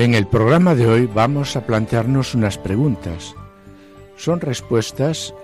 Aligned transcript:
En 0.00 0.14
el 0.14 0.26
programa 0.26 0.74
de 0.74 0.86
hoy 0.86 1.04
vamos 1.04 1.56
a 1.56 1.66
plantearnos 1.66 2.34
unas 2.34 2.56
preguntas. 2.56 3.34
Son 4.16 4.40
respuestas 4.40 5.34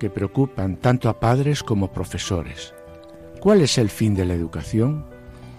que 0.00 0.10
preocupan 0.10 0.74
tanto 0.74 1.08
a 1.08 1.20
padres 1.20 1.62
como 1.62 1.92
profesores. 1.92 2.74
¿Cuál 3.38 3.60
es 3.60 3.78
el 3.78 3.88
fin 3.88 4.16
de 4.16 4.24
la 4.24 4.34
educación? 4.34 5.06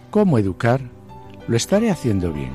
¿Cómo 0.09 0.37
educar? 0.37 0.81
¿Lo 1.47 1.55
estaré 1.55 1.89
haciendo 1.89 2.33
bien? 2.33 2.51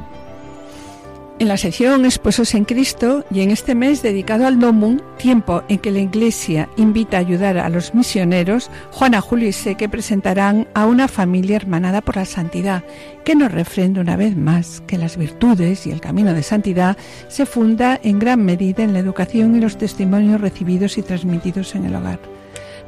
En 1.38 1.48
la 1.48 1.56
sección 1.56 2.04
Esposos 2.04 2.54
en 2.54 2.64
Cristo 2.64 3.24
y 3.30 3.40
en 3.40 3.50
este 3.50 3.74
mes 3.74 4.00
dedicado 4.00 4.46
al 4.46 4.60
Domum, 4.60 5.00
tiempo 5.18 5.64
en 5.68 5.78
que 5.78 5.90
la 5.90 5.98
Iglesia 5.98 6.68
invita 6.76 7.16
a 7.16 7.20
ayudar 7.20 7.58
a 7.58 7.68
los 7.68 7.94
misioneros, 7.94 8.70
Juana, 8.92 9.20
Julio 9.20 9.48
y 9.48 9.52
Seque 9.52 9.88
presentarán 9.88 10.68
a 10.74 10.86
una 10.86 11.08
familia 11.08 11.56
hermanada 11.56 12.00
por 12.00 12.16
la 12.16 12.26
santidad, 12.26 12.84
que 13.24 13.34
nos 13.34 13.50
refrenda 13.50 14.00
una 14.00 14.16
vez 14.16 14.36
más 14.36 14.82
que 14.86 14.98
las 14.98 15.16
virtudes 15.16 15.86
y 15.86 15.90
el 15.90 16.00
camino 16.00 16.32
de 16.32 16.42
santidad 16.42 16.96
se 17.28 17.46
funda 17.46 17.98
en 18.04 18.18
gran 18.18 18.44
medida 18.44 18.84
en 18.84 18.92
la 18.92 19.00
educación 19.00 19.56
y 19.56 19.60
los 19.60 19.78
testimonios 19.78 20.40
recibidos 20.40 20.96
y 20.96 21.02
transmitidos 21.02 21.74
en 21.74 21.86
el 21.86 21.96
hogar 21.96 22.31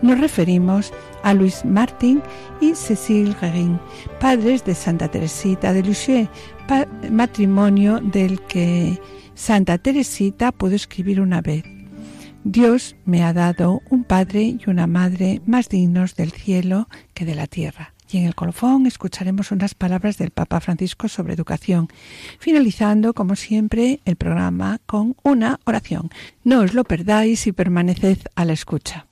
nos 0.02 0.20
referimos 0.20 0.92
a 1.22 1.34
Luis 1.34 1.64
Martín 1.64 2.22
y 2.60 2.74
Cécile 2.74 3.34
Guérin, 3.40 3.78
padres 4.20 4.64
de 4.64 4.74
Santa 4.74 5.08
Teresita 5.08 5.72
de 5.72 5.82
Lisieux, 5.82 6.28
matrimonio 7.10 8.00
del 8.00 8.40
que 8.42 9.00
Santa 9.34 9.78
Teresita 9.78 10.52
pudo 10.52 10.74
escribir 10.74 11.20
una 11.20 11.40
vez. 11.40 11.64
Dios 12.44 12.94
me 13.06 13.24
ha 13.24 13.32
dado 13.32 13.80
un 13.88 14.04
padre 14.04 14.42
y 14.42 14.60
una 14.68 14.86
madre 14.86 15.40
más 15.46 15.70
dignos 15.70 16.14
del 16.14 16.30
cielo 16.30 16.88
que 17.14 17.24
de 17.24 17.34
la 17.34 17.46
tierra. 17.46 17.94
Y 18.10 18.18
en 18.18 18.26
el 18.26 18.34
colofón 18.34 18.86
escucharemos 18.86 19.50
unas 19.50 19.74
palabras 19.74 20.18
del 20.18 20.30
Papa 20.30 20.60
Francisco 20.60 21.08
sobre 21.08 21.32
educación, 21.32 21.88
finalizando, 22.38 23.14
como 23.14 23.34
siempre, 23.34 24.00
el 24.04 24.16
programa 24.16 24.78
con 24.84 25.16
una 25.22 25.58
oración. 25.64 26.10
No 26.44 26.60
os 26.60 26.74
lo 26.74 26.84
perdáis 26.84 27.46
y 27.46 27.52
permaneced 27.52 28.18
a 28.36 28.44
la 28.44 28.52
escucha. 28.52 29.06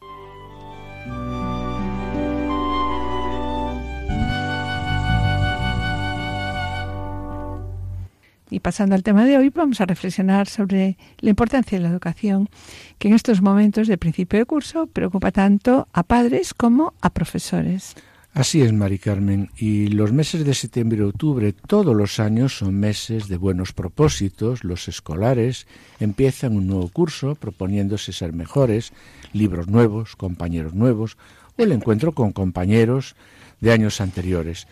Y 8.52 8.60
pasando 8.60 8.94
al 8.94 9.02
tema 9.02 9.24
de 9.24 9.38
hoy, 9.38 9.48
vamos 9.48 9.80
a 9.80 9.86
reflexionar 9.86 10.46
sobre 10.46 10.98
la 11.20 11.30
importancia 11.30 11.78
de 11.78 11.84
la 11.84 11.88
educación, 11.88 12.50
que 12.98 13.08
en 13.08 13.14
estos 13.14 13.40
momentos 13.40 13.88
de 13.88 13.96
principio 13.96 14.38
de 14.38 14.44
curso 14.44 14.88
preocupa 14.88 15.32
tanto 15.32 15.88
a 15.94 16.02
padres 16.02 16.52
como 16.52 16.92
a 17.00 17.08
profesores. 17.08 17.94
Así 18.34 18.60
es, 18.60 18.74
Mari 18.74 18.98
Carmen, 18.98 19.50
y 19.56 19.86
los 19.86 20.12
meses 20.12 20.44
de 20.44 20.52
septiembre 20.52 20.98
y 20.98 21.00
octubre 21.00 21.54
todos 21.54 21.96
los 21.96 22.20
años 22.20 22.58
son 22.58 22.74
meses 22.78 23.26
de 23.28 23.38
buenos 23.38 23.72
propósitos. 23.72 24.64
Los 24.64 24.86
escolares 24.86 25.66
empiezan 25.98 26.54
un 26.54 26.66
nuevo 26.66 26.90
curso 26.90 27.36
proponiéndose 27.36 28.12
ser 28.12 28.34
mejores, 28.34 28.92
libros 29.32 29.68
nuevos, 29.68 30.14
compañeros 30.14 30.74
nuevos 30.74 31.16
o 31.56 31.62
el 31.62 31.72
encuentro 31.72 32.12
con 32.12 32.32
compañeros 32.32 33.16
de 33.62 33.72
años 33.72 34.02
anteriores. 34.02 34.66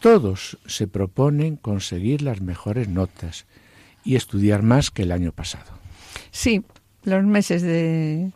Todos 0.00 0.58
se 0.66 0.86
proponen 0.86 1.56
conseguir 1.56 2.22
las 2.22 2.40
mejores 2.40 2.88
notas 2.88 3.46
y 4.02 4.16
estudiar 4.16 4.62
más 4.62 4.90
que 4.90 5.02
el 5.02 5.12
año 5.12 5.32
pasado. 5.32 5.72
Sí, 6.30 6.62
los 7.04 7.24
meses 7.24 7.60
de 7.62 8.32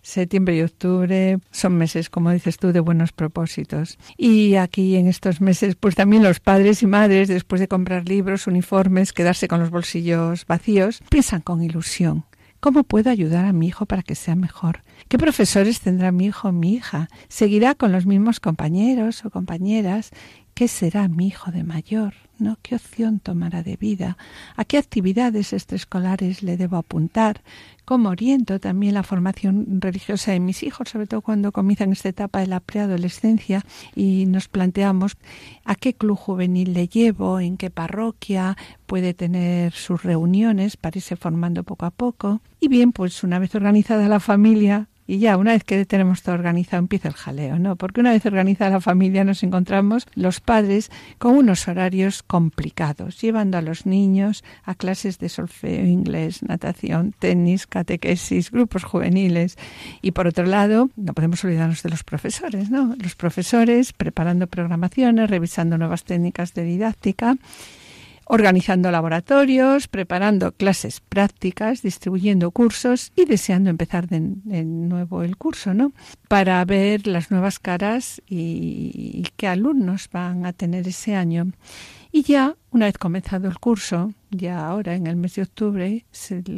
septiembre 0.00 0.56
y 0.56 0.62
octubre 0.62 1.38
son 1.50 1.76
meses, 1.76 2.08
como 2.08 2.30
dices 2.30 2.58
tú, 2.58 2.72
de 2.72 2.80
buenos 2.80 3.12
propósitos. 3.12 3.98
Y 4.16 4.54
aquí 4.54 4.96
en 4.96 5.08
estos 5.08 5.40
meses, 5.40 5.76
pues 5.76 5.94
también 5.94 6.22
los 6.22 6.40
padres 6.40 6.82
y 6.82 6.86
madres, 6.86 7.28
después 7.28 7.60
de 7.60 7.68
comprar 7.68 8.08
libros, 8.08 8.46
uniformes, 8.46 9.12
quedarse 9.12 9.48
con 9.48 9.60
los 9.60 9.70
bolsillos 9.70 10.46
vacíos, 10.46 11.02
piensan 11.10 11.40
con 11.40 11.62
ilusión. 11.62 12.24
¿Cómo 12.60 12.82
puedo 12.82 13.10
ayudar 13.10 13.44
a 13.44 13.52
mi 13.52 13.66
hijo 13.66 13.84
para 13.84 14.02
que 14.02 14.14
sea 14.14 14.36
mejor? 14.36 14.80
¿Qué 15.08 15.18
profesores 15.18 15.80
tendrá 15.80 16.12
mi 16.12 16.26
hijo 16.26 16.48
o 16.48 16.52
mi 16.52 16.72
hija? 16.72 17.10
¿Seguirá 17.28 17.74
con 17.74 17.92
los 17.92 18.06
mismos 18.06 18.40
compañeros 18.40 19.22
o 19.26 19.30
compañeras? 19.30 20.12
¿Qué 20.54 20.68
será 20.68 21.08
mi 21.08 21.26
hijo 21.26 21.50
de 21.50 21.64
mayor? 21.64 22.14
¿No? 22.38 22.58
¿Qué 22.62 22.76
opción 22.76 23.18
tomará 23.18 23.64
de 23.64 23.76
vida? 23.76 24.16
¿A 24.54 24.64
qué 24.64 24.78
actividades 24.78 25.52
extraescolares 25.52 26.44
le 26.44 26.56
debo 26.56 26.76
apuntar? 26.76 27.42
¿Cómo 27.84 28.10
oriento 28.10 28.60
también 28.60 28.94
la 28.94 29.02
formación 29.02 29.80
religiosa 29.80 30.30
de 30.30 30.38
mis 30.38 30.62
hijos, 30.62 30.90
sobre 30.90 31.08
todo 31.08 31.22
cuando 31.22 31.50
comienzan 31.50 31.90
esta 31.90 32.08
etapa 32.08 32.38
de 32.38 32.46
la 32.46 32.60
preadolescencia 32.60 33.64
y 33.96 34.26
nos 34.26 34.46
planteamos 34.46 35.16
a 35.64 35.74
qué 35.74 35.94
club 35.94 36.16
juvenil 36.16 36.72
le 36.72 36.86
llevo, 36.86 37.40
en 37.40 37.56
qué 37.56 37.70
parroquia 37.70 38.56
puede 38.86 39.12
tener 39.12 39.72
sus 39.72 40.04
reuniones 40.04 40.76
para 40.76 40.98
irse 40.98 41.16
formando 41.16 41.64
poco 41.64 41.86
a 41.86 41.90
poco? 41.90 42.40
Y 42.60 42.68
bien, 42.68 42.92
pues 42.92 43.24
una 43.24 43.40
vez 43.40 43.56
organizada 43.56 44.08
la 44.08 44.20
familia, 44.20 44.88
y 45.06 45.18
ya, 45.18 45.36
una 45.36 45.52
vez 45.52 45.64
que 45.64 45.84
tenemos 45.84 46.22
todo 46.22 46.34
organizado, 46.34 46.80
empieza 46.80 47.08
el 47.08 47.14
jaleo, 47.14 47.58
¿no? 47.58 47.76
Porque 47.76 48.00
una 48.00 48.12
vez 48.12 48.24
organizada 48.24 48.70
la 48.70 48.80
familia 48.80 49.24
nos 49.24 49.42
encontramos 49.42 50.06
los 50.14 50.40
padres 50.40 50.90
con 51.18 51.36
unos 51.36 51.68
horarios 51.68 52.22
complicados, 52.22 53.20
llevando 53.20 53.58
a 53.58 53.62
los 53.62 53.84
niños 53.84 54.44
a 54.64 54.74
clases 54.74 55.18
de 55.18 55.28
solfeo, 55.28 55.84
inglés, 55.84 56.42
natación, 56.42 57.14
tenis, 57.18 57.66
catequesis, 57.66 58.50
grupos 58.50 58.84
juveniles. 58.84 59.56
Y 60.00 60.12
por 60.12 60.26
otro 60.26 60.46
lado, 60.46 60.90
no 60.96 61.12
podemos 61.12 61.44
olvidarnos 61.44 61.82
de 61.82 61.90
los 61.90 62.02
profesores, 62.02 62.70
¿no? 62.70 62.94
Los 62.98 63.14
profesores 63.14 63.92
preparando 63.92 64.46
programaciones, 64.46 65.28
revisando 65.28 65.76
nuevas 65.76 66.04
técnicas 66.04 66.54
de 66.54 66.64
didáctica 66.64 67.36
organizando 68.26 68.90
laboratorios, 68.90 69.88
preparando 69.88 70.52
clases 70.52 71.00
prácticas, 71.00 71.82
distribuyendo 71.82 72.50
cursos 72.50 73.12
y 73.16 73.24
deseando 73.24 73.70
empezar 73.70 74.08
de, 74.08 74.20
nuevo 74.20 75.22
el 75.22 75.36
curso, 75.36 75.74
¿no? 75.74 75.92
Para 76.28 76.64
ver 76.64 77.06
las 77.06 77.30
nuevas 77.30 77.58
caras 77.58 78.22
y, 78.28 79.26
qué 79.36 79.48
alumnos 79.48 80.08
van 80.12 80.46
a 80.46 80.52
tener 80.52 80.88
ese 80.88 81.14
año. 81.14 81.52
Y 82.12 82.22
ya, 82.22 82.54
una 82.70 82.86
vez 82.86 82.96
comenzado 82.96 83.48
el 83.48 83.58
curso, 83.58 84.12
ya 84.30 84.66
ahora 84.66 84.94
en 84.94 85.08
el 85.08 85.16
mes 85.16 85.34
de 85.34 85.42
octubre, 85.42 86.04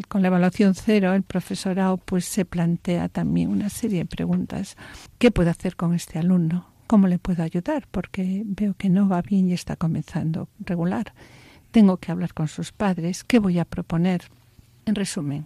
con 0.08 0.20
la 0.20 0.28
evaluación 0.28 0.74
cero, 0.74 1.14
el 1.14 1.22
profesorado 1.22 1.96
pues 1.96 2.26
se 2.26 2.44
plantea 2.44 3.08
también 3.08 3.48
una 3.50 3.70
serie 3.70 4.00
de 4.00 4.06
preguntas. 4.06 4.76
¿Qué 5.18 5.30
puedo 5.30 5.50
hacer 5.50 5.74
con 5.74 5.94
este 5.94 6.18
alumno? 6.18 6.68
¿Cómo 6.86 7.08
le 7.08 7.18
puedo 7.18 7.42
ayudar? 7.42 7.88
Porque 7.90 8.42
veo 8.44 8.74
que 8.74 8.90
no 8.90 9.08
va 9.08 9.22
bien 9.22 9.48
y 9.48 9.54
está 9.54 9.76
comenzando 9.76 10.48
regular 10.60 11.12
tengo 11.76 11.98
que 11.98 12.10
hablar 12.10 12.32
con 12.32 12.48
sus 12.48 12.72
padres, 12.72 13.22
¿qué 13.22 13.38
voy 13.38 13.58
a 13.58 13.66
proponer? 13.66 14.22
En 14.86 14.94
resumen, 14.94 15.44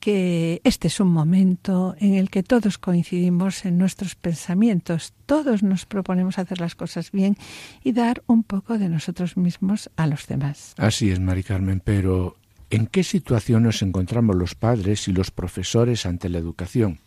que 0.00 0.62
este 0.64 0.88
es 0.88 1.00
un 1.00 1.08
momento 1.08 1.94
en 1.98 2.14
el 2.14 2.30
que 2.30 2.42
todos 2.42 2.78
coincidimos 2.78 3.66
en 3.66 3.76
nuestros 3.76 4.14
pensamientos, 4.14 5.12
todos 5.26 5.62
nos 5.62 5.84
proponemos 5.84 6.38
hacer 6.38 6.60
las 6.60 6.76
cosas 6.76 7.12
bien 7.12 7.36
y 7.84 7.92
dar 7.92 8.22
un 8.26 8.42
poco 8.42 8.78
de 8.78 8.88
nosotros 8.88 9.36
mismos 9.36 9.90
a 9.96 10.06
los 10.06 10.26
demás. 10.26 10.72
Así 10.78 11.10
es, 11.10 11.20
Mari 11.20 11.42
Carmen, 11.42 11.82
pero 11.84 12.36
¿en 12.70 12.86
qué 12.86 13.04
situación 13.04 13.64
nos 13.64 13.82
encontramos 13.82 14.34
los 14.34 14.54
padres 14.54 15.08
y 15.08 15.12
los 15.12 15.30
profesores 15.30 16.06
ante 16.06 16.30
la 16.30 16.38
educación? 16.38 17.00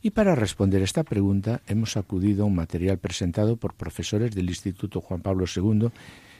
Y 0.00 0.12
para 0.12 0.34
responder 0.34 0.80
esta 0.80 1.04
pregunta 1.04 1.60
hemos 1.66 1.98
acudido 1.98 2.44
a 2.44 2.46
un 2.46 2.54
material 2.54 2.96
presentado 2.96 3.56
por 3.56 3.74
profesores 3.74 4.34
del 4.34 4.48
Instituto 4.48 5.02
Juan 5.02 5.20
Pablo 5.20 5.44
II 5.54 5.90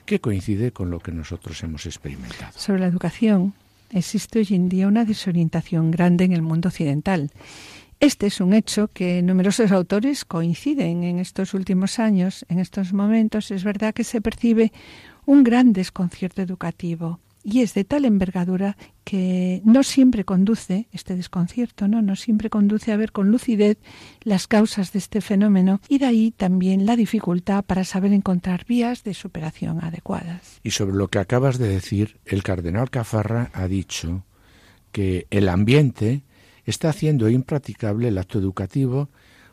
que 0.06 0.20
coincide 0.20 0.72
con 0.72 0.90
lo 0.90 1.00
que 1.00 1.12
nosotros 1.12 1.62
hemos 1.62 1.84
experimentado. 1.84 2.52
Sobre 2.56 2.80
la 2.80 2.86
educación, 2.86 3.52
existe 3.90 4.38
hoy 4.38 4.48
en 4.50 4.68
día 4.68 4.88
una 4.88 5.04
desorientación 5.04 5.90
grande 5.90 6.24
en 6.24 6.32
el 6.32 6.42
mundo 6.42 6.68
occidental. 6.68 7.30
Este 7.98 8.26
es 8.26 8.40
un 8.40 8.52
hecho 8.52 8.88
que 8.88 9.22
numerosos 9.22 9.72
autores 9.72 10.24
coinciden 10.24 11.02
en 11.02 11.18
estos 11.18 11.54
últimos 11.54 11.98
años. 11.98 12.44
En 12.48 12.58
estos 12.58 12.92
momentos 12.92 13.50
es 13.50 13.64
verdad 13.64 13.94
que 13.94 14.04
se 14.04 14.20
percibe 14.20 14.72
un 15.24 15.44
gran 15.44 15.72
desconcierto 15.72 16.42
educativo 16.42 17.20
y 17.48 17.60
es 17.60 17.74
de 17.74 17.84
tal 17.84 18.04
envergadura 18.04 18.76
que 19.04 19.62
no 19.64 19.84
siempre 19.84 20.24
conduce, 20.24 20.88
este 20.90 21.14
desconcierto, 21.14 21.86
¿no? 21.86 22.02
no 22.02 22.16
siempre 22.16 22.50
conduce 22.50 22.90
a 22.90 22.96
ver 22.96 23.12
con 23.12 23.30
lucidez 23.30 23.78
las 24.24 24.48
causas 24.48 24.92
de 24.92 24.98
este 24.98 25.20
fenómeno 25.20 25.80
y 25.88 25.98
de 25.98 26.06
ahí 26.06 26.30
también 26.32 26.86
la 26.86 26.96
dificultad 26.96 27.64
para 27.64 27.84
saber 27.84 28.12
encontrar 28.12 28.66
vías 28.66 29.04
de 29.04 29.14
superación 29.14 29.78
adecuadas. 29.80 30.58
Y 30.64 30.72
sobre 30.72 30.96
lo 30.96 31.06
que 31.06 31.20
acabas 31.20 31.58
de 31.58 31.68
decir, 31.68 32.18
el 32.24 32.42
cardenal 32.42 32.90
Cafarra 32.90 33.52
ha 33.52 33.68
dicho 33.68 34.24
que 34.90 35.28
el 35.30 35.48
ambiente 35.48 36.24
está 36.64 36.88
haciendo 36.88 37.28
impracticable 37.28 38.08
el 38.08 38.18
acto 38.18 38.40
educativo 38.40 39.08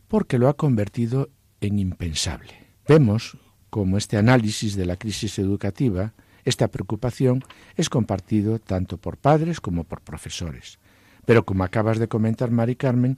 porque 0.07 0.39
lo 0.39 0.49
ha 0.49 0.57
convertido 0.57 1.29
en 1.61 1.77
impensable. 1.77 2.53
Vemos 2.87 3.37
como 3.69 3.99
este 3.99 4.17
análisis 4.17 4.75
de 4.75 4.87
la 4.87 4.95
crisis 4.95 5.37
educativa, 5.37 6.13
esta 6.45 6.67
preocupación, 6.67 7.43
es 7.75 7.89
compartido 7.89 8.59
tanto 8.59 8.97
por 8.97 9.17
padres 9.17 9.59
como 9.59 9.83
por 9.83 10.01
profesores. 10.01 10.79
Pero 11.25 11.45
como 11.45 11.63
acabas 11.63 11.99
de 11.99 12.07
comentar, 12.07 12.51
Mari 12.51 12.75
Carmen, 12.75 13.17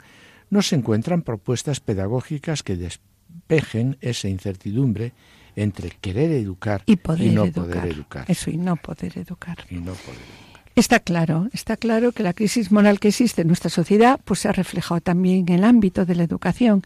no 0.50 0.62
se 0.62 0.75
encuentran 0.75 1.22
propuestas 1.22 1.80
pedagógicas 1.80 2.63
que 2.63 2.75
despejen 2.75 3.98
esa 4.01 4.27
incertidumbre 4.27 5.13
entre 5.56 5.89
querer 5.89 6.31
educar 6.31 6.83
y, 6.86 6.98
no 7.30 7.51
poder 7.51 7.86
educar. 7.86 8.25
Eso, 8.27 8.50
y 8.50 8.57
no 8.57 8.75
poder 8.75 9.18
educar. 9.18 9.57
Y 9.69 9.75
no 9.75 9.94
poder 9.94 10.19
educar. 10.19 10.45
Está 10.75 11.00
claro, 11.00 11.48
está 11.54 11.77
claro 11.77 12.12
que 12.12 12.22
la 12.22 12.33
crisis 12.33 12.69
moral 12.69 13.00
que 13.00 13.07
existe 13.07 13.44
en 13.44 13.48
nuestra 13.48 13.69
sociedad 13.69 14.19
pues 14.25 14.42
se 14.42 14.50
ha 14.50 14.51
reflejado 14.51 15.00
también 15.00 15.45
en 15.48 15.56
el 15.56 15.63
ámbito 15.63 16.06
de 16.06 16.16
la 16.16 16.24
educación, 16.24 16.83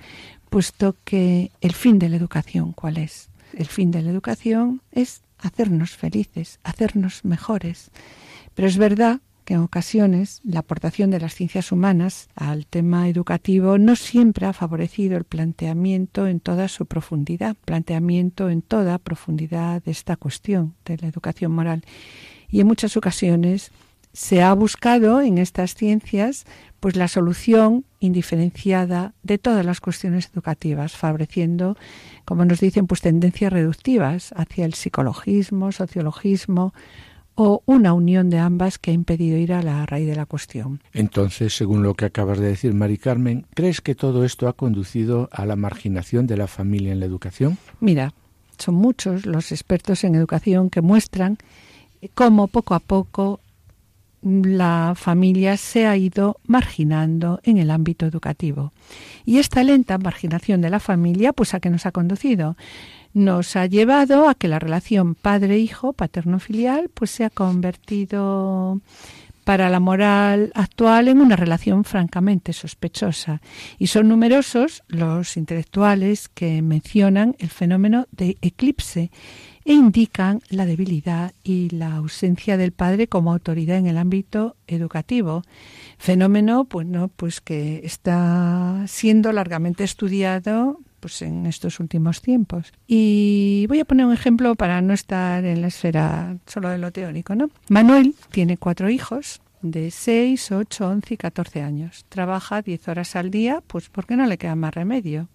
puesto 0.52 0.96
que 1.04 1.52
el 1.62 1.74
fin 1.74 1.98
de 1.98 2.10
la 2.10 2.16
educación, 2.16 2.74
¿cuál 2.74 2.98
es? 2.98 3.30
El 3.54 3.66
fin 3.66 3.90
de 3.90 4.04
la 4.04 4.12
educación 4.12 4.82
es 4.92 5.24
hacernos 5.40 5.96
felices, 5.98 6.60
hacernos 6.64 7.26
mejores. 7.26 7.92
Pero 8.56 8.68
es 8.68 8.78
verdad 8.78 9.22
que 9.46 9.56
en 9.56 9.62
ocasiones 9.62 10.42
la 10.44 10.60
aportación 10.60 11.10
de 11.10 11.20
las 11.20 11.34
ciencias 11.34 11.72
humanas 11.72 12.30
al 12.36 12.68
tema 12.68 13.10
educativo 13.10 13.80
no 13.80 13.96
siempre 13.96 14.46
ha 14.46 14.54
favorecido 14.54 15.18
el 15.18 15.24
planteamiento 15.24 16.28
en 16.28 16.40
toda 16.40 16.68
su 16.68 16.86
profundidad, 16.86 17.56
planteamiento 17.66 18.50
en 18.50 18.62
toda 18.62 19.00
profundidad 19.00 19.82
de 19.82 19.90
esta 19.90 20.18
cuestión 20.18 20.76
de 20.86 20.98
la 20.98 21.08
educación 21.08 21.52
moral 21.52 21.84
y 22.48 22.60
en 22.60 22.68
muchas 22.68 22.96
ocasiones 22.96 23.72
se 24.14 24.42
ha 24.42 24.54
buscado 24.54 25.22
en 25.22 25.38
estas 25.38 25.76
ciencias 25.76 26.46
pues 26.80 26.96
la 26.96 27.08
solución 27.08 27.86
indiferenciada 28.00 29.14
de 29.24 29.38
todas 29.38 29.66
las 29.66 29.82
cuestiones 29.82 30.30
educativas, 30.34 30.94
favoreciendo, 30.94 31.78
como 32.26 32.46
nos 32.46 32.60
dicen, 32.60 32.88
pues 32.88 33.02
tendencias 33.02 33.52
reductivas 33.52 34.34
hacia 34.36 34.66
el 34.66 34.74
psicologismo, 34.74 35.72
sociologismo 35.72 36.74
o 37.36 37.64
una 37.66 37.94
unión 37.94 38.30
de 38.30 38.38
ambas 38.38 38.78
que 38.78 38.92
ha 38.92 38.94
impedido 38.94 39.38
ir 39.38 39.54
a 39.54 39.62
la 39.62 39.86
raíz 39.86 40.08
de 40.08 40.16
la 40.16 40.26
cuestión. 40.26 40.82
Entonces, 40.92 41.56
según 41.56 41.84
lo 41.84 41.94
que 41.94 42.06
acabas 42.06 42.38
de 42.38 42.48
decir, 42.48 42.74
Mari 42.74 42.98
Carmen, 42.98 43.46
¿crees 43.54 43.80
que 43.80 43.96
todo 43.96 44.26
esto 44.26 44.50
ha 44.50 44.54
conducido 44.54 45.30
a 45.32 45.46
la 45.46 45.56
marginación 45.56 46.28
de 46.28 46.36
la 46.36 46.48
familia 46.48 46.92
en 46.92 47.00
la 47.00 47.06
educación? 47.06 47.58
Mira, 47.80 48.14
son 48.58 48.76
muchos 48.76 49.26
los 49.26 49.54
expertos 49.54 50.04
en 50.04 50.16
educación 50.16 50.70
que 50.70 50.82
muestran 50.82 51.38
cómo 52.14 52.48
poco 52.48 52.76
a 52.76 52.80
poco 52.80 53.40
la 54.30 54.94
familia 54.96 55.58
se 55.58 55.86
ha 55.88 55.98
ido 55.98 56.38
marginando 56.46 57.40
en 57.44 57.58
el 57.58 57.72
ámbito 57.72 58.06
educativo. 58.06 58.72
Y 59.26 59.38
esta 59.38 59.64
lenta 59.64 59.98
marginación 59.98 60.62
de 60.62 60.70
la 60.70 60.80
familia, 60.80 61.34
pues 61.34 61.54
a 61.54 61.60
qué 61.60 61.70
nos 61.70 61.86
ha 61.86 61.92
conducido? 61.92 62.56
Nos 63.14 63.56
ha 63.56 63.66
llevado 63.66 64.30
a 64.30 64.36
que 64.36 64.48
la 64.48 64.60
relación 64.60 65.16
padre-hijo, 65.16 65.94
paterno-filial, 65.94 66.90
pues 66.94 67.12
se 67.12 67.26
ha 67.26 67.30
convertido 67.30 68.82
para 69.50 69.70
la 69.70 69.80
moral 69.80 70.52
actual 70.54 71.08
en 71.08 71.22
una 71.22 71.36
relación 71.36 71.84
francamente 71.84 72.54
sospechosa. 72.54 73.42
Y 73.80 73.88
son 73.88 74.08
numerosos 74.08 74.84
los 74.88 75.38
intelectuales 75.38 76.30
que 76.30 76.62
mencionan 76.62 77.36
el 77.40 77.50
fenómeno 77.50 78.06
de 78.12 78.38
eclipse 78.42 79.10
e 79.70 79.74
indican 79.74 80.42
la 80.50 80.66
debilidad 80.66 81.32
y 81.44 81.70
la 81.70 81.98
ausencia 81.98 82.58
del 82.58 82.72
padre 82.72 83.06
como 83.06 83.32
autoridad 83.32 83.78
en 83.78 83.86
el 83.86 84.00
ámbito 84.00 84.56
educativo. 84.66 85.44
Fenómeno 86.00 86.66
pues, 86.66 86.88
no, 86.88 87.10
pues 87.10 87.40
que 87.40 87.82
está 87.84 88.84
siendo 88.88 89.32
largamente 89.32 89.84
estudiado 89.84 90.80
pues 91.00 91.22
en 91.22 91.46
estos 91.46 91.80
últimos 91.80 92.24
tiempos. 92.24 92.74
Y 92.88 93.68
voy 93.70 93.80
a 93.80 93.86
poner 93.86 94.08
un 94.08 94.14
ejemplo 94.14 94.56
para 94.56 94.82
no 94.82 94.92
estar 94.92 95.46
en 95.46 95.62
la 95.62 95.68
esfera 95.68 96.36
solo 96.48 96.70
de 96.70 96.80
lo 96.80 96.92
teórico, 96.92 97.36
¿no? 97.36 97.52
Manuel 97.70 98.16
tiene 98.32 98.58
cuatro 98.58 98.90
hijos 98.90 99.40
de 99.62 99.92
6, 99.92 100.52
8, 100.52 100.88
11 100.88 101.14
y 101.14 101.18
14 101.18 101.62
años. 101.62 102.06
Trabaja 102.10 102.64
10 102.64 102.88
horas 102.88 103.16
al 103.16 103.30
día, 103.30 103.62
pues 103.68 103.90
porque 103.90 104.16
no 104.16 104.26
le 104.26 104.40
queda 104.40 104.56
más 104.56 104.74
remedio. 104.74 105.28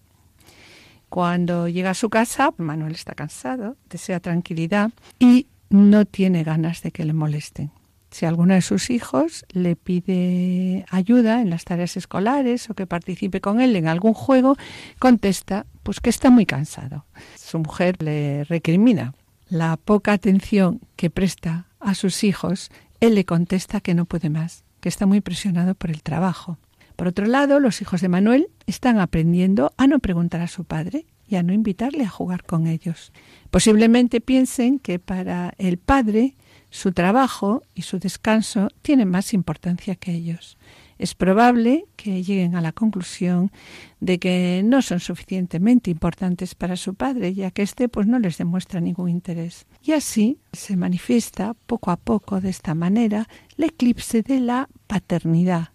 Cuando 1.09 1.67
llega 1.67 1.91
a 1.91 1.95
su 1.95 2.09
casa, 2.09 2.53
Manuel 2.57 2.93
está 2.93 3.13
cansado, 3.13 3.77
desea 3.89 4.19
tranquilidad 4.19 4.91
y 5.19 5.47
no 5.69 6.05
tiene 6.05 6.43
ganas 6.43 6.81
de 6.81 6.91
que 6.91 7.05
le 7.05 7.13
molesten. 7.13 7.71
Si 8.11 8.25
alguno 8.25 8.53
de 8.53 8.61
sus 8.61 8.89
hijos 8.91 9.45
le 9.51 9.75
pide 9.75 10.85
ayuda 10.89 11.41
en 11.41 11.49
las 11.49 11.65
tareas 11.65 11.97
escolares 11.97 12.69
o 12.69 12.73
que 12.73 12.87
participe 12.87 13.41
con 13.41 13.59
él 13.59 13.75
en 13.75 13.89
algún 13.89 14.13
juego, 14.13 14.55
contesta 14.99 15.65
pues 15.83 15.99
que 15.99 16.09
está 16.09 16.29
muy 16.29 16.45
cansado. 16.45 17.05
Su 17.35 17.59
mujer 17.59 18.01
le 18.01 18.45
recrimina 18.45 19.13
la 19.49 19.75
poca 19.75 20.13
atención 20.13 20.79
que 20.95 21.09
presta 21.09 21.67
a 21.79 21.93
sus 21.93 22.23
hijos. 22.23 22.71
Él 23.01 23.15
le 23.15 23.25
contesta 23.25 23.81
que 23.81 23.93
no 23.93 24.05
puede 24.05 24.29
más, 24.29 24.63
que 24.79 24.87
está 24.87 25.05
muy 25.05 25.19
presionado 25.19 25.75
por 25.75 25.89
el 25.89 26.01
trabajo. 26.01 26.57
Por 26.95 27.07
otro 27.07 27.25
lado, 27.25 27.59
los 27.59 27.81
hijos 27.81 28.01
de 28.01 28.09
Manuel 28.09 28.47
están 28.67 28.99
aprendiendo 28.99 29.73
a 29.77 29.87
no 29.87 29.99
preguntar 29.99 30.41
a 30.41 30.47
su 30.47 30.63
padre 30.63 31.05
y 31.27 31.35
a 31.35 31.43
no 31.43 31.53
invitarle 31.53 32.03
a 32.03 32.09
jugar 32.09 32.43
con 32.43 32.67
ellos. 32.67 33.11
Posiblemente 33.49 34.21
piensen 34.21 34.79
que 34.79 34.99
para 34.99 35.53
el 35.57 35.77
padre 35.77 36.35
su 36.69 36.91
trabajo 36.91 37.63
y 37.73 37.83
su 37.83 37.99
descanso 37.99 38.69
tienen 38.81 39.09
más 39.09 39.33
importancia 39.33 39.95
que 39.95 40.11
ellos. 40.11 40.57
Es 40.97 41.13
probable 41.13 41.85
que 41.97 42.23
lleguen 42.23 42.55
a 42.55 42.61
la 42.61 42.71
conclusión 42.71 43.51
de 43.99 44.17
que 44.17 44.61
no 44.63 44.81
son 44.81 45.01
suficientemente 45.01 45.91
importantes 45.91 46.55
para 46.55 46.77
su 46.77 46.95
padre, 46.95 47.33
ya 47.33 47.51
que 47.51 47.63
éste 47.63 47.89
pues 47.89 48.07
no 48.07 48.17
les 48.17 48.37
demuestra 48.37 48.79
ningún 48.79 49.09
interés. 49.09 49.65
Y 49.83 49.91
así 49.91 50.39
se 50.53 50.77
manifiesta 50.77 51.53
poco 51.65 51.91
a 51.91 51.97
poco 51.97 52.39
de 52.39 52.49
esta 52.49 52.75
manera 52.75 53.27
el 53.57 53.65
eclipse 53.65 54.21
de 54.21 54.39
la 54.39 54.69
paternidad, 54.87 55.69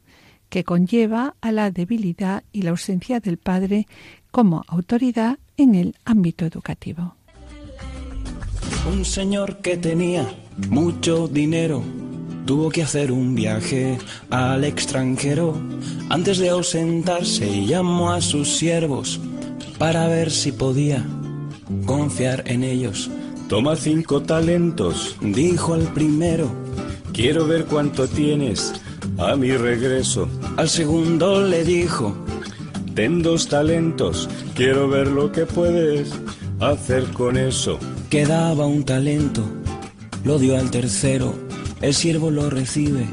que 0.51 0.65
conlleva 0.65 1.35
a 1.41 1.53
la 1.53 1.71
debilidad 1.71 2.43
y 2.53 2.63
la 2.63 2.71
ausencia 2.71 3.21
del 3.21 3.39
padre 3.39 3.87
como 4.31 4.65
autoridad 4.69 5.39
en 5.57 5.75
el 5.75 5.95
ámbito 6.05 6.45
educativo. 6.45 7.15
Un 8.93 9.05
señor 9.05 9.59
que 9.59 9.77
tenía 9.77 10.27
mucho 10.69 11.29
dinero 11.29 11.83
tuvo 12.47 12.71
que 12.71 12.83
hacer 12.83 13.13
un 13.13 13.35
viaje 13.35 13.99
al 14.31 14.65
extranjero. 14.65 15.61
Antes 16.09 16.39
de 16.39 16.49
ausentarse 16.49 17.65
llamó 17.65 18.11
a 18.11 18.21
sus 18.21 18.57
siervos 18.57 19.21
para 19.79 20.09
ver 20.09 20.31
si 20.31 20.53
podía 20.53 21.07
confiar 21.87 22.43
en 22.47 22.65
ellos. 22.65 23.11
Toma 23.49 23.77
cinco 23.77 24.23
talentos, 24.23 25.17
dijo 25.21 25.75
el 25.75 25.85
primero. 25.89 26.51
Quiero 27.13 27.47
ver 27.47 27.67
cuánto 27.67 28.09
tienes 28.09 28.73
a 29.21 29.37
mi 29.37 29.57
regreso. 29.57 30.29
Al 30.57 30.69
segundo 30.69 31.43
le 31.43 31.65
dijo, 31.65 32.17
ten 32.95 33.23
dos 33.23 33.49
talentos, 33.49 34.29
quiero 34.55 34.89
ver 34.89 35.09
lo 35.09 35.31
que 35.31 35.47
puedes 35.47 36.11
hacer 36.61 37.05
con 37.13 37.37
eso. 37.37 37.79
Quedaba 38.09 38.67
un 38.67 38.85
talento, 38.85 39.45
lo 40.25 40.39
dio 40.39 40.59
al 40.59 40.71
tercero, 40.71 41.35
el 41.81 41.95
siervo 41.95 42.31
lo 42.31 42.51
recibe 42.51 43.07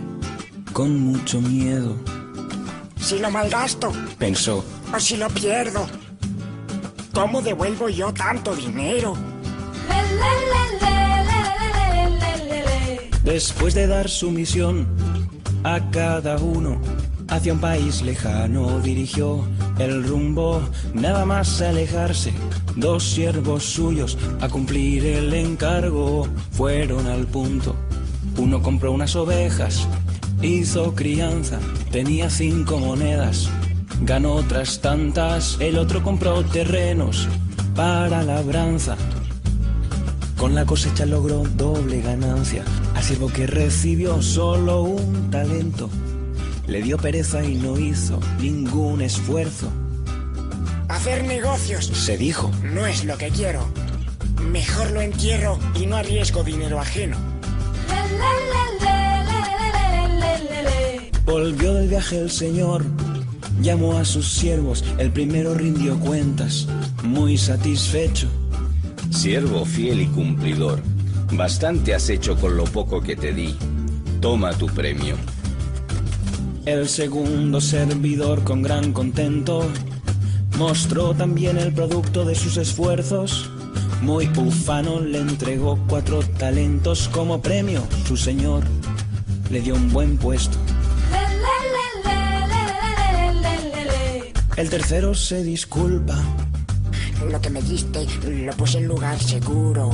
con 0.73 0.99
mucho 0.99 1.41
miedo. 1.41 1.95
Si 2.99 3.19
lo 3.19 3.29
malgasto, 3.29 3.91
pensó, 4.17 4.63
o 4.93 4.99
si 4.99 5.17
lo 5.17 5.27
pierdo, 5.29 5.87
¿cómo 7.13 7.41
devuelvo 7.41 7.89
yo 7.89 8.13
tanto 8.13 8.55
dinero? 8.55 9.15
Después 13.23 13.73
de 13.73 13.87
dar 13.87 14.07
su 14.07 14.31
misión 14.31 14.87
a 15.75 15.91
cada 15.91 16.37
uno, 16.37 16.79
hacia 17.27 17.51
un 17.51 17.59
país 17.59 18.01
lejano 18.01 18.79
dirigió 18.79 19.45
el 19.79 20.03
rumbo, 20.07 20.61
nada 20.93 21.25
más 21.25 21.61
alejarse. 21.61 22.31
Dos 22.77 23.03
siervos 23.03 23.63
suyos 23.63 24.17
a 24.39 24.47
cumplir 24.47 25.05
el 25.05 25.33
encargo 25.33 26.27
fueron 26.51 27.07
al 27.07 27.25
punto. 27.27 27.75
Uno 28.37 28.61
compró 28.61 28.93
unas 28.93 29.15
ovejas, 29.17 29.87
hizo 30.41 30.95
crianza, 30.95 31.59
tenía 31.91 32.29
cinco 32.29 32.77
monedas, 32.77 33.49
ganó 34.03 34.35
otras 34.35 34.79
tantas. 34.79 35.57
El 35.59 35.77
otro 35.77 36.01
compró 36.01 36.45
terrenos 36.45 37.27
para 37.75 38.23
labranza. 38.23 38.95
Con 40.37 40.53
la 40.55 40.65
cosecha 40.65 41.05
logró 41.05 41.43
doble 41.55 42.01
ganancia 42.01 42.63
Al 42.95 43.03
siervo 43.03 43.27
que 43.27 43.47
recibió 43.47 44.21
solo 44.21 44.83
un 44.83 45.31
talento, 45.31 45.89
le 46.67 46.81
dio 46.81 46.97
pereza 46.97 47.43
y 47.43 47.55
no 47.55 47.79
hizo 47.79 48.19
ningún 48.39 49.01
esfuerzo. 49.01 49.71
Hacer 50.89 51.23
negocios 51.25 51.87
Se 51.87 52.17
dijo, 52.17 52.51
no 52.63 52.85
es 52.85 53.03
lo 53.03 53.17
que 53.17 53.29
quiero. 53.29 53.67
Mejor 54.51 54.91
lo 54.91 55.01
entierro 55.01 55.59
y 55.75 55.85
no 55.85 55.95
arriesgo 55.97 56.43
dinero 56.43 56.79
ajeno. 56.79 57.17
volvió 61.37 61.73
del 61.75 61.87
viaje 61.87 62.19
el 62.19 62.31
Señor, 62.31 62.83
llamó 63.61 63.97
a 63.97 64.05
sus 64.05 64.27
siervos, 64.27 64.83
el 64.97 65.11
primero 65.11 65.53
rindió 65.53 65.99
cuentas, 65.99 66.67
muy 67.03 67.37
satisfecho. 67.37 68.27
Siervo 69.17 69.65
fiel 69.65 70.01
y 70.01 70.05
cumplidor, 70.05 70.79
bastante 71.33 71.95
has 71.95 72.07
hecho 72.11 72.35
con 72.35 72.55
lo 72.55 72.65
poco 72.65 73.01
que 73.01 73.15
te 73.15 73.33
di. 73.33 73.55
Toma 74.21 74.53
tu 74.53 74.67
premio. 74.67 75.15
El 76.67 76.87
segundo 76.87 77.59
servidor 77.59 78.43
con 78.43 78.61
gran 78.61 78.93
contento 78.93 79.67
mostró 80.59 81.15
también 81.15 81.57
el 81.57 81.73
producto 81.73 82.25
de 82.25 82.35
sus 82.35 82.57
esfuerzos. 82.57 83.49
Muy 84.03 84.29
ufano 84.37 84.99
le 84.99 85.17
entregó 85.17 85.79
cuatro 85.87 86.19
talentos 86.37 87.07
como 87.07 87.41
premio. 87.41 87.81
Su 88.07 88.17
señor 88.17 88.65
le 89.49 89.61
dio 89.61 89.73
un 89.73 89.91
buen 89.91 90.17
puesto. 90.17 90.59
El 94.55 94.69
tercero 94.69 95.15
se 95.15 95.43
disculpa. 95.43 96.23
Lo 97.25 97.41
que 97.41 97.49
me 97.49 97.61
diste 97.61 98.05
lo 98.45 98.53
puse 98.53 98.77
en 98.77 98.87
lugar 98.87 99.19
seguro. 99.19 99.89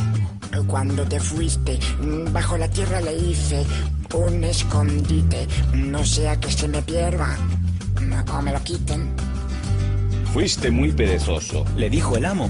Cuando 0.67 1.03
te 1.05 1.19
fuiste, 1.19 1.79
bajo 2.31 2.57
la 2.57 2.69
tierra 2.69 3.01
le 3.01 3.15
hice 3.15 3.65
un 4.13 4.43
escondite. 4.43 5.47
No 5.73 6.05
sea 6.05 6.39
que 6.39 6.51
se 6.51 6.67
me 6.67 6.81
pierda 6.81 7.37
o 8.31 8.41
me 8.41 8.51
lo 8.51 8.61
quiten. 8.63 9.09
Fuiste 10.33 10.71
muy 10.71 10.91
perezoso. 10.91 11.65
Le 11.75 11.89
dijo 11.89 12.17
el 12.17 12.25
amo. 12.25 12.49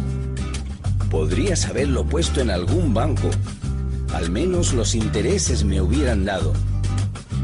Podrías 1.09 1.65
haberlo 1.65 2.05
puesto 2.05 2.41
en 2.41 2.49
algún 2.49 2.93
banco. 2.93 3.29
Al 4.13 4.31
menos 4.31 4.73
los 4.73 4.95
intereses 4.95 5.63
me 5.63 5.81
hubieran 5.81 6.25
dado. 6.25 6.53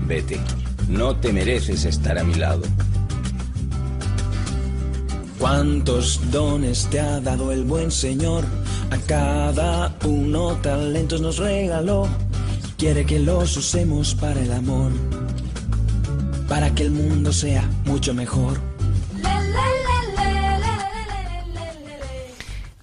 Vete, 0.07 0.39
no 0.87 1.15
te 1.15 1.31
mereces 1.31 1.85
estar 1.85 2.17
a 2.17 2.23
mi 2.23 2.35
lado. 2.35 2.61
¿Cuántos 5.39 6.19
dones 6.31 6.87
te 6.91 6.99
ha 6.99 7.21
dado 7.21 7.53
el 7.53 7.63
buen 7.63 7.91
Señor? 7.91 8.43
A 8.91 8.97
cada 9.07 9.95
uno 10.05 10.57
talentos 10.61 11.21
nos 11.21 11.37
regaló. 11.37 12.09
Quiere 12.77 13.05
que 13.05 13.19
los 13.19 13.55
usemos 13.55 14.15
para 14.15 14.41
el 14.41 14.51
amor, 14.51 14.91
para 16.49 16.75
que 16.75 16.83
el 16.83 16.91
mundo 16.91 17.31
sea 17.31 17.63
mucho 17.85 18.13
mejor. 18.13 18.68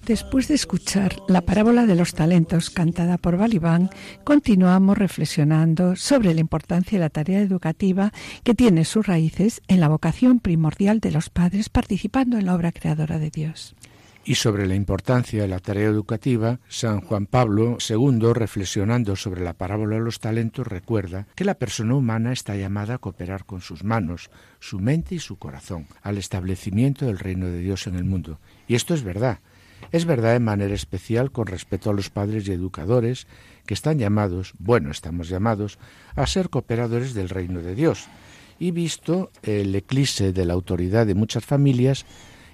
Después 0.07 0.47
de 0.47 0.55
escuchar 0.55 1.17
la 1.27 1.41
parábola 1.41 1.85
de 1.85 1.95
los 1.95 2.13
talentos 2.13 2.69
cantada 2.69 3.17
por 3.17 3.35
Balibán, 3.35 3.89
continuamos 4.23 4.97
reflexionando 4.97 5.97
sobre 5.97 6.33
la 6.33 6.39
importancia 6.39 6.97
de 6.97 7.03
la 7.03 7.09
tarea 7.09 7.41
educativa 7.41 8.13
que 8.45 8.55
tiene 8.55 8.85
sus 8.85 9.05
raíces 9.05 9.61
en 9.67 9.81
la 9.81 9.89
vocación 9.89 10.39
primordial 10.39 11.01
de 11.01 11.11
los 11.11 11.29
padres 11.29 11.67
participando 11.67 12.37
en 12.37 12.45
la 12.45 12.55
obra 12.55 12.71
creadora 12.71 13.19
de 13.19 13.31
Dios. 13.31 13.75
Y 14.23 14.35
sobre 14.35 14.65
la 14.65 14.75
importancia 14.75 15.41
de 15.41 15.49
la 15.49 15.59
tarea 15.59 15.89
educativa, 15.89 16.61
San 16.69 17.01
Juan 17.01 17.25
Pablo 17.25 17.77
II, 17.77 18.31
reflexionando 18.33 19.17
sobre 19.17 19.43
la 19.43 19.55
parábola 19.55 19.97
de 19.97 20.03
los 20.03 20.21
talentos, 20.21 20.67
recuerda 20.67 21.27
que 21.35 21.43
la 21.43 21.55
persona 21.55 21.95
humana 21.95 22.31
está 22.31 22.55
llamada 22.55 22.93
a 22.93 22.97
cooperar 22.97 23.43
con 23.43 23.59
sus 23.59 23.83
manos, 23.83 24.29
su 24.61 24.79
mente 24.79 25.15
y 25.15 25.19
su 25.19 25.37
corazón 25.37 25.85
al 26.01 26.17
establecimiento 26.17 27.05
del 27.05 27.19
reino 27.19 27.47
de 27.47 27.59
Dios 27.59 27.87
en 27.87 27.95
el 27.95 28.05
mundo. 28.05 28.39
Y 28.69 28.75
esto 28.75 28.93
es 28.93 29.03
verdad. 29.03 29.39
Es 29.91 30.05
verdad 30.05 30.33
de 30.33 30.39
manera 30.39 30.73
especial 30.73 31.31
con 31.31 31.47
respecto 31.47 31.89
a 31.89 31.93
los 31.93 32.09
padres 32.09 32.47
y 32.47 32.51
educadores 32.51 33.27
que 33.65 33.73
están 33.73 33.99
llamados, 33.99 34.53
bueno, 34.59 34.91
estamos 34.91 35.29
llamados, 35.29 35.77
a 36.15 36.25
ser 36.27 36.49
cooperadores 36.49 37.13
del 37.13 37.29
reino 37.29 37.61
de 37.61 37.75
Dios. 37.75 38.07
Y 38.59 38.71
visto 38.71 39.31
el 39.43 39.75
eclipse 39.75 40.33
de 40.33 40.45
la 40.45 40.53
autoridad 40.53 41.05
de 41.05 41.15
muchas 41.15 41.45
familias, 41.45 42.05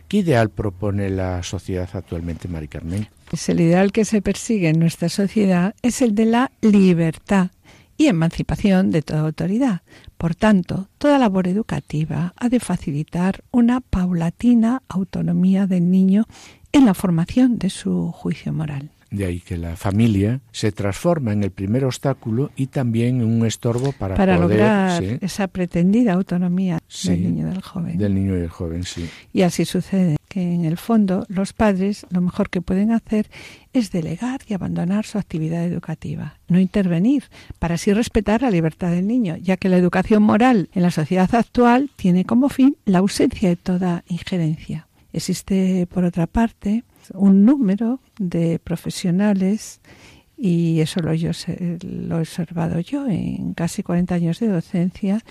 ¿qué 0.07 0.17
ideal 0.17 0.49
propone 0.49 1.09
la 1.09 1.41
sociedad 1.43 1.89
actualmente, 1.93 2.47
Mari 2.47 2.67
Carmen? 2.67 3.07
Pues 3.29 3.47
el 3.49 3.61
ideal 3.61 3.91
que 3.91 4.05
se 4.05 4.21
persigue 4.21 4.69
en 4.69 4.79
nuestra 4.79 5.09
sociedad 5.09 5.75
es 5.81 6.01
el 6.01 6.13
de 6.13 6.25
la 6.25 6.51
libertad 6.61 7.51
y 7.97 8.07
emancipación 8.07 8.91
de 8.91 9.01
toda 9.01 9.21
autoridad. 9.21 9.81
Por 10.17 10.35
tanto, 10.35 10.89
toda 10.97 11.19
labor 11.19 11.47
educativa 11.47 12.33
ha 12.37 12.49
de 12.49 12.59
facilitar 12.59 13.43
una 13.51 13.81
paulatina 13.81 14.81
autonomía 14.87 15.67
del 15.67 15.89
niño 15.91 16.25
en 16.73 16.85
la 16.85 16.93
formación 16.93 17.57
de 17.57 17.69
su 17.69 18.11
juicio 18.11 18.51
moral. 18.51 18.89
De 19.11 19.25
ahí 19.25 19.41
que 19.41 19.57
la 19.57 19.75
familia 19.75 20.39
se 20.51 20.71
transforma 20.71 21.33
en 21.33 21.43
el 21.43 21.51
primer 21.51 21.85
obstáculo 21.85 22.49
y 22.55 22.65
también 22.65 23.21
en 23.21 23.27
un 23.27 23.45
estorbo 23.45 23.91
para, 23.91 24.15
para 24.15 24.37
poder, 24.37 24.49
lograr 24.57 24.99
sí, 25.03 25.17
esa 25.21 25.47
pretendida 25.47 26.13
autonomía 26.13 26.79
Sí, 26.87 27.09
del 27.09 27.21
niño 27.23 27.47
y 27.47 27.51
del 27.51 27.61
joven. 27.61 27.97
del 27.99 28.15
niño 28.15 28.35
y 28.35 28.39
del 28.39 28.49
joven, 28.49 28.83
sí. 28.83 29.07
Y 29.31 29.43
así 29.43 29.65
sucede 29.65 30.17
que 30.27 30.41
en 30.41 30.65
el 30.65 30.77
fondo 30.77 31.27
los 31.29 31.53
padres 31.53 32.07
lo 32.09 32.21
mejor 32.21 32.49
que 32.49 32.61
pueden 32.61 32.91
hacer 32.91 33.29
es 33.71 33.91
delegar 33.91 34.41
y 34.47 34.55
abandonar 34.55 35.05
su 35.05 35.19
actividad 35.19 35.63
educativa, 35.63 36.39
no 36.47 36.59
intervenir, 36.59 37.25
para 37.59 37.75
así 37.75 37.93
respetar 37.93 38.41
la 38.41 38.49
libertad 38.49 38.89
del 38.89 39.05
niño, 39.05 39.37
ya 39.37 39.57
que 39.57 39.69
la 39.69 39.77
educación 39.77 40.23
moral 40.23 40.69
en 40.73 40.81
la 40.81 40.89
sociedad 40.89 41.29
actual 41.35 41.91
tiene 41.97 42.25
como 42.25 42.49
fin 42.49 42.77
la 42.85 42.97
ausencia 42.97 43.49
de 43.49 43.57
toda 43.57 44.03
injerencia. 44.07 44.87
Existe, 45.13 45.88
por 45.88 46.03
otra 46.03 46.27
parte, 46.27 46.84
un 47.13 47.46
número 47.46 48.00
de 48.20 48.60
profesionales 48.60 49.79
y 50.36 50.82
eso 50.82 51.00
lo, 51.00 51.13
yo 51.13 51.32
lo 51.84 52.17
he 52.17 52.22
observado 52.22 52.79
yo 52.79 53.08
en 53.08 53.53
casi 53.53 53.84
40 53.84 54.15
años 54.15 54.39
de 54.39 54.48
docencia, 54.48 55.22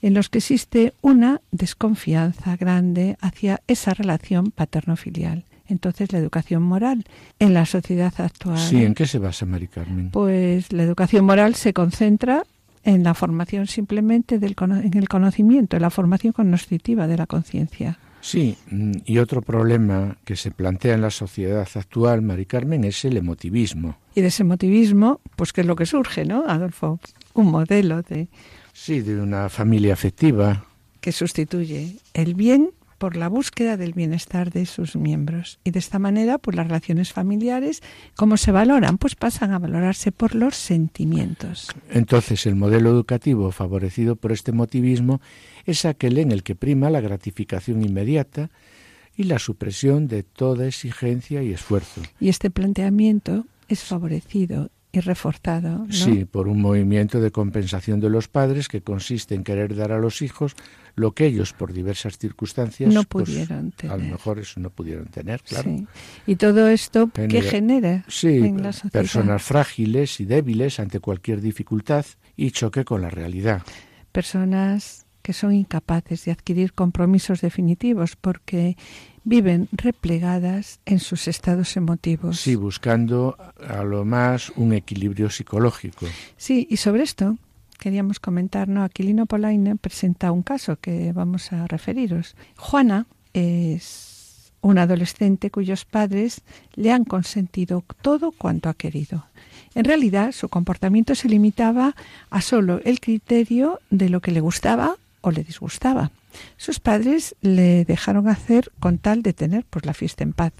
en 0.00 0.14
los 0.14 0.28
que 0.28 0.38
existe 0.38 0.94
una 1.02 1.40
desconfianza 1.50 2.56
grande 2.56 3.16
hacia 3.20 3.60
esa 3.66 3.92
relación 3.92 4.50
paterno-filial. 4.50 5.44
Entonces, 5.66 6.12
la 6.12 6.18
educación 6.18 6.62
moral 6.62 7.04
en 7.38 7.54
la 7.54 7.66
sociedad 7.66 8.12
actual, 8.18 8.58
Sí, 8.58 8.84
¿en 8.84 8.94
qué 8.94 9.06
se 9.06 9.18
basa, 9.18 9.46
Mari 9.46 9.68
Carmen? 9.68 10.10
pues 10.10 10.72
la 10.72 10.82
educación 10.82 11.24
moral 11.24 11.54
se 11.54 11.72
concentra 11.72 12.44
en 12.84 13.02
la 13.02 13.14
formación 13.14 13.66
simplemente 13.66 14.38
del 14.38 14.54
en 14.58 14.96
el 14.96 15.08
conocimiento, 15.08 15.76
en 15.76 15.82
la 15.82 15.90
formación 15.90 16.32
cognoscitiva 16.32 17.06
de 17.06 17.16
la 17.16 17.26
conciencia. 17.26 17.98
Sí, 18.22 18.56
mm, 18.70 18.92
y 19.04 19.18
otro 19.18 19.42
problema 19.42 20.16
que 20.24 20.36
se 20.36 20.52
plantea 20.52 20.94
en 20.94 21.02
la 21.02 21.10
sociedad 21.10 21.66
actual, 21.74 22.22
Mari 22.22 22.46
Carmen, 22.46 22.84
es 22.84 23.04
el 23.04 23.16
emotivismo. 23.16 23.98
Y 24.14 24.20
de 24.20 24.28
ese 24.28 24.44
motivismo, 24.44 25.20
pues 25.36 25.52
qué 25.52 25.62
es 25.62 25.66
lo 25.66 25.74
que 25.76 25.86
surge, 25.86 26.24
¿no, 26.24 26.44
Adolfo? 26.46 27.00
Un 27.34 27.50
modelo 27.50 28.00
de 28.02 28.28
Sí, 28.72 29.00
de 29.00 29.20
una 29.20 29.48
familia 29.48 29.92
afectiva. 29.92 30.64
que 31.00 31.10
sustituye 31.12 31.96
el 32.14 32.34
bien 32.34 32.70
por 32.98 33.16
la 33.16 33.26
búsqueda 33.28 33.76
del 33.76 33.92
bienestar 33.94 34.52
de 34.52 34.64
sus 34.66 34.94
miembros. 34.94 35.58
Y 35.64 35.72
de 35.72 35.80
esta 35.80 35.98
manera, 35.98 36.38
pues 36.38 36.56
las 36.56 36.68
relaciones 36.68 37.12
familiares, 37.12 37.82
¿cómo 38.14 38.36
se 38.36 38.52
valoran? 38.52 38.98
Pues 38.98 39.16
pasan 39.16 39.50
a 39.50 39.58
valorarse 39.58 40.12
por 40.12 40.36
los 40.36 40.54
sentimientos. 40.54 41.72
Entonces, 41.90 42.46
el 42.46 42.54
modelo 42.54 42.90
educativo 42.90 43.50
favorecido 43.50 44.14
por 44.14 44.30
este 44.30 44.52
motivismo 44.52 45.20
es 45.66 45.84
aquel 45.84 46.18
en 46.18 46.32
el 46.32 46.42
que 46.42 46.54
prima 46.54 46.90
la 46.90 47.00
gratificación 47.00 47.82
inmediata 47.82 48.50
y 49.16 49.24
la 49.24 49.38
supresión 49.38 50.08
de 50.08 50.22
toda 50.22 50.66
exigencia 50.66 51.42
y 51.42 51.52
esfuerzo. 51.52 52.00
Y 52.20 52.28
este 52.28 52.50
planteamiento 52.50 53.46
es 53.68 53.82
favorecido 53.84 54.70
y 54.94 55.00
reforzado, 55.00 55.86
¿no? 55.86 55.92
Sí, 55.92 56.26
por 56.26 56.48
un 56.48 56.60
movimiento 56.60 57.18
de 57.20 57.30
compensación 57.30 57.98
de 58.00 58.10
los 58.10 58.28
padres 58.28 58.68
que 58.68 58.82
consiste 58.82 59.34
en 59.34 59.42
querer 59.42 59.74
dar 59.74 59.90
a 59.92 59.98
los 59.98 60.20
hijos 60.20 60.54
lo 60.96 61.12
que 61.12 61.24
ellos, 61.24 61.54
por 61.54 61.72
diversas 61.72 62.18
circunstancias, 62.18 62.92
No 62.92 63.04
pues, 63.04 63.24
pudieron 63.30 63.58
a 63.58 63.84
lo 63.84 63.96
tener. 63.96 64.12
mejor 64.12 64.38
eso 64.38 64.60
no 64.60 64.68
pudieron 64.68 65.06
tener, 65.06 65.40
claro. 65.42 65.70
Sí. 65.70 65.86
Y 66.26 66.36
todo 66.36 66.68
esto, 66.68 67.10
¿qué 67.14 67.22
Genera- 67.22 67.50
genera 67.50 68.04
Sí, 68.08 68.36
en 68.36 68.62
la 68.62 68.72
sociedad? 68.74 68.92
personas 68.92 69.42
frágiles 69.42 70.20
y 70.20 70.26
débiles 70.26 70.78
ante 70.78 71.00
cualquier 71.00 71.40
dificultad 71.40 72.04
y 72.36 72.50
choque 72.50 72.84
con 72.84 73.00
la 73.00 73.08
realidad. 73.08 73.62
personas 74.12 75.01
que 75.22 75.32
son 75.32 75.52
incapaces 75.52 76.24
de 76.24 76.32
adquirir 76.32 76.72
compromisos 76.72 77.40
definitivos 77.40 78.16
porque 78.16 78.76
viven 79.24 79.68
replegadas 79.72 80.80
en 80.84 80.98
sus 80.98 81.28
estados 81.28 81.76
emotivos. 81.76 82.40
Sí, 82.40 82.56
buscando 82.56 83.36
a 83.66 83.84
lo 83.84 84.04
más 84.04 84.50
un 84.56 84.72
equilibrio 84.72 85.30
psicológico. 85.30 86.06
Sí, 86.36 86.66
y 86.68 86.76
sobre 86.76 87.04
esto 87.04 87.36
queríamos 87.78 88.20
comentar, 88.20 88.68
¿no? 88.68 88.82
Aquilino 88.82 89.26
Polaine 89.26 89.76
presenta 89.76 90.32
un 90.32 90.42
caso 90.42 90.76
que 90.76 91.12
vamos 91.12 91.52
a 91.52 91.66
referiros. 91.66 92.36
Juana 92.56 93.06
es 93.32 94.52
un 94.60 94.78
adolescente 94.78 95.50
cuyos 95.50 95.84
padres 95.84 96.42
le 96.74 96.92
han 96.92 97.04
consentido 97.04 97.84
todo 98.00 98.30
cuanto 98.30 98.68
ha 98.68 98.74
querido. 98.74 99.26
En 99.74 99.84
realidad, 99.84 100.32
su 100.32 100.48
comportamiento 100.48 101.14
se 101.14 101.28
limitaba 101.28 101.96
a 102.30 102.40
solo 102.40 102.80
el 102.84 103.00
criterio 103.00 103.80
de 103.90 104.08
lo 104.08 104.20
que 104.20 104.30
le 104.30 104.40
gustaba 104.40 104.96
o 105.22 105.30
le 105.30 105.42
disgustaba. 105.42 106.10
Sus 106.56 106.78
padres 106.78 107.34
le 107.40 107.84
dejaron 107.84 108.28
hacer 108.28 108.70
con 108.78 108.98
tal 108.98 109.22
de 109.22 109.32
tener 109.32 109.64
pues 109.64 109.86
la 109.86 109.94
fiesta 109.94 110.22
en 110.22 110.34
paz. 110.34 110.52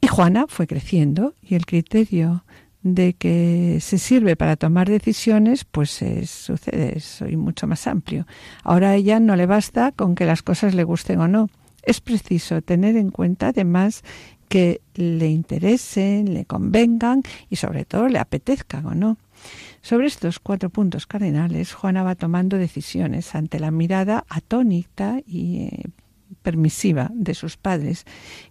Y 0.00 0.06
Juana 0.06 0.46
fue 0.48 0.66
creciendo 0.66 1.34
y 1.42 1.56
el 1.56 1.66
criterio 1.66 2.44
de 2.82 3.14
que 3.14 3.78
se 3.80 3.98
sirve 3.98 4.36
para 4.36 4.56
tomar 4.56 4.88
decisiones, 4.88 5.64
pues 5.64 6.02
es, 6.02 6.30
sucede, 6.30 6.98
soy 7.00 7.36
mucho 7.36 7.66
más 7.66 7.86
amplio. 7.86 8.26
Ahora 8.64 8.90
a 8.90 8.94
ella 8.96 9.20
no 9.20 9.36
le 9.36 9.46
basta 9.46 9.92
con 9.92 10.14
que 10.14 10.26
las 10.26 10.42
cosas 10.42 10.74
le 10.74 10.84
gusten 10.84 11.20
o 11.20 11.28
no. 11.28 11.48
Es 11.84 12.00
preciso 12.00 12.60
tener 12.62 12.96
en 12.96 13.10
cuenta 13.10 13.48
además 13.48 14.02
que 14.48 14.82
le 14.94 15.28
interesen, 15.28 16.34
le 16.34 16.44
convengan 16.44 17.22
y 17.48 17.56
sobre 17.56 17.84
todo 17.84 18.08
le 18.08 18.18
apetezcan 18.18 18.84
o 18.86 18.94
no. 18.94 19.16
Sobre 19.80 20.06
estos 20.06 20.38
cuatro 20.38 20.70
puntos 20.70 21.06
cardinales, 21.06 21.72
Juana 21.72 22.02
va 22.02 22.14
tomando 22.14 22.56
decisiones 22.56 23.34
ante 23.34 23.58
la 23.58 23.70
mirada 23.70 24.24
atónita 24.28 25.20
y 25.26 25.62
eh, 25.62 25.84
permisiva 26.42 27.10
de 27.14 27.34
sus 27.34 27.56
padres, 27.56 28.04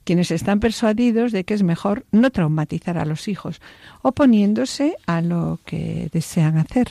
quienes 0.04 0.32
están 0.32 0.60
persuadidos 0.60 1.32
de 1.32 1.44
que 1.44 1.54
es 1.54 1.64
mejor 1.64 2.06
no 2.12 2.32
traumatizar 2.32 2.98
a 2.98 3.06
los 3.06 3.28
hijos, 3.28 3.62
oponiéndose 4.02 4.96
a 5.08 5.22
lo 5.22 5.60
que 5.66 6.10
desean 6.12 6.58
hacer. 6.58 6.90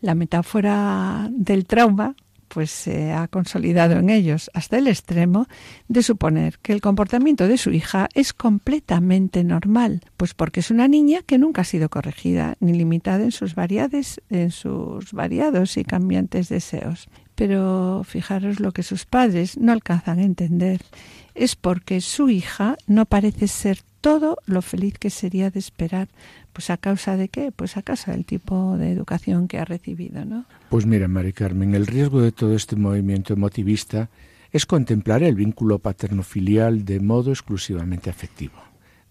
La 0.00 0.14
metáfora 0.14 1.28
del 1.30 1.66
trauma 1.66 2.14
pues 2.48 2.70
se 2.70 3.12
ha 3.12 3.28
consolidado 3.28 3.98
en 3.98 4.10
ellos 4.10 4.50
hasta 4.54 4.78
el 4.78 4.88
extremo 4.88 5.46
de 5.88 6.02
suponer 6.02 6.58
que 6.58 6.72
el 6.72 6.80
comportamiento 6.80 7.46
de 7.46 7.58
su 7.58 7.70
hija 7.70 8.08
es 8.14 8.32
completamente 8.32 9.44
normal, 9.44 10.02
pues 10.16 10.34
porque 10.34 10.60
es 10.60 10.70
una 10.70 10.88
niña 10.88 11.20
que 11.26 11.38
nunca 11.38 11.62
ha 11.62 11.64
sido 11.64 11.88
corregida 11.88 12.56
ni 12.60 12.72
limitada 12.72 13.22
en 13.22 13.32
sus 13.32 13.54
variades, 13.54 14.20
en 14.30 14.50
sus 14.50 15.12
variados 15.12 15.76
y 15.76 15.84
cambiantes 15.84 16.48
deseos. 16.48 17.08
Pero 17.34 18.02
fijaros 18.04 18.58
lo 18.58 18.72
que 18.72 18.82
sus 18.82 19.06
padres 19.06 19.58
no 19.58 19.72
alcanzan 19.72 20.18
a 20.18 20.24
entender 20.24 20.80
es 21.34 21.54
porque 21.54 22.00
su 22.00 22.30
hija 22.30 22.76
no 22.86 23.06
parece 23.06 23.46
ser 23.46 23.82
todo 24.00 24.38
lo 24.46 24.62
feliz 24.62 24.98
que 24.98 25.10
sería 25.10 25.50
de 25.50 25.58
esperar. 25.58 26.08
Pues 26.52 26.70
a 26.70 26.76
causa 26.76 27.16
de 27.16 27.28
qué? 27.28 27.52
Pues 27.52 27.76
a 27.76 27.82
causa 27.82 28.12
del 28.12 28.24
tipo 28.24 28.76
de 28.76 28.92
educación 28.92 29.48
que 29.48 29.58
ha 29.58 29.64
recibido, 29.64 30.24
¿no? 30.24 30.44
Pues 30.70 30.86
mira, 30.86 31.08
Mari 31.08 31.32
Carmen, 31.32 31.74
el 31.74 31.86
riesgo 31.86 32.20
de 32.20 32.32
todo 32.32 32.54
este 32.54 32.76
movimiento 32.76 33.32
emotivista 33.32 34.10
es 34.50 34.66
contemplar 34.66 35.22
el 35.22 35.34
vínculo 35.34 35.78
paterno-filial 35.78 36.84
de 36.84 37.00
modo 37.00 37.30
exclusivamente 37.30 38.08
afectivo, 38.08 38.56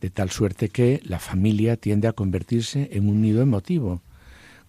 de 0.02 0.10
tal 0.10 0.32
suerte 0.32 0.70
que 0.70 1.00
la 1.04 1.20
familia 1.20 1.78
tiende 1.78 2.08
a 2.08 2.14
convertirse 2.14 2.90
en 2.94 3.08
un 3.08 3.22
nido 3.22 3.42
emotivo, 3.42 4.02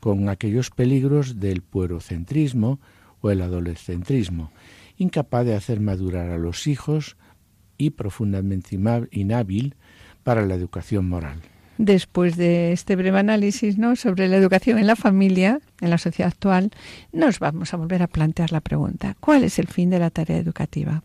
con 0.00 0.28
aquellos 0.28 0.70
peligros 0.70 1.40
del 1.40 1.62
puerocentrismo 1.62 2.80
o 3.20 3.30
el 3.30 3.42
adolescentrismo, 3.42 4.52
incapaz 4.96 5.46
de 5.46 5.54
hacer 5.54 5.80
madurar 5.80 6.30
a 6.30 6.38
los 6.38 6.66
hijos 6.66 7.16
y 7.78 7.90
profundamente 7.90 8.78
inhábil 9.10 9.74
para 10.28 10.44
la 10.44 10.56
educación 10.56 11.08
moral. 11.08 11.40
Después 11.78 12.36
de 12.36 12.72
este 12.72 12.96
breve 12.96 13.18
análisis 13.18 13.78
¿no? 13.78 13.96
sobre 13.96 14.28
la 14.28 14.36
educación 14.36 14.78
en 14.78 14.86
la 14.86 14.94
familia, 14.94 15.58
en 15.80 15.88
la 15.88 15.96
sociedad 15.96 16.30
actual, 16.30 16.70
nos 17.14 17.38
vamos 17.38 17.72
a 17.72 17.78
volver 17.78 18.02
a 18.02 18.08
plantear 18.08 18.52
la 18.52 18.60
pregunta, 18.60 19.16
¿cuál 19.20 19.42
es 19.42 19.58
el 19.58 19.68
fin 19.68 19.88
de 19.88 19.98
la 19.98 20.10
tarea 20.10 20.36
educativa? 20.36 21.02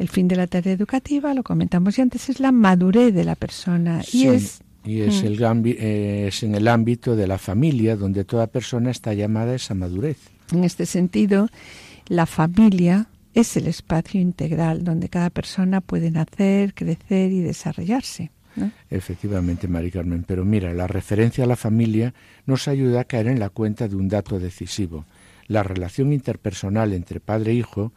El 0.00 0.08
fin 0.08 0.26
de 0.26 0.34
la 0.34 0.48
tarea 0.48 0.72
educativa, 0.72 1.32
lo 1.32 1.44
comentamos 1.44 1.94
ya 1.94 2.02
antes, 2.02 2.28
es 2.28 2.40
la 2.40 2.50
madurez 2.50 3.14
de 3.14 3.22
la 3.22 3.36
persona 3.36 4.02
y 4.12 4.26
es 4.26 4.62
y 4.84 5.02
es, 5.02 5.22
mm. 5.22 5.26
el, 5.26 5.66
es 5.68 6.42
en 6.42 6.56
el 6.56 6.66
ámbito 6.66 7.14
de 7.14 7.28
la 7.28 7.38
familia 7.38 7.94
donde 7.94 8.24
toda 8.24 8.48
persona 8.48 8.90
está 8.90 9.14
llamada 9.14 9.52
a 9.52 9.54
esa 9.54 9.74
madurez. 9.74 10.18
En 10.50 10.64
este 10.64 10.86
sentido, 10.86 11.46
la 12.08 12.26
familia 12.26 13.06
es 13.32 13.56
el 13.56 13.68
espacio 13.68 14.20
integral 14.20 14.82
donde 14.82 15.08
cada 15.08 15.30
persona 15.30 15.80
puede 15.80 16.10
nacer, 16.10 16.74
crecer 16.74 17.30
y 17.30 17.42
desarrollarse. 17.42 18.32
Efectivamente, 18.90 19.68
Mari 19.68 19.90
Carmen, 19.90 20.24
pero 20.26 20.44
mira, 20.44 20.72
la 20.74 20.86
referencia 20.86 21.44
a 21.44 21.46
la 21.46 21.56
familia 21.56 22.14
nos 22.46 22.68
ayuda 22.68 23.00
a 23.00 23.04
caer 23.04 23.28
en 23.28 23.40
la 23.40 23.50
cuenta 23.50 23.88
de 23.88 23.96
un 23.96 24.08
dato 24.08 24.38
decisivo. 24.38 25.04
La 25.46 25.62
relación 25.62 26.12
interpersonal 26.12 26.92
entre 26.92 27.20
padre 27.20 27.52
e 27.52 27.54
hijo, 27.54 27.92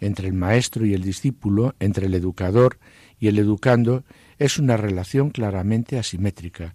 entre 0.00 0.28
el 0.28 0.34
maestro 0.34 0.86
y 0.86 0.94
el 0.94 1.02
discípulo, 1.02 1.74
entre 1.80 2.06
el 2.06 2.14
educador 2.14 2.78
y 3.20 3.28
el 3.28 3.38
educando, 3.38 4.04
es 4.38 4.58
una 4.58 4.76
relación 4.76 5.30
claramente 5.30 5.98
asimétrica. 5.98 6.74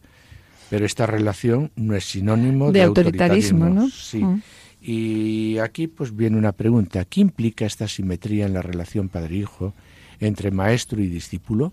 Pero 0.70 0.86
esta 0.86 1.06
relación 1.06 1.72
no 1.76 1.96
es 1.96 2.06
sinónimo 2.06 2.72
de, 2.72 2.82
autoritarismo, 2.82 3.70
¿no? 3.70 3.90
Sí. 3.90 4.24
Mm. 4.24 4.42
Y 4.82 5.58
aquí 5.60 5.88
pues 5.88 6.16
viene 6.16 6.38
una 6.38 6.52
pregunta, 6.52 7.06
¿qué 7.06 7.22
implica 7.22 7.66
esta 7.66 7.88
simetría 7.88 8.46
en 8.46 8.54
la 8.54 8.62
relación 8.62 9.08
padre-hijo 9.08 9.74
entre 10.20 10.52
maestro 10.52 11.02
y 11.02 11.08
discípulo? 11.08 11.72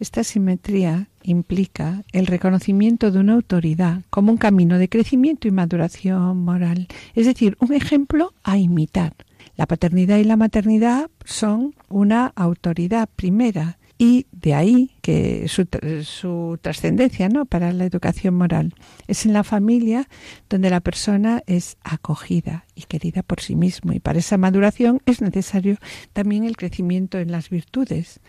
Esta 0.00 0.24
simetría 0.24 1.08
implica 1.22 2.02
el 2.12 2.26
reconocimiento 2.26 3.10
de 3.10 3.18
una 3.18 3.34
autoridad 3.34 4.00
como 4.08 4.32
un 4.32 4.38
camino 4.38 4.78
de 4.78 4.88
crecimiento 4.88 5.46
y 5.46 5.50
maduración 5.50 6.38
moral, 6.38 6.88
es 7.14 7.26
decir, 7.26 7.58
un 7.60 7.74
ejemplo 7.74 8.32
a 8.42 8.56
imitar. 8.56 9.14
La 9.56 9.66
paternidad 9.66 10.16
y 10.16 10.24
la 10.24 10.38
maternidad 10.38 11.10
son 11.26 11.74
una 11.90 12.32
autoridad 12.34 13.10
primera 13.14 13.78
y 13.98 14.26
de 14.32 14.54
ahí 14.54 14.92
que 15.02 15.46
su, 15.48 16.58
trascendencia 16.62 17.28
¿no? 17.28 17.44
para 17.44 17.70
la 17.74 17.84
educación 17.84 18.32
moral. 18.32 18.72
Es 19.06 19.26
en 19.26 19.34
la 19.34 19.44
familia 19.44 20.08
donde 20.48 20.70
la 20.70 20.80
persona 20.80 21.42
es 21.46 21.76
acogida 21.84 22.64
y 22.74 22.84
querida 22.84 23.22
por 23.22 23.42
sí 23.42 23.54
mismo 23.54 23.92
y 23.92 24.00
para 24.00 24.20
esa 24.20 24.38
maduración 24.38 25.02
es 25.04 25.20
necesario 25.20 25.76
también 26.14 26.44
el 26.44 26.56
crecimiento 26.56 27.18
en 27.18 27.30
las 27.30 27.50
virtudes 27.50 28.20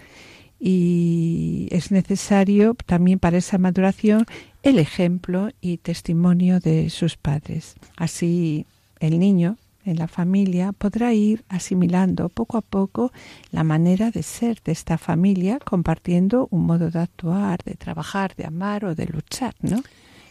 y 0.64 1.68
es 1.72 1.90
necesario 1.90 2.76
también 2.86 3.18
para 3.18 3.40
esa 3.40 3.58
maduración 3.58 4.28
el 4.62 4.78
ejemplo 4.78 5.50
y 5.60 5.78
testimonio 5.78 6.60
de 6.60 6.92
sus 6.92 7.18
padres. 7.18 7.74
Así 7.98 8.68
el 9.00 9.18
niño 9.18 9.58
en 9.86 9.98
la 9.98 10.08
familia 10.08 10.72
podrá 10.72 11.16
ir 11.16 11.44
asimilando 11.50 12.30
poco 12.30 12.58
a 12.58 12.62
poco 12.62 13.12
la 13.50 13.64
manera 13.64 14.12
de 14.12 14.22
ser 14.22 14.62
de 14.64 14.74
esta 14.74 15.00
familia, 15.00 15.58
compartiendo 15.58 16.48
un 16.52 16.68
modo 16.68 16.92
de 16.92 17.00
actuar, 17.00 17.64
de 17.64 17.74
trabajar, 17.74 18.36
de 18.36 18.46
amar 18.46 18.86
o 18.86 18.94
de 18.94 19.08
luchar, 19.08 19.56
¿no? 19.62 19.82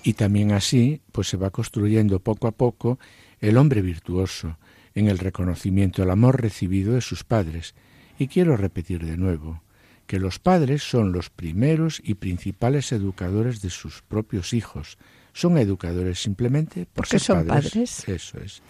Y 0.04 0.12
también 0.12 0.52
así, 0.52 1.00
pues 1.10 1.26
se 1.26 1.38
va 1.38 1.50
construyendo 1.50 2.20
poco 2.20 2.46
a 2.46 2.52
poco 2.52 3.00
el 3.40 3.56
hombre 3.56 3.82
virtuoso 3.82 4.58
en 4.94 5.08
el 5.08 5.18
reconocimiento 5.18 6.02
del 6.02 6.12
amor 6.12 6.40
recibido 6.40 6.94
de 6.94 7.00
sus 7.00 7.24
padres. 7.24 7.74
Y 8.16 8.28
quiero 8.28 8.56
repetir 8.56 9.04
de 9.04 9.16
nuevo 9.16 9.60
que 10.10 10.18
los 10.18 10.40
padres 10.40 10.82
son 10.82 11.12
los 11.12 11.30
primeros 11.30 12.02
y 12.02 12.14
principales 12.14 12.90
educadores 12.90 13.62
de 13.62 13.70
sus 13.70 14.02
propios 14.02 14.52
hijos. 14.54 14.98
Son 15.32 15.56
educadores 15.56 16.20
simplemente 16.20 16.84
por 16.84 17.04
Porque 17.04 17.20
son 17.20 17.46
padres. 17.46 18.08
Eso 18.08 18.40
es 18.40 18.60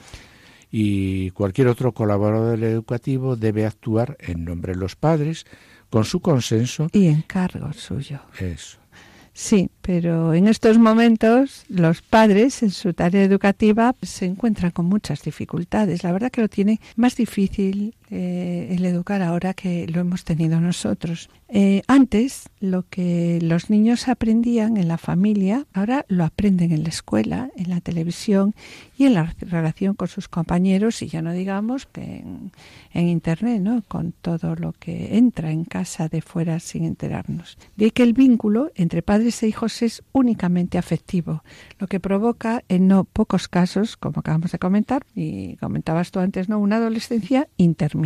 y 0.71 1.31
cualquier 1.31 1.69
otro 1.69 1.93
colaborador 1.93 2.63
educativo 2.63 3.37
debe 3.37 3.65
actuar 3.65 4.19
en 4.21 4.45
nombre 4.45 4.75
de 4.75 4.81
los 4.81 4.97
padres 4.97 5.47
con 5.89 6.05
su 6.05 6.21
consenso 6.21 6.89
y 6.93 7.07
encargo 7.07 7.73
suyo. 7.73 8.21
Eso. 8.39 8.77
Sí, 9.33 9.71
pero 9.81 10.35
en 10.35 10.49
estos 10.49 10.79
momentos 10.79 11.65
los 11.69 12.03
padres 12.03 12.63
en 12.63 12.71
su 12.71 12.93
tarea 12.93 13.23
educativa 13.23 13.95
se 14.03 14.27
encuentran 14.27 14.71
con 14.73 14.87
muchas 14.87 15.23
dificultades. 15.23 16.03
La 16.03 16.13
verdad 16.13 16.31
que 16.31 16.43
lo 16.43 16.49
tiene 16.49 16.81
más 16.97 17.17
difícil 17.17 17.95
eh, 18.13 18.69
el 18.71 18.85
educar 18.87 19.23
ahora 19.23 19.55
que 19.55 19.87
lo 19.87 20.01
hemos 20.01 20.25
tenido 20.25 20.61
nosotros. 20.61 21.31
Eh, 21.49 21.83
antes, 21.87 22.49
lo 22.59 22.85
que 22.89 23.39
los 23.41 23.71
niños 23.71 24.09
aprendían 24.09 24.77
en 24.77 24.89
la 24.89 24.99
familia, 24.99 25.67
ahora 25.73 26.05
lo 26.09 26.25
aprenden 26.25 26.73
en 26.73 26.83
la 26.83 26.89
escuela, 26.89 27.51
en 27.57 27.71
la 27.71 27.81
televisión 27.81 28.55
y 28.99 29.05
en 29.05 29.15
la 29.15 29.35
relación 29.41 29.95
con 29.95 30.09
sus 30.09 30.29
compañeros 30.29 31.03
y 31.03 31.09
ya 31.09 31.23
no 31.23 31.33
digamos 31.33 31.87
que 31.87 32.25
en, 32.93 33.09
Internet, 33.09 33.61
¿no? 33.63 33.83
con 33.87 34.13
todo 34.13 34.57
lo 34.57 34.73
que 34.73 35.17
entra 35.17 35.53
en 35.53 35.65
casa 35.65 36.09
de 36.09 36.21
fuera 36.21 36.59
sin 36.59 36.85
enterarnos. 36.85 37.59
De 37.77 37.93
que 37.93 38.03
el 38.03 38.13
vínculo 38.13 38.73
entre 38.75 39.03
padres 39.03 39.20
e 39.25 39.47
hijos 39.47 39.83
es 39.83 40.03
únicamente 40.13 40.79
afectivo, 40.79 41.43
lo 41.79 41.87
que 41.87 42.01
provoca 42.01 42.65
en 42.69 42.89
no 42.89 43.05
pocos 43.05 43.49
casos, 43.49 43.97
como 43.97 44.21
acabamos 44.21 44.53
de 44.53 44.59
comentar, 44.59 45.07
y 45.15 45.57
comentabas 45.57 46.11
tú 46.11 46.21
antes, 46.21 46.49
¿no? 46.49 46.59
una 46.59 46.77
adolescencia 46.77 47.49
intermedia 47.57 48.01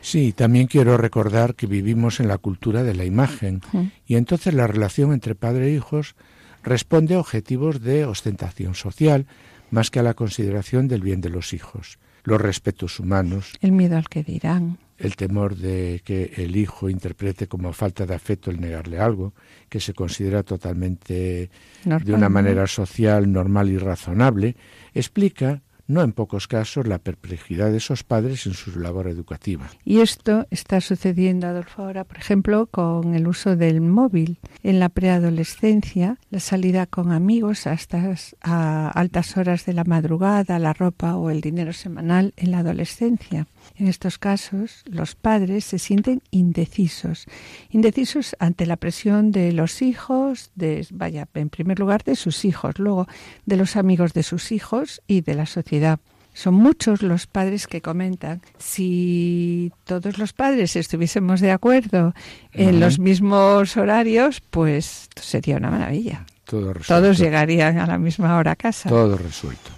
Sí, 0.00 0.32
también 0.32 0.66
quiero 0.66 0.96
recordar 0.96 1.54
que 1.54 1.66
vivimos 1.66 2.20
en 2.20 2.28
la 2.28 2.38
cultura 2.38 2.82
de 2.82 2.94
la 2.94 3.04
imagen 3.04 3.60
y 4.06 4.16
entonces 4.16 4.54
la 4.54 4.66
relación 4.66 5.12
entre 5.12 5.34
padre 5.34 5.68
e 5.68 5.74
hijos 5.74 6.14
responde 6.62 7.14
a 7.14 7.20
objetivos 7.20 7.80
de 7.80 8.04
ostentación 8.04 8.74
social 8.74 9.26
más 9.70 9.90
que 9.90 10.00
a 10.00 10.02
la 10.02 10.14
consideración 10.14 10.88
del 10.88 11.02
bien 11.02 11.20
de 11.20 11.30
los 11.30 11.52
hijos, 11.52 11.98
los 12.24 12.40
respetos 12.40 13.00
humanos. 13.00 13.54
El 13.60 13.72
miedo 13.72 13.96
al 13.96 14.08
que 14.08 14.22
dirán. 14.22 14.78
El 14.98 15.16
temor 15.16 15.56
de 15.56 16.02
que 16.04 16.32
el 16.36 16.56
hijo 16.56 16.88
interprete 16.88 17.46
como 17.46 17.72
falta 17.72 18.06
de 18.06 18.14
afecto 18.14 18.50
el 18.50 18.60
negarle 18.60 18.98
algo, 18.98 19.34
que 19.68 19.80
se 19.80 19.94
considera 19.94 20.42
totalmente 20.42 21.50
de 21.84 22.12
una 22.12 22.28
manera 22.28 22.66
social, 22.66 23.30
normal 23.30 23.70
y 23.70 23.78
razonable, 23.78 24.56
explica 24.94 25.62
no 25.88 26.02
en 26.02 26.12
pocos 26.12 26.48
casos, 26.48 26.86
la 26.86 26.98
perplejidad 26.98 27.70
de 27.70 27.76
esos 27.78 28.02
padres 28.02 28.46
en 28.46 28.54
su 28.54 28.78
labor 28.78 29.08
educativa. 29.08 29.68
Y 29.84 30.00
esto 30.00 30.46
está 30.50 30.80
sucediendo, 30.80 31.46
Adolfo, 31.46 31.82
ahora, 31.82 32.04
por 32.04 32.18
ejemplo, 32.18 32.66
con 32.66 33.14
el 33.14 33.28
uso 33.28 33.56
del 33.56 33.80
móvil 33.80 34.38
en 34.62 34.80
la 34.80 34.88
preadolescencia, 34.88 36.18
la 36.30 36.40
salida 36.40 36.86
con 36.86 37.12
amigos 37.12 37.66
hasta 37.66 38.14
a 38.42 38.90
altas 38.90 39.36
horas 39.36 39.64
de 39.64 39.74
la 39.74 39.84
madrugada, 39.84 40.58
la 40.58 40.72
ropa 40.72 41.16
o 41.16 41.30
el 41.30 41.40
dinero 41.40 41.72
semanal 41.72 42.34
en 42.36 42.50
la 42.50 42.58
adolescencia. 42.58 43.46
En 43.74 43.88
estos 43.88 44.18
casos, 44.18 44.82
los 44.86 45.14
padres 45.14 45.64
se 45.64 45.78
sienten 45.78 46.22
indecisos, 46.30 47.26
indecisos 47.70 48.36
ante 48.38 48.66
la 48.66 48.76
presión 48.76 49.32
de 49.32 49.52
los 49.52 49.82
hijos, 49.82 50.50
de, 50.54 50.86
vaya, 50.92 51.28
en 51.34 51.50
primer 51.50 51.78
lugar 51.78 52.04
de 52.04 52.16
sus 52.16 52.44
hijos, 52.44 52.78
luego 52.78 53.06
de 53.44 53.56
los 53.56 53.76
amigos 53.76 54.12
de 54.12 54.22
sus 54.22 54.52
hijos 54.52 55.02
y 55.06 55.20
de 55.20 55.34
la 55.34 55.46
sociedad. 55.46 56.00
Son 56.32 56.52
muchos 56.52 57.00
los 57.00 57.26
padres 57.26 57.66
que 57.66 57.80
comentan, 57.80 58.42
si 58.58 59.72
todos 59.84 60.18
los 60.18 60.34
padres 60.34 60.76
estuviésemos 60.76 61.40
de 61.40 61.50
acuerdo 61.50 62.14
en 62.52 62.78
los 62.78 62.98
mismos 62.98 63.76
horarios, 63.78 64.42
pues 64.50 65.08
sería 65.16 65.56
una 65.56 65.70
maravilla. 65.70 66.26
Todos 66.44 67.18
llegarían 67.18 67.78
a 67.78 67.86
la 67.86 67.98
misma 67.98 68.36
hora 68.36 68.52
a 68.52 68.56
casa. 68.56 68.88
Todo 68.88 69.16
resuelto. 69.16 69.75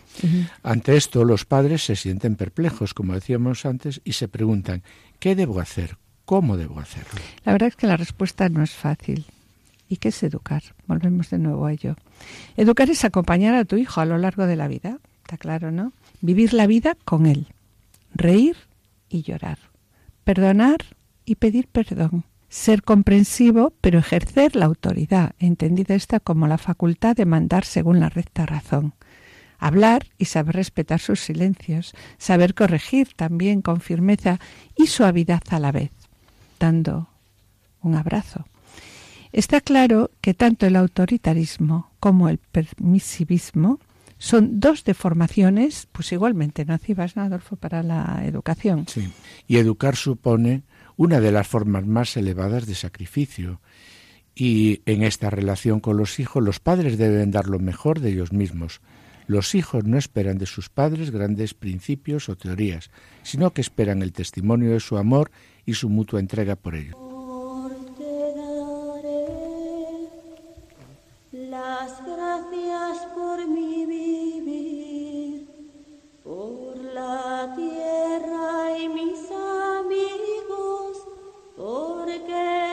Ante 0.62 0.96
esto, 0.96 1.24
los 1.24 1.44
padres 1.44 1.85
se 1.85 1.96
sienten 1.96 2.37
perplejos, 2.37 2.94
como 2.94 3.14
decíamos 3.14 3.64
antes, 3.66 4.00
y 4.04 4.12
se 4.12 4.28
preguntan, 4.28 4.83
¿qué 5.18 5.35
debo 5.35 5.61
hacer? 5.61 5.96
¿Cómo 6.24 6.57
debo 6.57 6.81
hacerlo? 6.81 7.20
La 7.44 7.52
verdad 7.52 7.68
es 7.68 7.76
que 7.76 7.87
la 7.87 7.96
respuesta 7.96 8.48
no 8.48 8.62
es 8.62 8.72
fácil. 8.72 9.24
¿Y 9.88 9.96
qué 9.96 10.09
es 10.09 10.22
educar? 10.22 10.62
Volvemos 10.87 11.31
de 11.31 11.38
nuevo 11.38 11.66
a 11.66 11.72
ello. 11.72 11.96
Educar 12.57 12.90
es 12.90 13.04
acompañar 13.04 13.54
a 13.54 13.64
tu 13.64 13.76
hijo 13.76 14.00
a 14.00 14.04
lo 14.04 14.18
largo 14.18 14.46
de 14.46 14.57
la 14.57 14.68
vida, 14.68 14.98
está 15.22 15.38
claro, 15.38 15.70
¿no? 15.70 15.92
Vivir 16.20 16.52
la 16.52 16.66
vida 16.66 16.96
con 17.04 17.26
él, 17.26 17.46
reír 18.14 18.57
y 19.09 19.22
llorar, 19.22 19.59
perdonar 20.24 20.78
y 21.24 21.37
pedir 21.37 21.68
perdón, 21.68 22.24
ser 22.48 22.83
comprensivo 22.83 23.72
pero 23.81 23.98
ejercer 23.98 24.57
la 24.57 24.66
autoridad, 24.66 25.33
entendida 25.38 25.94
esta 25.94 26.20
como 26.20 26.46
la 26.46 26.59
facultad 26.59 27.16
de 27.16 27.24
mandar 27.24 27.64
según 27.64 28.00
la 28.00 28.09
recta 28.09 28.46
razón, 28.46 28.94
hablar 29.58 30.06
y 30.18 30.26
saber 30.26 30.56
respetar 30.56 31.00
sus 31.00 31.20
silencios, 31.20 31.94
saber 32.18 32.54
corregir 32.54 33.08
también 33.14 33.62
con 33.62 33.80
firmeza 33.80 34.38
y 34.76 34.86
suavidad 34.86 35.42
a 35.50 35.58
la 35.58 35.72
vez, 35.72 35.90
dando 36.58 37.08
un 37.82 37.94
abrazo. 37.94 38.46
Está 39.32 39.60
claro 39.60 40.10
que 40.20 40.34
tanto 40.34 40.66
el 40.66 40.76
autoritarismo 40.76 41.90
como 42.00 42.28
el 42.28 42.38
permisivismo 42.38 43.78
son 44.18 44.58
dos 44.58 44.84
deformaciones, 44.84 45.86
pues 45.92 46.10
igualmente 46.12 46.64
nocivas, 46.64 47.14
¿no, 47.14 47.22
Adolfo, 47.22 47.56
para 47.56 47.82
la 47.82 48.22
educación. 48.24 48.86
Sí, 48.88 49.12
y 49.46 49.58
educar 49.58 49.94
supone 49.96 50.62
una 50.96 51.20
de 51.20 51.30
las 51.30 51.46
formas 51.46 51.86
más 51.86 52.16
elevadas 52.16 52.66
de 52.66 52.74
sacrificio. 52.74 53.60
Y 54.34 54.82
en 54.86 55.02
esta 55.02 55.30
relación 55.30 55.80
con 55.80 55.96
los 55.96 56.18
hijos, 56.18 56.42
los 56.42 56.58
padres 56.58 56.98
deben 56.98 57.30
dar 57.30 57.46
lo 57.46 57.58
mejor 57.58 58.00
de 58.00 58.10
ellos 58.10 58.32
mismos, 58.32 58.80
los 59.28 59.54
hijos 59.54 59.84
no 59.84 59.98
esperan 59.98 60.38
de 60.38 60.46
sus 60.46 60.70
padres 60.70 61.10
grandes 61.10 61.52
principios 61.52 62.30
o 62.30 62.36
teorías, 62.36 62.90
sino 63.22 63.52
que 63.52 63.60
esperan 63.60 64.02
el 64.02 64.12
testimonio 64.12 64.72
de 64.72 64.80
su 64.80 64.96
amor 64.96 65.30
y 65.66 65.74
su 65.74 65.90
mutua 65.90 66.18
entrega 66.18 66.56
por 66.56 66.74
ello. 66.74 66.96
Las 71.30 72.02
gracias 72.06 73.06
por 73.14 73.46
mi 73.46 73.84
vivir, 73.84 75.46
por 76.24 76.76
la 76.78 77.52
tierra 77.54 78.78
y 78.78 78.88
mis 78.88 79.30
amigos, 79.30 80.96
porque 81.54 82.67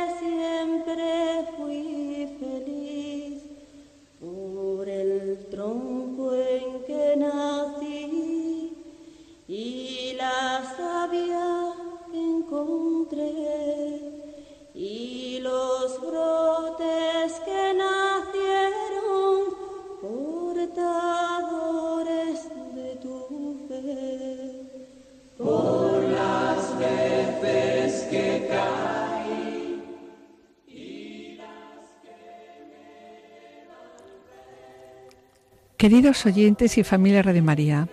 Queridos 35.85 36.25
oyentes 36.25 36.79
y 36.79 36.83
familia 36.83 37.21
Radio 37.21 37.43
María, 37.43 37.87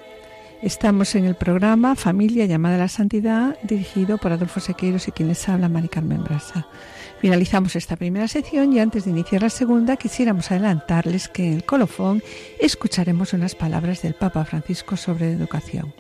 estamos 0.63 1.15
en 1.15 1.27
el 1.27 1.35
programa 1.35 1.95
Familia 1.95 2.47
llamada 2.47 2.77
a 2.77 2.79
la 2.79 2.89
Santidad, 2.89 3.59
dirigido 3.65 4.17
por 4.17 4.33
Adolfo 4.33 4.61
Sequeiros 4.61 5.09
y 5.09 5.13
quien 5.13 5.29
les 5.29 5.47
habla, 5.47 5.69
Mari 5.69 5.89
Carmen 5.89 6.25
Brasa. 6.25 6.67
Finalizamos 7.21 7.77
esta 7.77 7.97
primera 7.97 8.29
sección 8.29 8.73
y 8.73 8.81
antes 8.81 9.05
de 9.05 9.11
iniciar 9.11 9.43
la 9.43 9.51
segunda 9.51 9.99
quisiéramos 9.99 10.51
adelantarles 10.51 11.29
que 11.29 11.47
en 11.47 11.53
el 11.53 11.65
colofón 11.65 12.23
escucharemos 12.59 13.35
unas 13.35 13.55
palabras 13.55 14.01
del 14.01 14.15
Papa 14.15 14.47
Francisco 14.47 14.97
sobre 14.97 15.31
educación. 15.31 15.93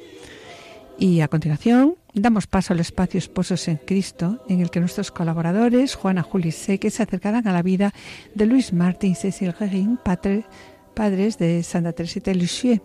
Y 0.98 1.20
a 1.20 1.28
continuación 1.28 1.96
damos 2.14 2.46
paso 2.46 2.72
al 2.72 2.80
espacio 2.80 3.18
Esposos 3.18 3.68
en 3.68 3.76
Cristo, 3.76 4.42
en 4.48 4.60
el 4.60 4.70
que 4.70 4.80
nuestros 4.80 5.10
colaboradores, 5.10 5.94
Juana 5.94 6.22
Juli 6.22 6.52
Seque, 6.52 6.90
se 6.90 7.02
acercarán 7.02 7.46
a 7.48 7.52
la 7.52 7.62
vida 7.62 7.92
de 8.34 8.46
Luis 8.46 8.72
Martín 8.72 9.14
Cecil 9.14 9.54
Guerin, 9.58 9.98
padre 10.02 10.44
padres 10.92 11.38
de 11.38 11.62
Santa 11.62 11.92
Teresita 11.92 12.30
de 12.30 12.36
Lisieux. 12.36 12.80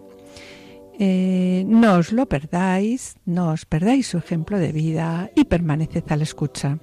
Eh, 0.99 1.63
no 1.67 1.97
os 1.97 2.11
lo 2.11 2.25
perdáis, 2.25 3.17
no 3.25 3.51
os 3.51 3.65
perdáis 3.65 4.07
su 4.07 4.17
ejemplo 4.17 4.57
de 4.57 4.71
vida 4.71 5.29
y 5.35 5.45
permaneced 5.45 6.03
a 6.09 6.15
la 6.15 6.23
escucha. 6.23 6.79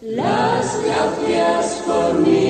Las 0.00 0.80
gracias 0.84 1.82
por 1.86 2.20
mi 2.20 2.43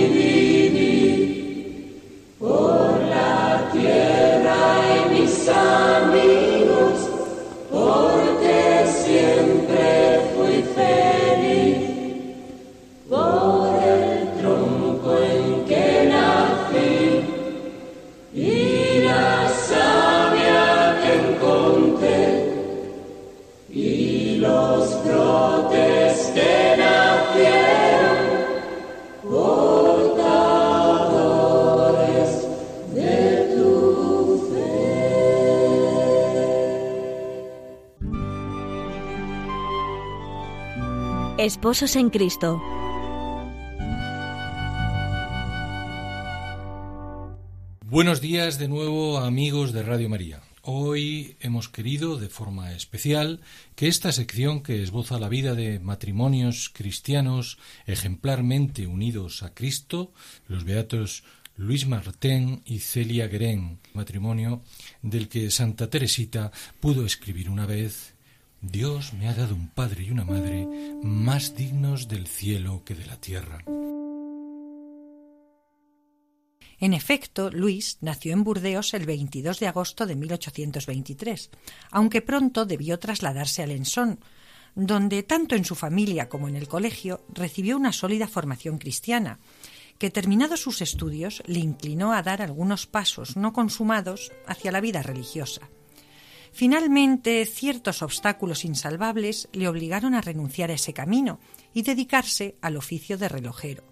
Esposos 41.38 41.96
en 41.96 42.10
Cristo. 42.10 42.62
Buenos 47.82 48.20
días 48.20 48.60
de 48.60 48.68
nuevo 48.68 49.18
amigos 49.18 49.72
de 49.72 49.82
Radio 49.82 50.08
María. 50.08 50.42
Hoy 50.62 51.36
hemos 51.40 51.68
querido 51.68 52.18
de 52.18 52.28
forma 52.28 52.70
especial 52.74 53.40
que 53.74 53.88
esta 53.88 54.12
sección 54.12 54.62
que 54.62 54.80
esboza 54.80 55.18
la 55.18 55.28
vida 55.28 55.56
de 55.56 55.80
matrimonios 55.80 56.70
cristianos 56.72 57.58
ejemplarmente 57.86 58.86
unidos 58.86 59.42
a 59.42 59.54
Cristo, 59.54 60.12
los 60.46 60.62
beatos 60.62 61.24
Luis 61.56 61.84
Martín 61.88 62.62
y 62.64 62.78
Celia 62.78 63.26
Guerén, 63.26 63.80
matrimonio 63.92 64.62
del 65.02 65.28
que 65.28 65.50
Santa 65.50 65.90
Teresita 65.90 66.52
pudo 66.78 67.04
escribir 67.04 67.50
una 67.50 67.66
vez 67.66 68.13
Dios 68.70 69.12
me 69.12 69.28
ha 69.28 69.34
dado 69.34 69.54
un 69.54 69.68
padre 69.68 70.04
y 70.04 70.10
una 70.10 70.24
madre 70.24 70.66
más 71.02 71.54
dignos 71.54 72.08
del 72.08 72.26
cielo 72.26 72.82
que 72.84 72.94
de 72.94 73.06
la 73.06 73.20
tierra. 73.20 73.62
En 76.80 76.92
efecto, 76.92 77.50
Luis 77.50 77.98
nació 78.00 78.32
en 78.32 78.42
Burdeos 78.42 78.94
el 78.94 79.06
22 79.06 79.60
de 79.60 79.68
agosto 79.68 80.06
de 80.06 80.16
1823, 80.16 81.50
aunque 81.90 82.22
pronto 82.22 82.64
debió 82.64 82.98
trasladarse 82.98 83.62
a 83.62 83.66
Lensón, 83.66 84.18
donde 84.74 85.22
tanto 85.22 85.54
en 85.54 85.64
su 85.64 85.74
familia 85.74 86.28
como 86.28 86.48
en 86.48 86.56
el 86.56 86.66
colegio 86.66 87.24
recibió 87.32 87.76
una 87.76 87.92
sólida 87.92 88.26
formación 88.26 88.78
cristiana, 88.78 89.38
que 89.98 90.10
terminados 90.10 90.60
sus 90.60 90.82
estudios 90.82 91.42
le 91.46 91.60
inclinó 91.60 92.12
a 92.12 92.22
dar 92.22 92.42
algunos 92.42 92.86
pasos 92.86 93.36
no 93.36 93.52
consumados 93.52 94.32
hacia 94.46 94.72
la 94.72 94.80
vida 94.80 95.02
religiosa. 95.02 95.70
Finalmente, 96.54 97.44
ciertos 97.46 98.00
obstáculos 98.00 98.64
insalvables 98.64 99.48
le 99.52 99.66
obligaron 99.66 100.14
a 100.14 100.20
renunciar 100.20 100.70
a 100.70 100.74
ese 100.74 100.92
camino 100.92 101.40
y 101.72 101.82
dedicarse 101.82 102.56
al 102.62 102.76
oficio 102.76 103.18
de 103.18 103.28
relojero. 103.28 103.82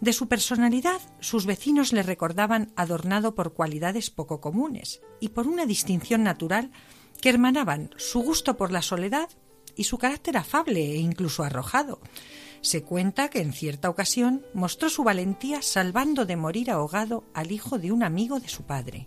De 0.00 0.14
su 0.14 0.26
personalidad, 0.26 0.98
sus 1.20 1.44
vecinos 1.44 1.92
le 1.92 2.02
recordaban 2.02 2.72
adornado 2.74 3.34
por 3.34 3.52
cualidades 3.52 4.08
poco 4.08 4.40
comunes 4.40 5.02
y 5.20 5.28
por 5.28 5.46
una 5.46 5.66
distinción 5.66 6.22
natural 6.22 6.72
que 7.20 7.28
hermanaban 7.28 7.90
su 7.98 8.22
gusto 8.22 8.56
por 8.56 8.72
la 8.72 8.80
soledad 8.80 9.28
y 9.76 9.84
su 9.84 9.98
carácter 9.98 10.38
afable 10.38 10.80
e 10.80 10.96
incluso 10.96 11.44
arrojado. 11.44 12.00
Se 12.62 12.82
cuenta 12.82 13.28
que 13.28 13.42
en 13.42 13.52
cierta 13.52 13.90
ocasión 13.90 14.46
mostró 14.54 14.88
su 14.88 15.04
valentía 15.04 15.60
salvando 15.60 16.24
de 16.24 16.36
morir 16.36 16.70
ahogado 16.70 17.24
al 17.34 17.52
hijo 17.52 17.78
de 17.78 17.92
un 17.92 18.02
amigo 18.02 18.40
de 18.40 18.48
su 18.48 18.62
padre. 18.62 19.06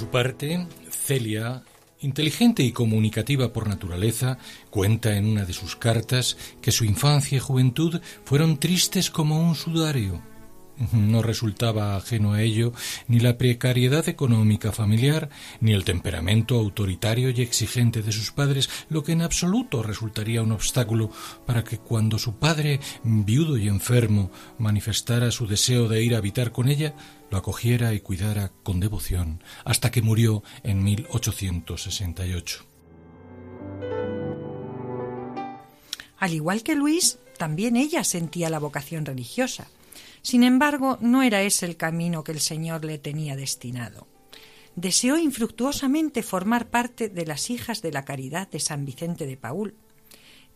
Su 0.00 0.06
parte, 0.06 0.66
Celia 0.90 1.62
Inteligente 2.00 2.62
y 2.62 2.72
comunicativa 2.72 3.52
por 3.52 3.68
naturaleza, 3.68 4.38
cuenta 4.70 5.14
en 5.14 5.26
una 5.26 5.44
de 5.44 5.52
sus 5.52 5.76
cartas 5.76 6.38
que 6.62 6.72
su 6.72 6.86
infancia 6.86 7.36
y 7.36 7.40
juventud 7.40 8.00
fueron 8.24 8.56
tristes 8.56 9.10
como 9.10 9.46
un 9.46 9.54
sudario. 9.54 10.22
No 10.92 11.22
resultaba 11.22 11.96
ajeno 11.96 12.32
a 12.32 12.42
ello 12.42 12.72
ni 13.06 13.20
la 13.20 13.36
precariedad 13.36 14.08
económica 14.08 14.72
familiar, 14.72 15.28
ni 15.60 15.72
el 15.72 15.84
temperamento 15.84 16.58
autoritario 16.58 17.30
y 17.30 17.42
exigente 17.42 18.02
de 18.02 18.12
sus 18.12 18.32
padres, 18.32 18.70
lo 18.88 19.04
que 19.04 19.12
en 19.12 19.22
absoluto 19.22 19.82
resultaría 19.82 20.42
un 20.42 20.52
obstáculo 20.52 21.10
para 21.46 21.64
que 21.64 21.78
cuando 21.78 22.18
su 22.18 22.36
padre, 22.36 22.80
viudo 23.04 23.58
y 23.58 23.68
enfermo, 23.68 24.30
manifestara 24.58 25.30
su 25.30 25.46
deseo 25.46 25.88
de 25.88 26.02
ir 26.02 26.14
a 26.14 26.18
habitar 26.18 26.52
con 26.52 26.68
ella, 26.68 26.94
lo 27.30 27.38
acogiera 27.38 27.92
y 27.92 28.00
cuidara 28.00 28.50
con 28.62 28.80
devoción, 28.80 29.42
hasta 29.64 29.90
que 29.90 30.02
murió 30.02 30.42
en 30.62 30.82
1868. 30.82 32.64
Al 36.18 36.34
igual 36.34 36.62
que 36.62 36.74
Luis, 36.74 37.18
también 37.38 37.76
ella 37.76 38.04
sentía 38.04 38.50
la 38.50 38.58
vocación 38.58 39.06
religiosa. 39.06 39.68
Sin 40.22 40.42
embargo, 40.42 40.98
no 41.00 41.22
era 41.22 41.42
ese 41.42 41.66
el 41.66 41.76
camino 41.76 42.24
que 42.24 42.32
el 42.32 42.40
Señor 42.40 42.84
le 42.84 42.98
tenía 42.98 43.36
destinado. 43.36 44.06
Deseó 44.76 45.18
infructuosamente 45.18 46.22
formar 46.22 46.68
parte 46.68 47.08
de 47.08 47.26
las 47.26 47.50
hijas 47.50 47.82
de 47.82 47.92
la 47.92 48.04
caridad 48.04 48.48
de 48.48 48.60
San 48.60 48.84
Vicente 48.84 49.26
de 49.26 49.36
Paul. 49.36 49.74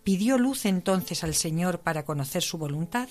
Pidió 0.03 0.38
luz 0.38 0.66
entonces 0.66 1.24
al 1.24 1.35
Señor 1.35 1.81
para 1.81 2.05
conocer 2.05 2.42
su 2.42 2.59
voluntad 2.59 3.09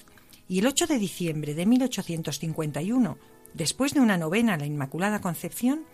y 0.47 0.59
el 0.59 0.67
8 0.67 0.87
de 0.87 0.99
diciembre 0.99 1.55
de 1.55 1.65
1851, 1.65 3.17
después 3.53 3.93
de 3.93 3.99
una 3.99 4.17
novena 4.17 4.53
a 4.53 4.57
la 4.57 4.65
Inmaculada 4.65 5.21
Concepción, 5.21 5.85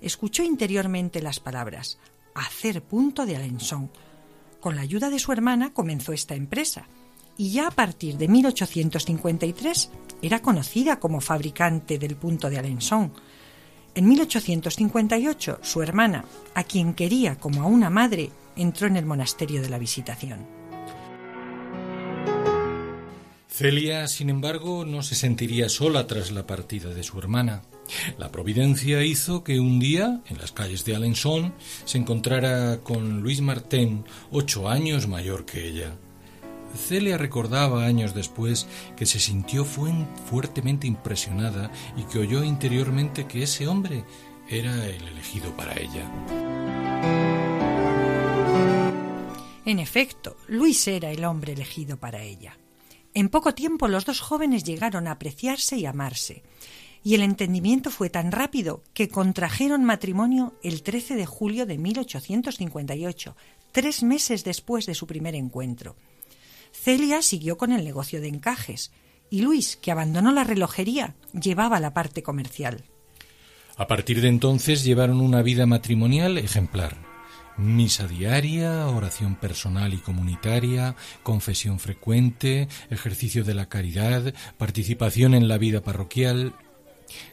escuchó 0.00 0.42
interiormente 0.42 1.22
las 1.22 1.40
palabras 1.40 1.98
hacer 2.34 2.82
punto 2.82 3.26
de 3.26 3.36
Alençon. 3.36 3.90
Con 4.60 4.76
la 4.76 4.82
ayuda 4.82 5.10
de 5.10 5.18
su 5.18 5.32
hermana 5.32 5.72
comenzó 5.72 6.12
esta 6.12 6.34
empresa 6.34 6.88
y 7.38 7.52
ya 7.52 7.68
a 7.68 7.70
partir 7.70 8.18
de 8.18 8.28
1853 8.28 9.90
era 10.20 10.42
conocida 10.42 10.98
como 10.98 11.22
fabricante 11.22 11.98
del 11.98 12.16
punto 12.16 12.50
de 12.50 12.58
Alençon. 12.58 13.12
En 13.94 14.08
1858 14.08 15.60
su 15.62 15.80
hermana, 15.80 16.24
a 16.54 16.64
quien 16.64 16.92
quería 16.92 17.36
como 17.36 17.62
a 17.62 17.66
una 17.66 17.88
madre, 17.88 18.30
entró 18.56 18.88
en 18.88 18.96
el 18.96 19.06
monasterio 19.06 19.62
de 19.62 19.70
la 19.70 19.78
Visitación. 19.78 20.46
Celia, 23.48 24.06
sin 24.06 24.30
embargo, 24.30 24.84
no 24.84 25.02
se 25.02 25.14
sentiría 25.14 25.68
sola 25.68 26.06
tras 26.06 26.30
la 26.30 26.46
partida 26.46 26.90
de 26.90 27.02
su 27.02 27.18
hermana. 27.18 27.62
La 28.18 28.30
providencia 28.30 29.02
hizo 29.02 29.42
que 29.42 29.58
un 29.58 29.80
día, 29.80 30.20
en 30.28 30.38
las 30.38 30.52
calles 30.52 30.84
de 30.84 30.94
Alençon, 30.94 31.54
se 31.84 31.98
encontrara 31.98 32.80
con 32.82 33.20
Luis 33.20 33.40
Martin, 33.40 34.04
ocho 34.30 34.68
años 34.68 35.08
mayor 35.08 35.44
que 35.44 35.66
ella. 35.66 35.96
Celia 36.76 37.18
recordaba 37.18 37.84
años 37.84 38.14
después 38.14 38.66
que 38.96 39.06
se 39.06 39.18
sintió 39.18 39.64
fuertemente 39.64 40.86
impresionada 40.86 41.70
y 41.96 42.02
que 42.04 42.18
oyó 42.18 42.44
interiormente 42.44 43.26
que 43.26 43.42
ese 43.42 43.66
hombre 43.66 44.04
era 44.48 44.86
el 44.86 45.06
elegido 45.08 45.56
para 45.56 45.74
ella. 45.78 46.10
En 49.64 49.78
efecto, 49.80 50.36
Luis 50.46 50.88
era 50.88 51.10
el 51.10 51.24
hombre 51.24 51.52
elegido 51.52 51.98
para 51.98 52.22
ella. 52.22 52.56
En 53.12 53.28
poco 53.28 53.54
tiempo 53.54 53.88
los 53.88 54.06
dos 54.06 54.20
jóvenes 54.20 54.64
llegaron 54.64 55.06
a 55.06 55.12
apreciarse 55.12 55.76
y 55.76 55.84
amarse, 55.84 56.42
y 57.02 57.14
el 57.14 57.22
entendimiento 57.22 57.90
fue 57.90 58.10
tan 58.10 58.32
rápido 58.32 58.82
que 58.94 59.08
contrajeron 59.08 59.84
matrimonio 59.84 60.54
el 60.62 60.82
13 60.82 61.16
de 61.16 61.26
julio 61.26 61.66
de 61.66 61.78
1858, 61.78 63.36
tres 63.72 64.02
meses 64.02 64.44
después 64.44 64.86
de 64.86 64.94
su 64.94 65.06
primer 65.06 65.34
encuentro. 65.34 65.96
Celia 66.80 67.22
siguió 67.22 67.58
con 67.58 67.72
el 67.72 67.84
negocio 67.84 68.20
de 68.20 68.28
encajes 68.28 68.92
y 69.30 69.42
Luis, 69.42 69.76
que 69.76 69.90
abandonó 69.90 70.32
la 70.32 70.44
relojería, 70.44 71.16
llevaba 71.32 71.80
la 71.80 71.92
parte 71.92 72.22
comercial. 72.22 72.84
A 73.76 73.86
partir 73.86 74.20
de 74.20 74.28
entonces 74.28 74.84
llevaron 74.84 75.20
una 75.20 75.42
vida 75.42 75.66
matrimonial 75.66 76.38
ejemplar. 76.38 76.96
Misa 77.56 78.06
diaria, 78.06 78.86
oración 78.86 79.34
personal 79.34 79.92
y 79.92 79.98
comunitaria, 79.98 80.94
confesión 81.24 81.80
frecuente, 81.80 82.68
ejercicio 82.90 83.42
de 83.42 83.54
la 83.54 83.68
caridad, 83.68 84.32
participación 84.56 85.34
en 85.34 85.48
la 85.48 85.58
vida 85.58 85.82
parroquial. 85.82 86.54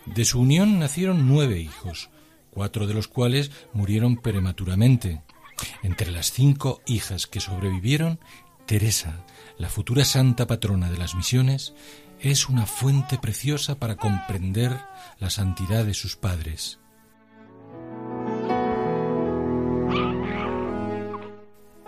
De 0.05 0.25
su 0.25 0.41
unión 0.41 0.79
nacieron 0.79 1.27
nueve 1.27 1.60
hijos, 1.60 2.10
cuatro 2.49 2.88
de 2.88 2.95
los 2.95 3.08
cuales 3.08 3.51
murieron 3.73 4.17
prematuramente. 4.17 5.21
Entre 5.84 6.12
las 6.12 6.31
cinco 6.31 6.81
hijas 6.86 7.27
que 7.27 7.39
sobrevivieron 7.39 8.19
Teresa, 8.65 9.23
la 9.57 9.69
futura 9.69 10.05
santa 10.05 10.47
patrona 10.47 10.89
de 10.89 10.97
las 10.97 11.15
misiones, 11.15 11.73
es 12.19 12.49
una 12.49 12.65
fuente 12.65 13.17
preciosa 13.17 13.79
para 13.79 13.95
comprender 13.95 14.77
la 15.19 15.29
santidad 15.29 15.85
de 15.85 15.93
sus 15.93 16.15
padres. 16.15 16.79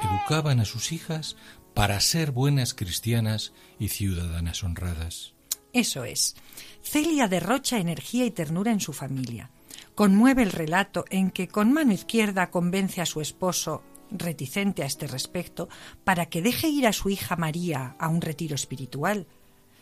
Educaban 0.01 0.59
a 0.59 0.65
sus 0.65 0.91
hijas 0.91 1.35
para 1.73 1.99
ser 1.99 2.31
buenas 2.31 2.73
cristianas 2.73 3.53
y 3.79 3.89
ciudadanas 3.89 4.63
honradas. 4.63 5.33
Eso 5.73 6.03
es. 6.03 6.35
Celia 6.81 7.27
derrocha 7.27 7.77
energía 7.77 8.25
y 8.25 8.31
ternura 8.31 8.71
en 8.71 8.79
su 8.79 8.93
familia. 8.93 9.51
Conmueve 9.95 10.43
el 10.43 10.51
relato 10.51 11.05
en 11.09 11.31
que 11.31 11.47
con 11.47 11.73
mano 11.73 11.93
izquierda 11.93 12.49
convence 12.49 13.01
a 13.01 13.05
su 13.05 13.21
esposo 13.21 13.83
reticente 14.11 14.83
a 14.83 14.85
este 14.85 15.07
respecto, 15.07 15.69
para 16.03 16.27
que 16.27 16.41
deje 16.41 16.67
ir 16.67 16.87
a 16.87 16.93
su 16.93 17.09
hija 17.09 17.35
María 17.35 17.95
a 17.99 18.07
un 18.07 18.21
retiro 18.21 18.55
espiritual. 18.55 19.27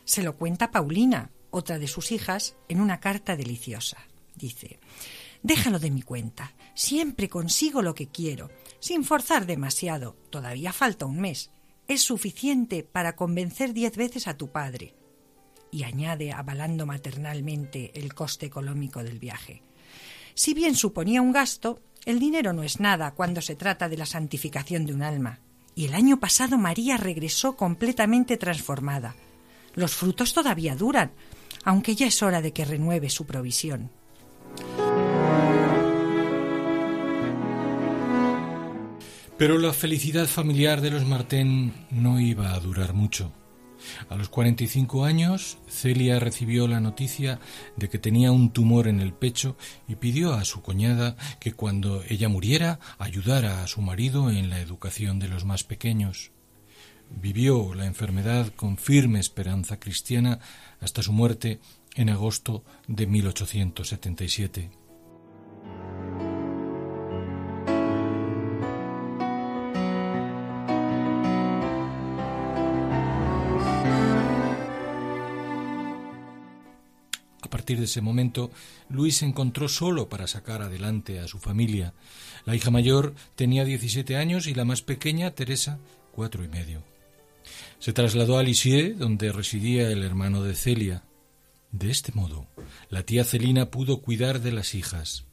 Se 0.04 0.24
lo 0.24 0.36
cuenta 0.38 0.72
Paulina, 0.72 1.32
otra 1.52 1.80
de 1.80 1.88
sus 1.88 2.12
hijas, 2.12 2.56
en 2.68 2.82
una 2.82 3.00
carta 3.00 3.36
deliciosa. 3.36 3.98
Dice 4.36 4.80
Déjalo 5.46 5.78
de 5.78 5.92
mi 5.92 6.02
cuenta. 6.02 6.56
Siempre 6.74 7.30
consigo 7.30 7.84
lo 7.84 7.94
que 7.94 8.08
quiero, 8.08 8.50
sin 8.80 9.04
forzar 9.04 9.46
demasiado. 9.46 10.18
Todavía 10.32 10.74
falta 10.74 11.06
un 11.06 11.22
mes. 11.22 11.52
Es 11.88 12.02
suficiente 12.02 12.84
para 12.84 13.16
convencer 13.16 13.74
diez 13.74 13.96
veces 13.96 14.28
a 14.28 14.38
tu 14.38 14.52
padre. 14.52 14.96
Y 15.72 15.84
añade, 15.84 16.32
avalando 16.32 16.88
maternalmente 16.88 17.92
el 17.94 18.16
coste 18.16 18.48
económico 18.48 19.04
del 19.04 19.20
viaje. 19.20 19.62
Si 20.34 20.56
bien 20.56 20.76
suponía 20.76 21.22
un 21.22 21.32
gasto, 21.32 21.80
el 22.06 22.20
dinero 22.20 22.54
no 22.54 22.64
es 22.64 22.80
nada 22.80 23.12
cuando 23.12 23.42
se 23.42 23.56
trata 23.56 23.90
de 23.90 23.98
la 23.98 24.06
santificación 24.06 24.86
de 24.86 24.94
un 24.94 25.02
alma. 25.02 25.40
Y 25.74 25.86
el 25.86 25.94
año 25.94 26.20
pasado 26.20 26.58
María 26.58 26.98
regresó 26.98 27.56
completamente 27.56 28.38
transformada. 28.38 29.16
Los 29.74 29.96
frutos 29.96 30.34
todavía 30.34 30.76
duran, 30.76 31.12
aunque 31.64 31.96
ya 31.96 32.08
es 32.08 32.22
hora 32.24 32.42
de 32.42 32.54
que 32.54 32.64
renueve 32.64 33.10
su 33.10 33.26
provisión. 33.26 33.90
Pero 39.38 39.58
la 39.58 39.74
felicidad 39.74 40.28
familiar 40.28 40.80
de 40.80 40.92
los 40.92 41.06
Martén 41.06 41.74
no 41.92 42.22
iba 42.22 42.54
a 42.54 42.60
durar 42.60 42.94
mucho. 42.94 43.34
A 44.10 44.16
los 44.16 44.30
45 44.30 45.06
años, 45.06 45.58
Celia 45.68 46.20
recibió 46.20 46.68
la 46.68 46.80
noticia 46.80 47.40
de 47.76 47.90
que 47.90 48.00
tenía 48.00 48.32
un 48.32 48.52
tumor 48.52 48.88
en 48.88 49.00
el 49.00 49.14
pecho 49.14 49.58
y 49.88 49.96
pidió 49.96 50.34
a 50.34 50.46
su 50.46 50.62
cuñada 50.62 51.16
que 51.40 51.54
cuando 51.54 52.04
ella 52.08 52.30
muriera 52.30 52.80
ayudara 52.98 53.64
a 53.64 53.68
su 53.68 53.82
marido 53.82 54.30
en 54.30 54.50
la 54.50 54.60
educación 54.60 55.20
de 55.20 55.28
los 55.28 55.46
más 55.46 55.64
pequeños. 55.64 56.32
Vivió 57.10 57.74
la 57.74 57.86
enfermedad 57.86 58.52
con 58.56 58.78
firme 58.78 59.20
esperanza 59.20 59.80
cristiana 59.80 60.40
hasta 60.80 61.04
su 61.04 61.14
muerte 61.14 61.60
en 61.96 62.10
agosto 62.10 62.64
de 62.88 63.08
1877. 63.08 64.85
Partir 77.66 77.80
de 77.80 77.86
ese 77.86 78.02
momento, 78.02 78.52
Luis 78.90 79.18
se 79.18 79.26
encontró 79.26 79.68
solo 79.68 80.08
para 80.08 80.28
sacar 80.28 80.62
adelante 80.62 81.20
a 81.20 81.28
su 81.28 81.40
familia. 81.40 81.96
La 82.46 82.56
hija 82.56 82.70
mayor 82.70 83.16
tenía 83.36 83.66
17 83.66 84.18
años 84.18 84.46
y 84.46 84.54
la 84.54 84.66
más 84.66 84.84
pequeña, 84.84 85.32
Teresa, 85.32 85.80
cuatro 86.12 86.44
y 86.44 86.48
medio. 86.48 86.84
Se 87.80 87.92
trasladó 87.92 88.38
a 88.38 88.44
Lisieux, 88.44 89.00
donde 89.00 89.32
residía 89.32 89.90
el 89.90 90.04
hermano 90.04 90.44
de 90.44 90.54
Celia. 90.54 91.06
De 91.72 91.90
este 91.90 92.12
modo, 92.12 92.46
la 92.92 93.02
tía 93.02 93.24
Celina 93.24 93.72
pudo 93.72 94.00
cuidar 94.00 94.42
de 94.42 94.52
las 94.52 94.76
hijas. 94.76 95.26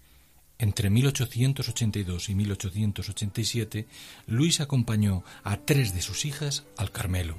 Entre 0.57 0.89
1882 0.89 2.31
y 2.31 2.35
1887, 2.35 3.87
Luis 4.27 4.63
acompañó 4.63 5.23
a 5.45 5.59
tres 5.59 5.95
de 5.95 6.01
sus 6.01 6.25
hijas 6.25 6.65
al 6.79 6.93
Carmelo. 6.93 7.37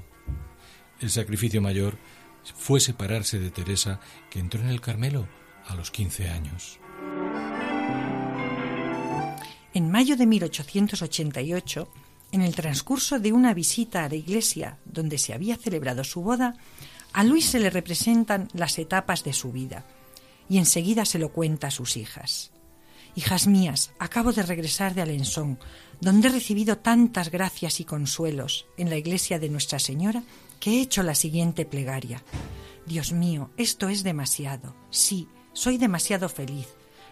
El 1.00 1.10
sacrificio 1.10 1.60
mayor 1.60 1.98
fue 2.56 2.80
separarse 2.80 3.38
de 3.38 3.50
Teresa, 3.50 4.00
que 4.30 4.38
entró 4.38 4.60
en 4.60 4.68
el 4.68 4.80
Carmelo 4.80 5.28
a 5.66 5.74
los 5.74 5.90
15 5.90 6.28
años. 6.28 6.78
En 9.72 9.90
mayo 9.90 10.16
de 10.16 10.26
1888, 10.26 11.88
en 12.32 12.42
el 12.42 12.54
transcurso 12.54 13.18
de 13.18 13.32
una 13.32 13.54
visita 13.54 14.04
a 14.04 14.08
la 14.08 14.16
iglesia 14.16 14.78
donde 14.84 15.18
se 15.18 15.32
había 15.32 15.56
celebrado 15.56 16.04
su 16.04 16.22
boda, 16.22 16.56
a 17.12 17.24
Luis 17.24 17.46
se 17.46 17.60
le 17.60 17.70
representan 17.70 18.48
las 18.52 18.78
etapas 18.78 19.24
de 19.24 19.32
su 19.32 19.52
vida 19.52 19.84
y 20.48 20.58
enseguida 20.58 21.04
se 21.04 21.18
lo 21.18 21.30
cuenta 21.30 21.68
a 21.68 21.70
sus 21.70 21.96
hijas. 21.96 22.50
Hijas 23.16 23.46
mías, 23.46 23.92
acabo 24.00 24.32
de 24.32 24.42
regresar 24.42 24.94
de 24.94 25.02
Alençon, 25.02 25.58
donde 26.00 26.28
he 26.28 26.32
recibido 26.32 26.78
tantas 26.78 27.30
gracias 27.30 27.78
y 27.78 27.84
consuelos 27.84 28.66
en 28.76 28.90
la 28.90 28.96
iglesia 28.96 29.38
de 29.38 29.48
Nuestra 29.48 29.78
Señora 29.78 30.24
que 30.64 30.78
he 30.78 30.80
hecho 30.80 31.02
la 31.02 31.14
siguiente 31.14 31.66
plegaria. 31.66 32.24
Dios 32.86 33.12
mío, 33.12 33.50
esto 33.58 33.90
es 33.90 34.02
demasiado. 34.02 34.74
Sí, 34.88 35.28
soy 35.52 35.76
demasiado 35.76 36.30
feliz. 36.30 36.68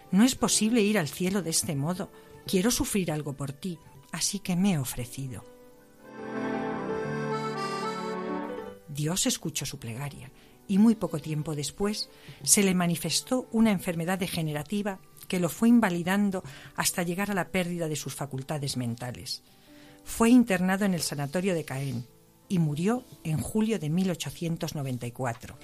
No 0.09 0.23
es 0.23 0.33
posible 0.33 0.81
ir 0.81 0.97
al 0.97 1.07
cielo 1.07 1.43
de 1.43 1.51
este 1.51 1.75
modo. 1.75 2.11
Quiero 2.47 2.71
sufrir 2.71 3.11
algo 3.11 3.33
por 3.33 3.53
ti, 3.53 3.77
así 4.11 4.39
que 4.39 4.55
me 4.55 4.73
he 4.73 4.79
ofrecido. 4.79 5.45
Dios 8.87 9.27
escuchó 9.27 9.67
su 9.67 9.77
plegaria 9.77 10.31
y 10.67 10.79
muy 10.79 10.95
poco 10.95 11.19
tiempo 11.19 11.53
después 11.53 12.09
se 12.41 12.63
le 12.63 12.73
manifestó 12.73 13.47
una 13.51 13.69
enfermedad 13.69 14.17
degenerativa 14.17 14.97
que 15.27 15.39
lo 15.39 15.49
fue 15.49 15.69
invalidando 15.69 16.43
hasta 16.75 17.03
llegar 17.03 17.29
a 17.29 17.35
la 17.35 17.49
pérdida 17.49 17.87
de 17.87 17.97
sus 17.97 18.15
facultades 18.15 18.77
mentales. 18.77 19.43
Fue 20.03 20.31
internado 20.31 20.85
en 20.85 20.95
el 20.95 21.01
sanatorio 21.03 21.53
de 21.53 21.65
Caen 21.65 22.07
y 22.53 22.59
murió 22.59 23.03
en 23.23 23.39
julio 23.39 23.79
de 23.79 23.89
1894. 23.89 25.57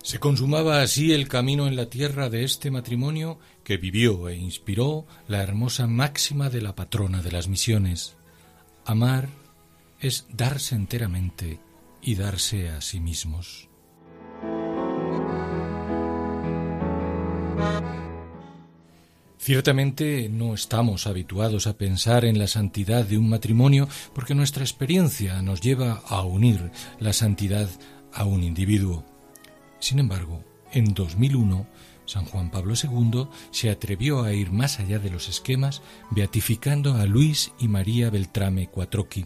Se 0.00 0.20
consumaba 0.20 0.80
así 0.80 1.12
el 1.12 1.26
camino 1.26 1.66
en 1.66 1.74
la 1.74 1.90
tierra 1.90 2.30
de 2.30 2.44
este 2.44 2.70
matrimonio 2.70 3.40
que 3.64 3.76
vivió 3.76 4.28
e 4.28 4.36
inspiró 4.36 5.06
la 5.26 5.42
hermosa 5.42 5.88
máxima 5.88 6.50
de 6.50 6.60
la 6.62 6.76
patrona 6.76 7.20
de 7.20 7.32
las 7.32 7.48
misiones. 7.48 8.14
Amar 8.84 9.28
es 9.98 10.26
darse 10.32 10.76
enteramente 10.76 11.58
y 12.00 12.14
darse 12.14 12.68
a 12.68 12.80
sí 12.80 13.00
mismos. 13.00 13.68
Ciertamente 19.48 20.28
no 20.28 20.52
estamos 20.52 21.06
habituados 21.06 21.66
a 21.66 21.78
pensar 21.78 22.26
en 22.26 22.38
la 22.38 22.46
santidad 22.48 23.06
de 23.06 23.16
un 23.16 23.30
matrimonio 23.30 23.88
porque 24.12 24.34
nuestra 24.34 24.62
experiencia 24.62 25.40
nos 25.40 25.62
lleva 25.62 26.02
a 26.06 26.20
unir 26.20 26.70
la 27.00 27.14
santidad 27.14 27.66
a 28.12 28.26
un 28.26 28.42
individuo. 28.42 29.06
Sin 29.78 30.00
embargo, 30.00 30.44
en 30.70 30.92
2001, 30.92 31.66
San 32.04 32.26
Juan 32.26 32.50
Pablo 32.50 32.74
II 32.74 33.28
se 33.50 33.70
atrevió 33.70 34.22
a 34.22 34.34
ir 34.34 34.52
más 34.52 34.80
allá 34.80 34.98
de 34.98 35.08
los 35.08 35.30
esquemas, 35.30 35.80
beatificando 36.10 36.96
a 36.96 37.06
Luis 37.06 37.52
y 37.58 37.68
María 37.68 38.10
Beltrame 38.10 38.66
Quattrocchi. 38.66 39.24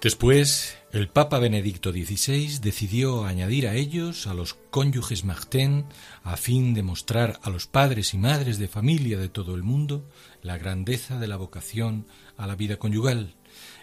Después, 0.00 0.76
el 0.92 1.08
Papa 1.08 1.38
Benedicto 1.38 1.90
XVI 1.90 2.58
decidió 2.58 3.24
añadir 3.24 3.66
a 3.66 3.74
ellos 3.74 4.26
a 4.26 4.34
los 4.34 4.52
cónyuges 4.52 5.24
Martin 5.24 5.86
a 6.22 6.36
fin 6.36 6.74
de 6.74 6.82
mostrar 6.82 7.40
a 7.42 7.48
los 7.48 7.66
padres 7.66 8.12
y 8.12 8.18
madres 8.18 8.58
de 8.58 8.68
familia 8.68 9.18
de 9.18 9.30
todo 9.30 9.54
el 9.54 9.62
mundo 9.62 10.06
la 10.42 10.58
grandeza 10.58 11.18
de 11.18 11.28
la 11.28 11.38
vocación 11.38 12.06
a 12.36 12.46
la 12.46 12.56
vida 12.56 12.76
conyugal, 12.76 13.36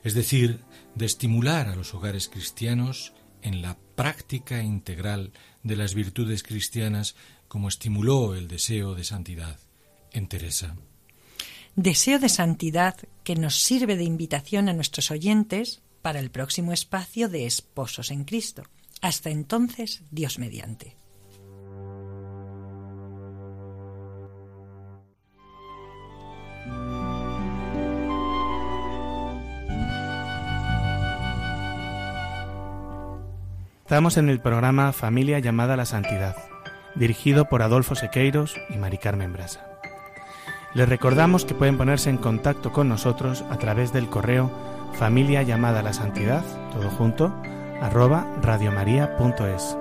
es 0.03 0.13
decir, 0.13 0.59
de 0.93 1.07
estimular 1.07 1.67
a 1.67 1.75
los 1.75 1.95
hogares 1.95 2.29
cristianos 2.29 3.13
en 3.41 3.63
la 3.63 3.79
práctica 3.95 4.61
integral 4.61 5.31
de 5.63 5.77
las 5.77 5.95
virtudes 5.95 6.43
cristianas 6.43 7.15
como 7.47 7.69
estimuló 7.69 8.35
el 8.35 8.47
deseo 8.47 8.93
de 8.93 9.03
santidad 9.03 9.59
en 10.11 10.27
Teresa. 10.27 10.75
Deseo 11.75 12.19
de 12.19 12.29
santidad 12.29 12.97
que 13.23 13.35
nos 13.35 13.63
sirve 13.63 13.95
de 13.95 14.03
invitación 14.03 14.69
a 14.69 14.73
nuestros 14.73 15.09
oyentes 15.09 15.81
para 16.01 16.19
el 16.19 16.31
próximo 16.31 16.73
espacio 16.73 17.29
de 17.29 17.45
Esposos 17.45 18.11
en 18.11 18.23
Cristo. 18.23 18.63
Hasta 19.01 19.29
entonces, 19.29 20.03
Dios 20.11 20.39
mediante. 20.39 20.97
Estamos 33.89 34.17
en 34.17 34.29
el 34.29 34.39
programa 34.39 34.93
Familia 34.93 35.39
llamada 35.39 35.73
a 35.73 35.77
la 35.77 35.85
Santidad, 35.85 36.35
dirigido 36.93 37.45
por 37.45 37.63
Adolfo 37.63 37.95
Sequeiros 37.95 38.55
y 38.69 38.77
Mari 38.77 38.99
Carmen 38.99 39.33
Brasa. 39.33 39.65
Les 40.75 40.87
recordamos 40.87 41.43
que 41.43 41.55
pueden 41.55 41.75
ponerse 41.75 42.11
en 42.11 42.17
contacto 42.17 42.71
con 42.71 42.87
nosotros 42.87 43.43
a 43.49 43.57
través 43.57 43.91
del 43.91 44.07
correo 44.07 44.51
familia 44.93 45.43
llamada 45.43 45.79
a 45.79 45.83
la 45.83 45.93
santidad, 45.93 46.43
todo 46.73 46.89
junto, 46.89 47.33
arroba 47.81 48.27
radiomaria.es 48.41 49.77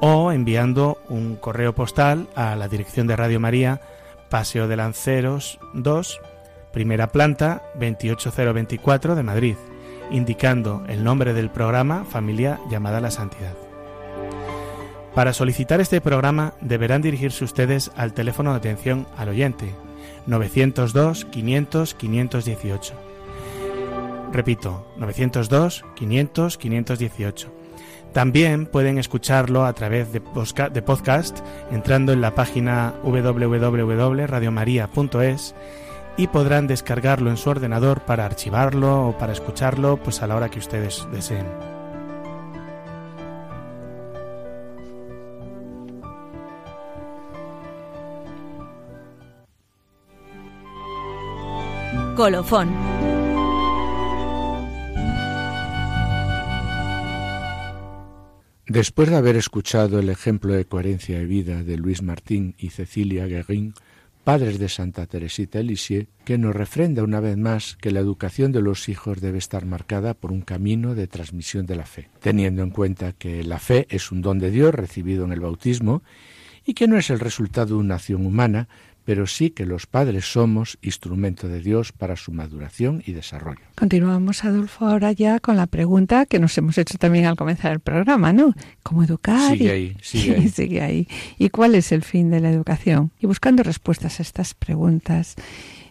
o 0.00 0.32
enviando 0.32 0.98
un 1.08 1.36
correo 1.36 1.74
postal 1.74 2.28
a 2.34 2.56
la 2.56 2.68
dirección 2.68 3.06
de 3.06 3.16
Radio 3.16 3.40
María, 3.40 3.80
Paseo 4.28 4.68
de 4.68 4.76
Lanceros 4.76 5.58
2, 5.72 6.20
primera 6.72 7.06
planta 7.06 7.62
28024 7.78 9.14
de 9.14 9.22
Madrid, 9.22 9.56
indicando 10.10 10.84
el 10.88 11.04
nombre 11.04 11.32
del 11.32 11.48
programa 11.48 12.04
Familia 12.04 12.60
llamada 12.70 12.98
a 12.98 13.00
la 13.00 13.10
Santidad. 13.10 13.54
Para 15.14 15.32
solicitar 15.32 15.80
este 15.80 16.00
programa 16.00 16.54
deberán 16.60 17.00
dirigirse 17.00 17.44
ustedes 17.44 17.90
al 17.96 18.12
teléfono 18.12 18.50
de 18.50 18.58
atención 18.58 19.06
al 19.16 19.28
oyente 19.28 19.72
902 20.26 21.24
500 21.24 21.94
518. 21.94 23.13
Repito, 24.34 24.86
902 24.96 25.84
500 25.94 26.58
518. 26.58 27.52
También 28.12 28.66
pueden 28.66 28.98
escucharlo 28.98 29.64
a 29.64 29.72
través 29.74 30.12
de, 30.12 30.20
podcast 30.20 31.38
entrando 31.70 32.12
en 32.12 32.20
la 32.20 32.34
página 32.34 32.94
www.radiomaria.es 33.04 35.54
y 36.16 36.26
podrán 36.26 36.66
descargarlo 36.66 37.30
en 37.30 37.36
su 37.36 37.48
ordenador 37.48 38.00
para 38.00 38.26
archivarlo 38.26 39.06
o 39.06 39.16
para 39.16 39.32
escucharlo 39.32 39.98
pues 39.98 40.20
a 40.20 40.26
la 40.26 40.34
hora 40.34 40.48
que 40.48 40.58
ustedes 40.58 41.06
deseen. 41.12 41.46
Colofón. 52.16 52.93
Después 58.66 59.10
de 59.10 59.16
haber 59.16 59.36
escuchado 59.36 59.98
el 59.98 60.08
ejemplo 60.08 60.54
de 60.54 60.64
coherencia 60.64 61.18
de 61.18 61.26
vida 61.26 61.62
de 61.62 61.76
Luis 61.76 62.02
Martín 62.02 62.54
y 62.56 62.70
Cecilia 62.70 63.26
Guerin, 63.26 63.74
padres 64.24 64.58
de 64.58 64.70
Santa 64.70 65.04
Teresita 65.04 65.60
Elisie, 65.60 66.08
que 66.24 66.38
nos 66.38 66.56
refrenda 66.56 67.02
una 67.02 67.20
vez 67.20 67.36
más 67.36 67.76
que 67.76 67.90
la 67.90 68.00
educación 68.00 68.52
de 68.52 68.62
los 68.62 68.88
hijos 68.88 69.20
debe 69.20 69.36
estar 69.36 69.66
marcada 69.66 70.14
por 70.14 70.32
un 70.32 70.40
camino 70.40 70.94
de 70.94 71.06
transmisión 71.06 71.66
de 71.66 71.76
la 71.76 71.84
fe, 71.84 72.08
teniendo 72.20 72.62
en 72.62 72.70
cuenta 72.70 73.12
que 73.12 73.44
la 73.44 73.58
fe 73.58 73.86
es 73.90 74.10
un 74.10 74.22
don 74.22 74.38
de 74.38 74.50
Dios 74.50 74.74
recibido 74.74 75.26
en 75.26 75.32
el 75.32 75.40
bautismo 75.40 76.02
y 76.64 76.72
que 76.72 76.88
no 76.88 76.96
es 76.96 77.10
el 77.10 77.20
resultado 77.20 77.74
de 77.74 77.80
una 77.82 77.96
acción 77.96 78.24
humana, 78.24 78.68
pero 79.04 79.26
sí 79.26 79.50
que 79.50 79.66
los 79.66 79.86
padres 79.86 80.24
somos 80.24 80.78
instrumento 80.82 81.48
de 81.48 81.60
Dios 81.60 81.92
para 81.92 82.16
su 82.16 82.32
maduración 82.32 83.02
y 83.06 83.12
desarrollo. 83.12 83.60
Continuamos, 83.76 84.44
Adolfo, 84.44 84.86
ahora 84.86 85.12
ya 85.12 85.40
con 85.40 85.56
la 85.56 85.66
pregunta 85.66 86.26
que 86.26 86.38
nos 86.38 86.56
hemos 86.58 86.78
hecho 86.78 86.98
también 86.98 87.26
al 87.26 87.36
comenzar 87.36 87.72
el 87.72 87.80
programa, 87.80 88.32
¿no? 88.32 88.54
¿Cómo 88.82 89.02
educar? 89.02 89.52
Sigue 89.52 89.70
ahí, 89.70 89.96
sigue 90.00 90.34
ahí. 90.34 90.48
sigue 90.54 90.80
ahí. 90.80 91.08
¿Y 91.38 91.50
cuál 91.50 91.74
es 91.74 91.92
el 91.92 92.02
fin 92.02 92.30
de 92.30 92.40
la 92.40 92.50
educación? 92.50 93.12
Y 93.20 93.26
buscando 93.26 93.62
respuestas 93.62 94.18
a 94.20 94.22
estas 94.22 94.54
preguntas, 94.54 95.36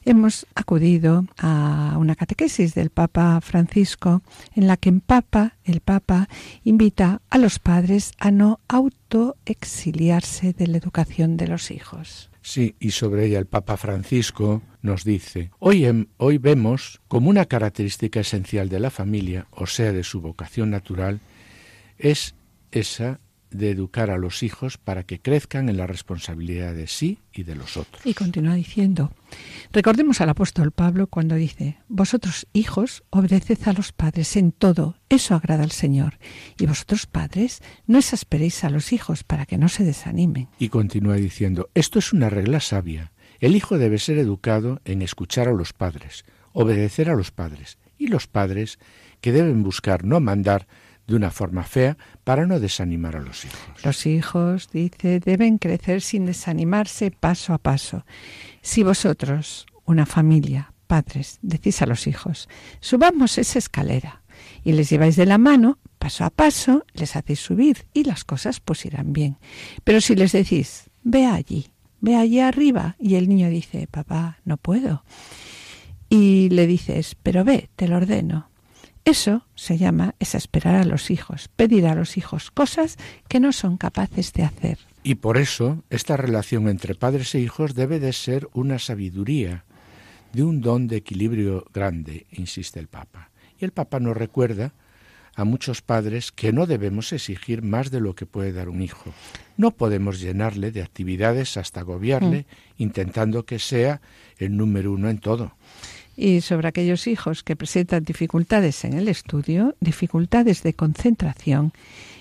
hemos 0.05 0.45
acudido 0.55 1.25
a 1.37 1.95
una 1.97 2.15
catequesis 2.15 2.73
del 2.73 2.89
Papa 2.89 3.39
Francisco 3.41 4.21
en 4.55 4.67
la 4.67 4.77
que 4.77 4.89
en 4.89 5.01
Papa, 5.01 5.55
el 5.63 5.81
Papa 5.81 6.27
invita 6.63 7.21
a 7.29 7.37
los 7.37 7.59
padres 7.59 8.11
a 8.19 8.31
no 8.31 8.59
autoexiliarse 8.67 10.53
de 10.53 10.67
la 10.67 10.77
educación 10.77 11.37
de 11.37 11.47
los 11.47 11.71
hijos. 11.71 12.29
Sí, 12.45 12.75
y 12.77 12.91
sobre 12.91 13.25
ella 13.25 13.39
el 13.39 13.45
Papa 13.45 13.77
Francisco 13.77 14.61
nos 14.81 15.05
dice, 15.05 15.49
hoy, 15.59 15.85
em, 15.85 16.07
hoy 16.17 16.37
vemos 16.37 16.99
como 17.07 17.29
una 17.29 17.45
característica 17.45 18.19
esencial 18.19 18.67
de 18.67 18.81
la 18.81 18.89
familia, 18.89 19.47
o 19.51 19.65
sea, 19.65 19.93
de 19.93 20.03
su 20.03 20.19
vocación 20.19 20.69
natural, 20.69 21.21
es 21.97 22.35
esa 22.71 23.21
de 23.53 23.69
educar 23.69 24.11
a 24.11 24.17
los 24.17 24.43
hijos 24.43 24.77
para 24.77 25.03
que 25.03 25.19
crezcan 25.19 25.69
en 25.69 25.77
la 25.77 25.87
responsabilidad 25.87 26.73
de 26.73 26.87
sí 26.87 27.19
y 27.31 27.43
de 27.43 27.55
los 27.55 27.77
otros. 27.77 28.05
Y 28.05 28.13
continúa 28.13 28.55
diciendo, 28.55 29.11
recordemos 29.71 30.21
al 30.21 30.29
apóstol 30.29 30.71
Pablo 30.71 31.07
cuando 31.07 31.35
dice, 31.35 31.77
vosotros 31.87 32.47
hijos, 32.53 33.03
obedeced 33.09 33.59
a 33.65 33.73
los 33.73 33.91
padres 33.91 34.35
en 34.35 34.51
todo, 34.51 34.97
eso 35.09 35.35
agrada 35.35 35.63
al 35.63 35.71
Señor, 35.71 36.19
y 36.59 36.65
vosotros 36.65 37.05
padres, 37.05 37.61
no 37.87 37.99
exasperéis 37.99 38.63
a 38.63 38.69
los 38.69 38.93
hijos 38.93 39.23
para 39.23 39.45
que 39.45 39.57
no 39.57 39.69
se 39.69 39.83
desanimen. 39.83 40.49
Y 40.59 40.69
continúa 40.69 41.15
diciendo, 41.15 41.69
esto 41.73 41.99
es 41.99 42.13
una 42.13 42.29
regla 42.29 42.59
sabia, 42.59 43.13
el 43.39 43.55
hijo 43.55 43.77
debe 43.77 43.99
ser 43.99 44.17
educado 44.17 44.81
en 44.85 45.01
escuchar 45.01 45.47
a 45.47 45.53
los 45.53 45.73
padres, 45.73 46.25
obedecer 46.53 47.09
a 47.09 47.15
los 47.15 47.31
padres, 47.31 47.77
y 47.97 48.07
los 48.07 48.27
padres 48.27 48.79
que 49.21 49.31
deben 49.31 49.63
buscar 49.63 50.03
no 50.03 50.19
mandar, 50.19 50.67
de 51.07 51.15
una 51.15 51.31
forma 51.31 51.63
fea 51.63 51.97
para 52.23 52.45
no 52.45 52.59
desanimar 52.59 53.15
a 53.15 53.21
los 53.21 53.45
hijos. 53.45 53.59
Los 53.83 54.05
hijos, 54.05 54.69
dice, 54.71 55.19
deben 55.19 55.57
crecer 55.57 56.01
sin 56.01 56.25
desanimarse 56.25 57.11
paso 57.11 57.53
a 57.53 57.57
paso. 57.57 58.05
Si 58.61 58.83
vosotros, 58.83 59.65
una 59.85 60.05
familia, 60.05 60.73
padres, 60.87 61.39
decís 61.41 61.81
a 61.81 61.85
los 61.85 62.07
hijos, 62.07 62.47
subamos 62.79 63.37
esa 63.37 63.59
escalera 63.59 64.21
y 64.63 64.73
les 64.73 64.89
lleváis 64.89 65.15
de 65.15 65.25
la 65.25 65.37
mano, 65.37 65.79
paso 65.99 66.23
a 66.23 66.29
paso, 66.29 66.85
les 66.93 67.15
hacéis 67.15 67.39
subir 67.39 67.85
y 67.93 68.05
las 68.05 68.23
cosas 68.23 68.59
pues 68.59 68.85
irán 68.85 69.13
bien. 69.13 69.37
Pero 69.83 70.01
si 70.01 70.15
les 70.15 70.31
decís, 70.31 70.89
ve 71.03 71.25
allí, 71.25 71.67
ve 71.99 72.15
allí 72.15 72.39
arriba, 72.39 72.95
y 72.99 73.15
el 73.15 73.27
niño 73.27 73.49
dice, 73.49 73.87
papá, 73.87 74.39
no 74.45 74.57
puedo, 74.57 75.03
y 76.09 76.49
le 76.49 76.67
dices, 76.67 77.15
pero 77.21 77.43
ve, 77.43 77.69
te 77.75 77.87
lo 77.87 77.97
ordeno, 77.97 78.49
eso 79.05 79.45
se 79.55 79.77
llama 79.77 80.15
exasperar 80.19 80.75
a 80.75 80.85
los 80.85 81.11
hijos, 81.11 81.49
pedir 81.55 81.87
a 81.87 81.95
los 81.95 82.17
hijos 82.17 82.51
cosas 82.51 82.97
que 83.27 83.41
no 83.41 83.51
son 83.51 83.77
capaces 83.77 84.31
de 84.31 84.43
hacer. 84.43 84.77
Y 85.03 85.15
por 85.15 85.37
eso 85.37 85.83
esta 85.89 86.15
relación 86.15 86.69
entre 86.69 86.95
padres 86.95 87.35
e 87.35 87.39
hijos 87.39 87.75
debe 87.75 87.99
de 87.99 88.13
ser 88.13 88.47
una 88.53 88.79
sabiduría, 88.79 89.65
de 90.31 90.43
un 90.43 90.61
don 90.61 90.87
de 90.87 90.95
equilibrio 90.95 91.65
grande, 91.73 92.25
insiste 92.31 92.79
el 92.79 92.87
Papa. 92.87 93.29
Y 93.59 93.65
el 93.65 93.71
Papa 93.71 93.99
nos 93.99 94.15
recuerda 94.15 94.73
a 95.35 95.43
muchos 95.43 95.81
padres 95.81 96.31
que 96.31 96.53
no 96.53 96.65
debemos 96.65 97.11
exigir 97.11 97.61
más 97.61 97.91
de 97.91 97.99
lo 97.99 98.15
que 98.15 98.25
puede 98.25 98.53
dar 98.53 98.69
un 98.69 98.81
hijo. 98.81 99.13
No 99.57 99.71
podemos 99.71 100.21
llenarle 100.21 100.71
de 100.71 100.81
actividades 100.81 101.57
hasta 101.57 101.81
agobiarle, 101.81 102.41
mm. 102.41 102.81
intentando 102.83 103.45
que 103.45 103.59
sea 103.59 103.99
el 104.37 104.55
número 104.55 104.93
uno 104.93 105.09
en 105.09 105.19
todo 105.19 105.57
y 106.15 106.41
sobre 106.41 106.67
aquellos 106.67 107.07
hijos 107.07 107.43
que 107.43 107.55
presentan 107.55 108.03
dificultades 108.03 108.83
en 108.85 108.93
el 108.93 109.07
estudio, 109.07 109.75
dificultades 109.79 110.63
de 110.63 110.73
concentración, 110.73 111.73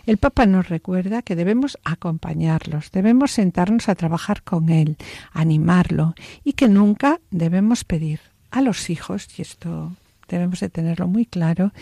el 0.07 0.17
Papa 0.17 0.47
nos 0.47 0.69
recuerda 0.69 1.23
que 1.23 1.37
debemos 1.37 1.79
acompañarlos, 1.85 2.91
debemos 2.91 3.33
sentarnos 3.33 3.89
a 3.89 3.95
trabajar 3.95 4.43
con 4.43 4.69
él, 4.69 4.97
animarlo 5.33 6.15
y 6.43 6.55
que 6.55 6.69
nunca 6.69 7.21
debemos 7.31 7.85
pedir 7.85 8.21
a 8.51 8.61
los 8.61 8.91
hijos, 8.91 9.29
y 9.39 9.43
esto 9.43 9.93
debemos 10.29 10.61
de 10.61 10.69
tenerlo 10.69 11.07
muy 11.07 11.27
claro, 11.27 11.73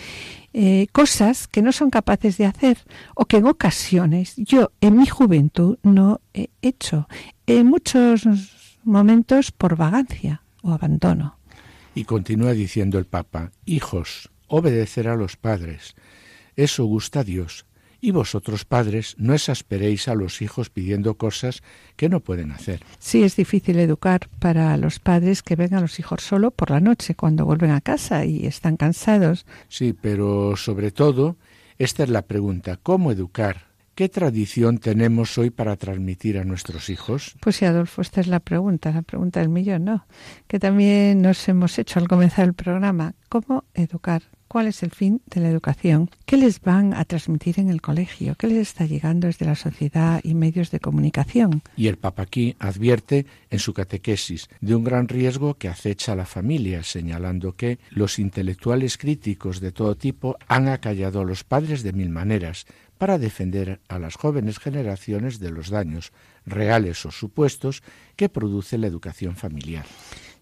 eh, 0.53 0.89
cosas 0.93 1.49
que 1.49 1.63
no 1.63 1.73
son 1.73 1.91
capaces 1.91 2.37
de 2.37 2.47
hacer 2.47 2.79
o 3.15 3.25
que 3.25 3.39
en 3.39 3.47
ocasiones 3.47 4.35
yo 4.37 4.73
en 4.81 4.99
mi 4.99 5.07
juventud 5.07 5.79
no 5.83 6.21
he 6.35 6.51
hecho, 6.61 7.09
en 7.47 7.67
muchos 7.67 8.25
momentos 8.85 9.53
por 9.53 9.77
vagancia 9.77 10.43
o 10.63 10.73
abandono. 10.73 11.40
Y 12.01 12.05
continúa 12.05 12.53
diciendo 12.53 12.99
el 12.99 13.05
Papa, 13.05 13.53
Hijos, 13.67 14.31
obedecer 14.47 15.07
a 15.07 15.17
los 15.17 15.37
padres. 15.37 15.97
Eso 16.57 16.87
gusta 16.87 17.21
a 17.21 17.25
Dios. 17.25 17.67
Y 18.01 18.11
vosotros, 18.11 18.65
padres, 18.65 19.17
no 19.19 19.35
exasperéis 19.35 20.09
a 20.09 20.15
los 20.15 20.41
hijos 20.41 20.71
pidiendo 20.71 21.19
cosas 21.19 21.63
que 21.97 22.09
no 22.09 22.21
pueden 22.21 22.53
hacer. 22.53 22.81
Sí, 22.99 23.23
es 23.23 23.37
difícil 23.37 23.79
educar 23.79 24.31
para 24.39 24.75
los 24.79 24.99
padres 24.99 25.43
que 25.43 25.57
ven 25.57 25.75
a 25.75 25.83
los 25.83 25.99
hijos 25.99 26.23
solo 26.23 26.53
por 26.53 26.71
la 26.71 26.81
noche, 26.81 27.15
cuando 27.15 27.45
vuelven 27.45 27.73
a 27.73 27.83
casa 27.83 28.25
y 28.25 28.47
están 28.47 28.79
cansados. 28.79 29.45
Sí, 29.69 29.93
pero 29.93 30.57
sobre 30.57 30.93
todo, 30.93 31.37
esta 31.77 32.05
es 32.05 32.09
la 32.09 32.23
pregunta, 32.23 32.79
¿cómo 32.83 33.13
educar 33.13 33.70
¿Qué 34.01 34.09
tradición 34.09 34.79
tenemos 34.79 35.37
hoy 35.37 35.51
para 35.51 35.77
transmitir 35.77 36.39
a 36.39 36.45
nuestros 36.45 36.89
hijos? 36.89 37.37
Pues 37.39 37.57
sí, 37.57 37.67
Adolfo, 37.67 38.01
esta 38.01 38.23
es 38.23 38.29
la 38.29 38.41
pregunta, 38.41 38.91
la 38.93 39.03
pregunta 39.03 39.41
del 39.41 39.51
millón, 39.51 39.85
¿no? 39.85 40.07
Que 40.47 40.59
también 40.59 41.21
nos 41.21 41.47
hemos 41.51 41.79
hecho 41.79 41.99
al 41.99 42.09
comenzar 42.09 42.47
el 42.47 42.55
programa. 42.55 43.13
¿Cómo 43.29 43.65
educar? 43.75 44.23
¿Cuál 44.49 44.69
es 44.69 44.83
el 44.83 44.91
fin 44.91 45.21
de 45.27 45.43
la 45.43 45.51
educación? 45.51 46.11
¿Qué 46.25 46.39
les 46.39 46.63
van 46.63 46.95
a 46.95 47.05
transmitir 47.05 47.61
en 47.61 47.69
el 47.69 47.83
colegio? 47.83 48.37
¿Qué 48.37 48.49
les 48.49 48.57
está 48.57 48.87
llegando 48.87 49.27
desde 49.27 49.45
la 49.45 49.55
sociedad 49.55 50.21
y 50.25 50.35
medios 50.35 50.71
de 50.71 50.81
comunicación? 50.81 51.63
Y 51.77 51.87
el 51.87 51.99
Papa 51.99 52.23
aquí 52.23 52.57
advierte 52.59 53.27
en 53.51 53.59
su 53.59 53.75
catequesis 53.75 54.49
de 54.63 54.75
un 54.75 54.83
gran 54.83 55.09
riesgo 55.09 55.55
que 55.59 55.69
acecha 55.69 56.13
a 56.13 56.17
la 56.17 56.27
familia, 56.27 56.83
señalando 56.83 57.55
que 57.55 57.79
los 57.91 58.19
intelectuales 58.19 58.97
críticos 58.97 59.61
de 59.61 59.73
todo 59.73 59.95
tipo 59.95 60.37
han 60.49 60.69
acallado 60.69 61.21
a 61.21 61.25
los 61.25 61.45
padres 61.45 61.83
de 61.83 61.93
mil 61.93 62.09
maneras, 62.09 62.67
para 63.01 63.19
defender 63.19 63.81
a 63.89 63.99
las 63.99 64.17
jóvenes 64.17 64.59
generaciones 64.59 65.41
de 65.41 65.51
los 65.51 65.71
daños 65.71 66.13
reales 66.45 67.07
o 67.07 67.11
supuestos 67.11 67.83
que 68.15 68.29
produce 68.29 68.77
la 68.77 68.89
educación 68.89 69.37
familiar. 69.37 69.87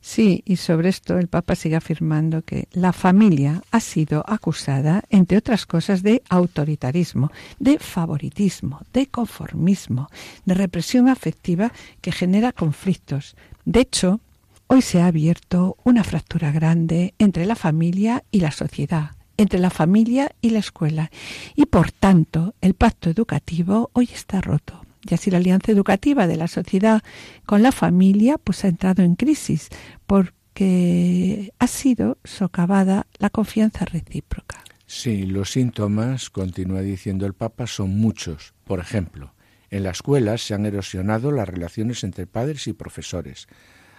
Sí, 0.00 0.42
y 0.44 0.56
sobre 0.56 0.88
esto 0.88 1.18
el 1.18 1.28
Papa 1.28 1.54
sigue 1.54 1.76
afirmando 1.76 2.42
que 2.42 2.66
la 2.72 2.92
familia 2.92 3.62
ha 3.70 3.78
sido 3.78 4.24
acusada, 4.26 5.04
entre 5.08 5.38
otras 5.38 5.66
cosas, 5.66 6.02
de 6.02 6.20
autoritarismo, 6.28 7.30
de 7.60 7.78
favoritismo, 7.78 8.80
de 8.92 9.06
conformismo, 9.06 10.08
de 10.44 10.54
represión 10.54 11.08
afectiva 11.08 11.72
que 12.00 12.10
genera 12.10 12.50
conflictos. 12.50 13.36
De 13.64 13.82
hecho, 13.82 14.20
hoy 14.66 14.82
se 14.82 15.00
ha 15.00 15.06
abierto 15.06 15.76
una 15.84 16.02
fractura 16.02 16.50
grande 16.50 17.14
entre 17.20 17.46
la 17.46 17.54
familia 17.54 18.24
y 18.32 18.40
la 18.40 18.50
sociedad, 18.50 19.12
entre 19.38 19.58
la 19.58 19.70
familia 19.70 20.32
y 20.42 20.50
la 20.50 20.58
escuela. 20.58 21.10
Y 21.56 21.64
por 21.66 21.90
tanto, 21.90 22.54
el 22.60 22.74
pacto 22.74 23.08
educativo 23.08 23.90
hoy 23.94 24.10
está 24.12 24.42
roto. 24.42 24.84
Y 25.08 25.14
así 25.14 25.30
la 25.30 25.38
alianza 25.38 25.72
educativa 25.72 26.26
de 26.26 26.36
la 26.36 26.48
sociedad 26.48 27.02
con 27.46 27.62
la 27.62 27.72
familia 27.72 28.36
pues 28.36 28.64
ha 28.64 28.68
entrado 28.68 29.02
en 29.02 29.14
crisis 29.14 29.68
porque 30.06 31.52
ha 31.58 31.66
sido 31.66 32.18
socavada 32.24 33.06
la 33.18 33.30
confianza 33.30 33.86
recíproca. 33.86 34.62
Sí, 34.86 35.24
los 35.24 35.52
síntomas, 35.52 36.30
continúa 36.30 36.80
diciendo 36.80 37.26
el 37.26 37.34
Papa, 37.34 37.66
son 37.66 37.90
muchos. 37.90 38.54
Por 38.64 38.80
ejemplo, 38.80 39.34
en 39.70 39.84
la 39.84 39.90
escuela 39.90 40.36
se 40.38 40.54
han 40.54 40.66
erosionado 40.66 41.30
las 41.30 41.48
relaciones 41.48 42.02
entre 42.04 42.26
padres 42.26 42.66
y 42.66 42.72
profesores. 42.72 43.46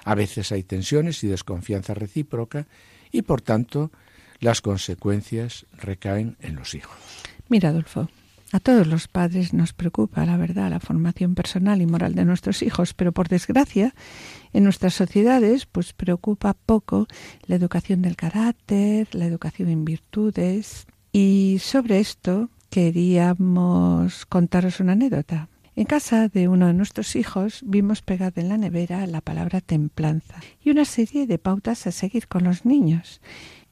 A 0.03 0.15
veces 0.15 0.51
hay 0.51 0.63
tensiones 0.63 1.23
y 1.23 1.27
desconfianza 1.27 1.93
recíproca 1.93 2.67
y, 3.11 3.21
por 3.21 3.41
tanto, 3.41 3.91
las 4.39 4.61
consecuencias 4.61 5.65
recaen 5.77 6.37
en 6.39 6.55
los 6.55 6.73
hijos. 6.73 6.97
Mira, 7.49 7.69
Adolfo, 7.69 8.09
a 8.51 8.59
todos 8.59 8.87
los 8.87 9.07
padres 9.07 9.53
nos 9.53 9.73
preocupa, 9.73 10.25
la 10.25 10.37
verdad, 10.37 10.71
la 10.71 10.79
formación 10.79 11.35
personal 11.35 11.81
y 11.81 11.85
moral 11.85 12.15
de 12.15 12.25
nuestros 12.25 12.63
hijos, 12.63 12.95
pero 12.95 13.11
por 13.11 13.27
desgracia, 13.27 13.93
en 14.53 14.63
nuestras 14.63 14.95
sociedades, 14.95 15.67
pues 15.67 15.93
preocupa 15.93 16.55
poco 16.55 17.07
la 17.45 17.55
educación 17.55 18.01
del 18.01 18.15
carácter, 18.15 19.07
la 19.13 19.25
educación 19.25 19.69
en 19.69 19.85
virtudes. 19.85 20.87
Y 21.11 21.57
sobre 21.61 21.99
esto 21.99 22.49
queríamos 22.71 24.25
contaros 24.25 24.79
una 24.79 24.93
anécdota. 24.93 25.47
En 25.75 25.85
casa 25.85 26.27
de 26.27 26.47
uno 26.47 26.67
de 26.67 26.73
nuestros 26.73 27.15
hijos 27.15 27.61
vimos 27.63 28.01
pegada 28.01 28.41
en 28.41 28.49
la 28.49 28.57
nevera 28.57 29.05
la 29.07 29.21
palabra 29.21 29.61
templanza 29.61 30.35
y 30.61 30.71
una 30.71 30.85
serie 30.85 31.25
de 31.25 31.37
pautas 31.37 31.87
a 31.87 31.91
seguir 31.91 32.27
con 32.27 32.43
los 32.43 32.65
niños. 32.65 33.21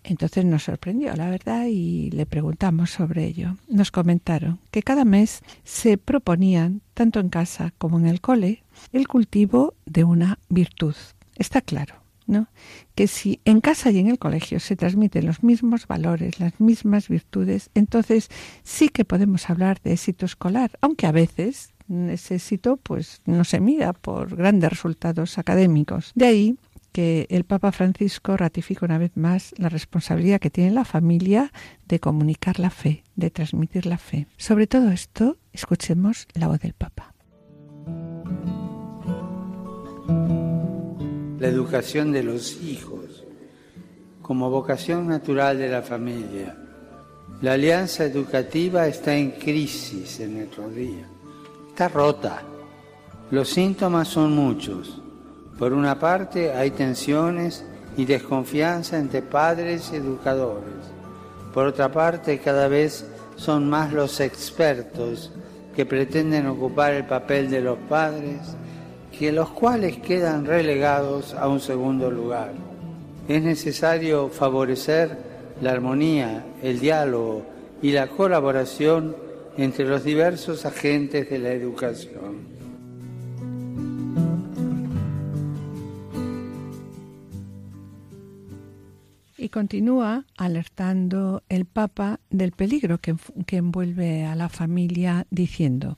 Entonces 0.10 0.46
nos 0.46 0.64
sorprendió, 0.64 1.14
la 1.16 1.30
verdad, 1.30 1.66
y 1.70 2.10
le 2.12 2.26
preguntamos 2.26 2.92
sobre 2.92 3.26
ello. 3.26 3.58
Nos 3.68 3.92
comentaron 3.92 4.60
que 4.72 4.82
cada 4.82 5.04
mes 5.04 5.42
se 5.66 5.98
proponían, 5.98 6.82
tanto 6.94 7.20
en 7.20 7.28
casa 7.28 7.74
como 7.78 8.00
en 8.00 8.08
el 8.08 8.22
cole, 8.22 8.64
el 8.94 9.08
cultivo 9.08 9.74
de 9.86 10.06
una 10.06 10.40
virtud. 10.48 10.96
Está 11.36 11.60
claro, 11.60 11.96
¿no? 12.26 12.48
Que 12.96 13.08
si 13.08 13.42
en 13.44 13.60
casa 13.60 13.92
y 13.92 14.00
en 14.00 14.08
el 14.08 14.18
colegio 14.18 14.62
se 14.62 14.78
transmiten 14.78 15.26
los 15.26 15.44
mismos 15.44 15.88
valores, 15.88 16.40
las 16.40 16.58
mismas 16.58 17.10
virtudes, 17.10 17.70
entonces 17.76 18.30
sí 18.64 18.88
que 18.88 19.04
podemos 19.04 19.50
hablar 19.50 19.82
de 19.84 19.92
éxito 19.92 20.26
escolar, 20.26 20.72
aunque 20.80 21.06
a 21.06 21.12
veces 21.12 21.74
ese 21.90 22.36
éxito 22.36 22.78
pues 22.78 23.22
no 23.26 23.44
se 23.44 23.60
mida 23.60 23.94
por 23.94 24.36
grandes 24.36 24.70
resultados 24.70 25.38
académicos. 25.38 26.12
De 26.16 26.28
ahí 26.28 26.58
que 26.98 27.28
el 27.30 27.44
Papa 27.44 27.72
Francisco 27.72 28.38
ratifica 28.38 28.84
una 28.84 28.98
vez 28.98 29.16
más 29.16 29.54
la 29.60 29.70
responsabilidad 29.70 30.40
que 30.40 30.50
tiene 30.50 30.72
la 30.72 30.84
familia 30.84 31.52
de 31.86 32.00
comunicar 32.00 32.58
la 32.60 32.72
fe, 32.72 33.04
de 33.16 33.30
transmitir 33.30 33.86
la 33.86 34.00
fe. 34.00 34.26
Sobre 34.38 34.66
todo 34.66 34.90
esto, 34.90 35.38
escuchemos 35.54 36.28
la 36.34 36.48
voz 36.48 36.60
del 36.60 36.74
Papa. 36.74 37.14
La 41.38 41.48
educación 41.48 42.12
de 42.12 42.24
los 42.24 42.64
hijos 42.64 43.24
como 44.24 44.50
vocación 44.50 45.08
natural 45.08 45.60
de 45.60 45.70
la 45.70 45.84
familia. 45.84 46.58
La 47.44 47.54
alianza 47.54 48.06
educativa 48.06 48.88
está 48.88 49.16
en 49.16 49.34
crisis 49.34 50.20
en 50.20 50.38
nuestros 50.40 50.74
días. 50.74 51.08
Está 51.70 51.90
rota. 51.90 52.42
Los 53.30 53.50
síntomas 53.50 54.08
son 54.08 54.32
muchos 54.36 55.00
por 55.58 55.74
una 55.74 56.00
parte 56.00 56.54
hay 56.54 56.72
tensiones 56.72 57.66
y 57.98 58.06
desconfianza 58.06 58.98
entre 58.98 59.22
padres 59.22 59.90
y 59.92 59.98
educadores. 59.98 60.74
Por 61.54 61.66
otra 61.66 61.92
parte, 61.92 62.40
cada 62.40 62.68
vez 62.68 63.06
son 63.36 63.70
más 63.70 63.92
los 63.92 64.20
expertos 64.20 65.32
que 65.76 65.86
pretenden 65.86 66.48
ocupar 66.48 66.94
el 66.94 67.06
papel 67.06 67.50
de 67.50 67.62
los 67.62 67.78
padres, 67.90 68.40
que 69.18 69.32
los 69.32 69.50
cuales 69.50 69.98
quedan 69.98 70.46
relegados 70.46 71.34
a 71.34 71.48
un 71.48 71.60
segundo 71.60 72.12
lugar. 72.12 72.52
Es 73.28 73.42
necesario 73.42 74.30
favorecer 74.30 75.18
la 75.62 75.72
armonía, 75.72 76.46
el 76.62 76.80
diálogo 76.80 77.44
y 77.82 77.92
la 77.92 78.08
colaboración 78.08 79.16
entre 79.58 79.86
los 79.86 80.04
diversos 80.04 80.66
agentes 80.66 81.30
de 81.30 81.40
la 81.40 81.50
educación. 81.50 82.57
Y 89.48 89.50
continúa 89.50 90.26
alertando 90.36 91.42
el 91.48 91.64
Papa 91.64 92.20
del 92.30 92.52
peligro 92.52 92.98
que, 92.98 93.16
que, 93.46 93.56
envuelve 93.56 94.26
a 94.26 94.36
la 94.36 94.50
familia 94.50 95.26
diciendo, 95.30 95.98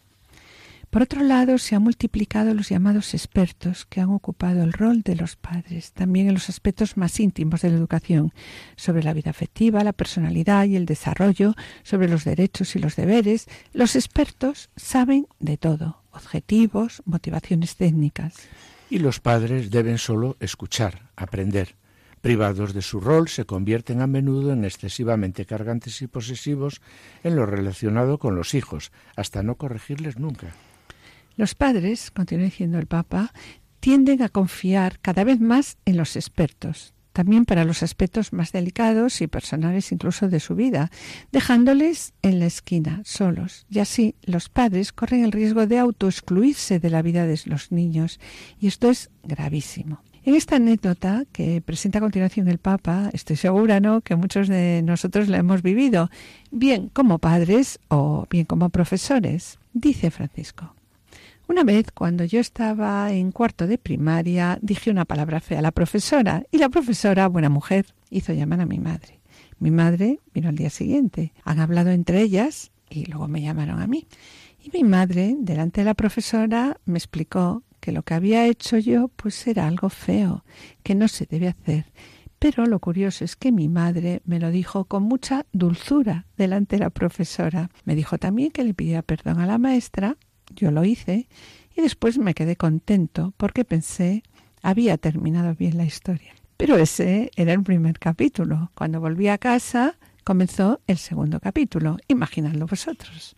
por 0.92 1.02
otro 1.02 1.24
lado, 1.24 1.58
se 1.58 1.76
han 1.76 1.82
multiplicado 1.82 2.54
los 2.54 2.70
llamados 2.70 3.16
expertos 3.16 3.88
que 3.88 4.02
han 4.02 4.12
ocupado 4.12 4.62
el 4.62 4.72
rol 4.72 5.02
de 5.02 5.16
los 5.16 5.36
padres, 5.36 5.94
también 5.94 6.28
en 6.28 6.36
los 6.36 6.48
aspectos 6.48 6.96
más 6.96 7.20
íntimos 7.20 7.64
de 7.64 7.72
la 7.72 7.78
educación, 7.78 8.34
sobre 8.76 9.02
la 9.02 9.14
vida 9.14 9.32
afectiva, 9.32 9.84
la 9.84 9.94
personalidad 9.94 10.66
y 10.66 10.76
el 10.76 10.86
desarrollo, 10.86 11.56
sobre 11.82 12.08
los 12.08 12.26
derechos 12.26 12.76
y 12.76 12.80
los 12.80 12.96
deberes. 12.96 13.48
Los 13.74 13.96
expertos 13.96 14.70
saben 14.76 15.26
de 15.40 15.58
todo, 15.58 16.04
objetivos, 16.12 17.02
motivaciones 17.06 17.78
técnicas. 17.78 18.36
Y 18.92 19.00
los 19.00 19.20
padres 19.20 19.72
deben 19.72 19.98
solo 19.98 20.38
escuchar, 20.40 21.10
aprender 21.16 21.80
privados 22.22 22.74
de 22.74 22.82
su 22.82 23.00
rol, 23.00 23.30
se 23.30 23.46
convierten 23.46 24.02
a 24.02 24.08
menudo 24.08 24.54
en 24.54 24.66
excesivamente 24.66 25.46
cargantes 25.46 26.02
y 26.02 26.08
posesivos 26.08 26.82
en 27.24 27.36
lo 27.36 27.46
relacionado 27.46 28.18
con 28.18 28.36
los 28.36 28.54
hijos, 28.54 28.92
hasta 29.16 29.44
no 29.44 29.56
corregirles 29.56 30.18
nunca. 30.18 30.54
Los 31.36 31.56
padres, 31.56 32.12
continúa 32.12 32.46
diciendo 32.46 32.80
el 32.80 32.88
Papa, 32.88 33.32
tienden 33.80 34.22
a 34.22 34.30
confiar 34.30 35.00
cada 35.00 35.24
vez 35.24 35.40
más 35.40 35.78
en 35.86 35.96
los 35.96 36.16
expertos, 36.16 36.94
también 37.14 37.46
para 37.46 37.66
los 37.66 37.82
aspectos 37.82 38.34
más 38.34 38.52
delicados 38.52 39.22
y 39.22 39.28
personales 39.28 39.92
incluso 39.92 40.28
de 40.28 40.40
su 40.40 40.56
vida, 40.56 40.92
dejándoles 41.32 42.14
en 42.22 42.40
la 42.40 42.46
esquina, 42.46 43.02
solos. 43.06 43.66
Y 43.70 43.80
así 43.80 44.16
los 44.24 44.50
padres 44.50 44.92
corren 44.94 45.24
el 45.24 45.32
riesgo 45.32 45.66
de 45.66 45.80
autoexcluirse 45.80 46.80
de 46.80 46.90
la 46.90 47.02
vida 47.02 47.26
de 47.26 47.40
los 47.46 47.72
niños, 47.72 48.20
y 48.60 48.68
esto 48.68 48.90
es 48.90 49.10
gravísimo. 49.24 50.04
En 50.30 50.36
esta 50.36 50.58
anécdota 50.58 51.24
que 51.32 51.60
presenta 51.60 51.98
a 51.98 52.02
continuación 52.02 52.48
el 52.50 52.60
Papa, 52.60 53.10
estoy 53.14 53.36
segura, 53.36 53.80
¿no?, 53.80 54.02
que 54.02 54.16
muchos 54.16 54.48
de 54.48 54.84
nosotros 54.84 55.28
la 55.28 55.40
hemos 55.40 55.64
vivido, 55.64 56.12
bien 56.52 56.90
como 56.90 57.18
padres 57.18 57.80
o 57.88 58.28
bien 58.30 58.46
como 58.46 58.70
profesores. 58.70 59.58
Dice 59.74 60.12
Francisco. 60.12 60.76
Una 61.48 61.64
vez, 61.64 61.88
cuando 61.92 62.26
yo 62.26 62.40
estaba 62.40 63.12
en 63.12 63.32
cuarto 63.32 63.66
de 63.66 63.80
primaria, 63.80 64.60
dije 64.62 64.92
una 64.92 65.06
palabra 65.06 65.40
fea 65.40 65.58
a 65.58 65.64
la 65.64 65.72
profesora 65.72 66.44
y 66.52 66.60
la 66.60 66.70
profesora, 66.70 67.28
buena 67.28 67.50
mujer, 67.50 67.88
hizo 68.12 68.32
llamar 68.32 68.62
a 68.62 68.68
mi 68.68 68.78
madre. 68.78 69.20
Mi 69.58 69.72
madre 69.72 70.20
vino 70.32 70.50
al 70.50 70.56
día 70.56 70.70
siguiente. 70.70 71.34
Han 71.44 71.60
hablado 71.60 71.90
entre 71.90 72.22
ellas 72.22 72.70
y 72.88 73.06
luego 73.06 73.28
me 73.28 73.42
llamaron 73.42 73.82
a 73.82 73.88
mí. 73.88 74.06
Y 74.64 74.70
mi 74.78 74.84
madre, 74.84 75.36
delante 75.40 75.82
de 75.82 75.86
la 75.86 75.96
profesora, 75.96 76.78
me 76.86 77.00
explicó 77.00 77.64
que 77.80 77.92
lo 77.92 78.04
que 78.04 78.14
había 78.14 78.46
hecho 78.48 78.78
yo 78.78 79.08
pues 79.10 79.48
era 79.48 79.68
algo 79.68 79.90
feo, 79.90 80.44
que 80.84 80.96
no 80.96 81.08
se 81.08 81.26
debe 81.26 81.48
hacer. 81.48 81.86
Pero 82.40 82.66
lo 82.66 82.80
curioso 82.80 83.26
es 83.26 83.36
que 83.36 83.52
mi 83.52 83.68
madre 83.68 84.22
me 84.26 84.40
lo 84.40 84.50
dijo 84.50 84.86
con 84.86 85.04
mucha 85.04 85.46
dulzura 85.52 86.26
delante 86.38 86.78
de 86.78 86.84
la 86.84 86.90
profesora. 86.90 87.70
Me 87.84 87.96
dijo 87.96 88.18
también 88.18 88.52
que 88.52 88.64
le 88.64 88.74
pidiera 88.74 89.02
perdón 89.02 89.40
a 89.40 89.46
la 89.46 89.58
maestra 89.58 90.18
yo 90.56 90.72
lo 90.72 90.84
hice 90.84 91.28
y 91.76 91.82
después 91.82 92.18
me 92.18 92.34
quedé 92.34 92.56
contento 92.56 93.34
porque 93.38 93.66
pensé 93.66 94.24
había 94.62 94.98
terminado 94.98 95.56
bien 95.56 95.78
la 95.78 95.86
historia. 95.86 96.34
Pero 96.58 96.78
ese 96.78 97.32
era 97.36 97.54
el 97.54 97.64
primer 97.64 98.00
capítulo. 98.00 98.72
Cuando 98.76 99.00
volví 99.00 99.28
a 99.28 99.38
casa 99.38 99.98
comenzó 100.24 100.82
el 100.88 100.98
segundo 100.98 101.40
capítulo. 101.40 101.98
Imaginadlo 102.08 102.68
vosotros. 102.68 103.36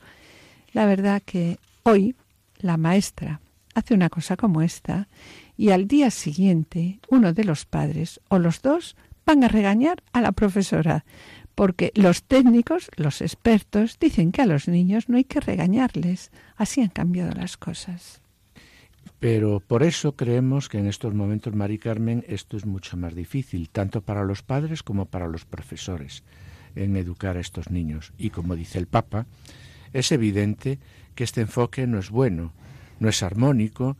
La 0.73 0.85
verdad 0.85 1.21
que 1.23 1.59
hoy 1.83 2.15
la 2.57 2.77
maestra 2.77 3.41
hace 3.73 3.93
una 3.93 4.09
cosa 4.09 4.37
como 4.37 4.61
esta 4.61 5.07
y 5.57 5.69
al 5.69 5.87
día 5.87 6.11
siguiente 6.11 6.99
uno 7.09 7.33
de 7.33 7.43
los 7.43 7.65
padres 7.65 8.19
o 8.29 8.39
los 8.39 8.61
dos 8.61 8.95
van 9.25 9.43
a 9.43 9.47
regañar 9.47 10.03
a 10.13 10.21
la 10.21 10.31
profesora 10.31 11.05
porque 11.55 11.91
los 11.95 12.23
técnicos, 12.23 12.89
los 12.95 13.21
expertos, 13.21 13.99
dicen 13.99 14.31
que 14.31 14.41
a 14.41 14.45
los 14.45 14.67
niños 14.67 15.09
no 15.09 15.17
hay 15.17 15.25
que 15.25 15.39
regañarles. 15.39 16.31
Así 16.55 16.81
han 16.81 16.89
cambiado 16.89 17.31
las 17.33 17.57
cosas. 17.57 18.21
Pero 19.19 19.59
por 19.59 19.83
eso 19.83 20.15
creemos 20.15 20.69
que 20.69 20.79
en 20.79 20.87
estos 20.87 21.13
momentos, 21.13 21.53
Mari 21.53 21.77
Carmen, 21.77 22.25
esto 22.27 22.57
es 22.57 22.65
mucho 22.65 22.97
más 22.97 23.13
difícil, 23.13 23.69
tanto 23.69 24.01
para 24.01 24.23
los 24.23 24.41
padres 24.41 24.81
como 24.81 25.05
para 25.05 25.27
los 25.27 25.45
profesores, 25.45 26.23
en 26.75 26.95
educar 26.95 27.37
a 27.37 27.41
estos 27.41 27.69
niños. 27.69 28.13
Y 28.17 28.31
como 28.31 28.55
dice 28.55 28.79
el 28.79 28.87
Papa, 28.87 29.27
es 29.93 30.11
evidente 30.11 30.79
que 31.13 31.23
este 31.23 31.41
enfoque 31.41 31.85
no 31.85 31.99
es 31.99 32.09
bueno, 32.09 32.53
no 33.01 33.09
es 33.09 33.23
armónico, 33.23 33.97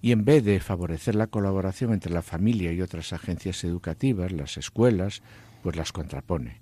y 0.00 0.12
en 0.12 0.24
vez 0.24 0.44
de 0.44 0.60
favorecer 0.60 1.16
la 1.16 1.26
colaboración 1.26 1.92
entre 1.92 2.12
la 2.12 2.22
familia 2.22 2.72
y 2.72 2.80
otras 2.80 3.12
agencias 3.12 3.64
educativas, 3.64 4.30
las 4.30 4.56
escuelas, 4.56 5.20
pues 5.64 5.74
las 5.74 5.90
contrapone. 5.90 6.60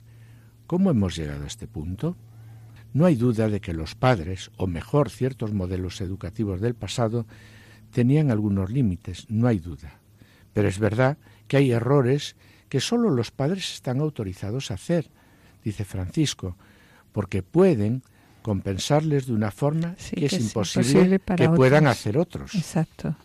¿Cómo 0.66 0.91
hemos 0.91 1.14
llegado 1.14 1.45
a 1.45 1.47
este 1.47 1.68
punto? 1.68 2.16
No 2.95 3.05
hay 3.05 3.16
duda 3.16 3.51
de 3.51 3.61
que 3.61 3.74
los 3.74 3.95
padres, 3.95 4.51
o 4.57 4.66
mejor 4.66 5.11
ciertos 5.11 5.53
modelos 5.53 6.01
educativos 6.01 6.62
del 6.62 6.74
pasado, 6.74 7.26
tenían 7.91 8.30
algunos 8.30 8.70
límites, 8.70 9.26
no 9.28 9.47
hay 9.47 9.59
duda. 9.59 10.01
Pero 10.55 10.68
es 10.68 10.78
verdad 10.78 11.18
que 11.49 11.59
hay 11.59 11.72
errores 11.72 12.35
que 12.70 12.80
sólo 12.80 13.11
los 13.11 13.30
padres 13.30 13.74
están 13.74 14.01
autorizados 14.01 14.70
a 14.70 14.74
hacer, 14.74 15.11
dice 15.62 15.85
Francisco, 15.85 16.57
porque 17.12 17.43
pueden 17.43 18.03
compensarles 18.45 19.26
de 19.26 19.32
una 19.32 19.51
forma 19.51 19.97
que, 19.97 20.26
es, 20.26 20.34
imposible, 20.34 21.18
que 21.18 21.49
puedan 21.49 21.88
hacer 21.88 22.16
otros. 22.18 22.55
Exacto. 22.55 23.16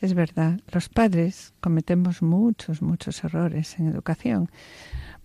Es 0.00 0.14
verdad, 0.14 0.60
los 0.72 0.88
padres 0.88 1.52
cometemos 1.60 2.22
muchos, 2.22 2.80
muchos 2.80 3.22
errores 3.24 3.78
en 3.78 3.88
educación 3.88 4.48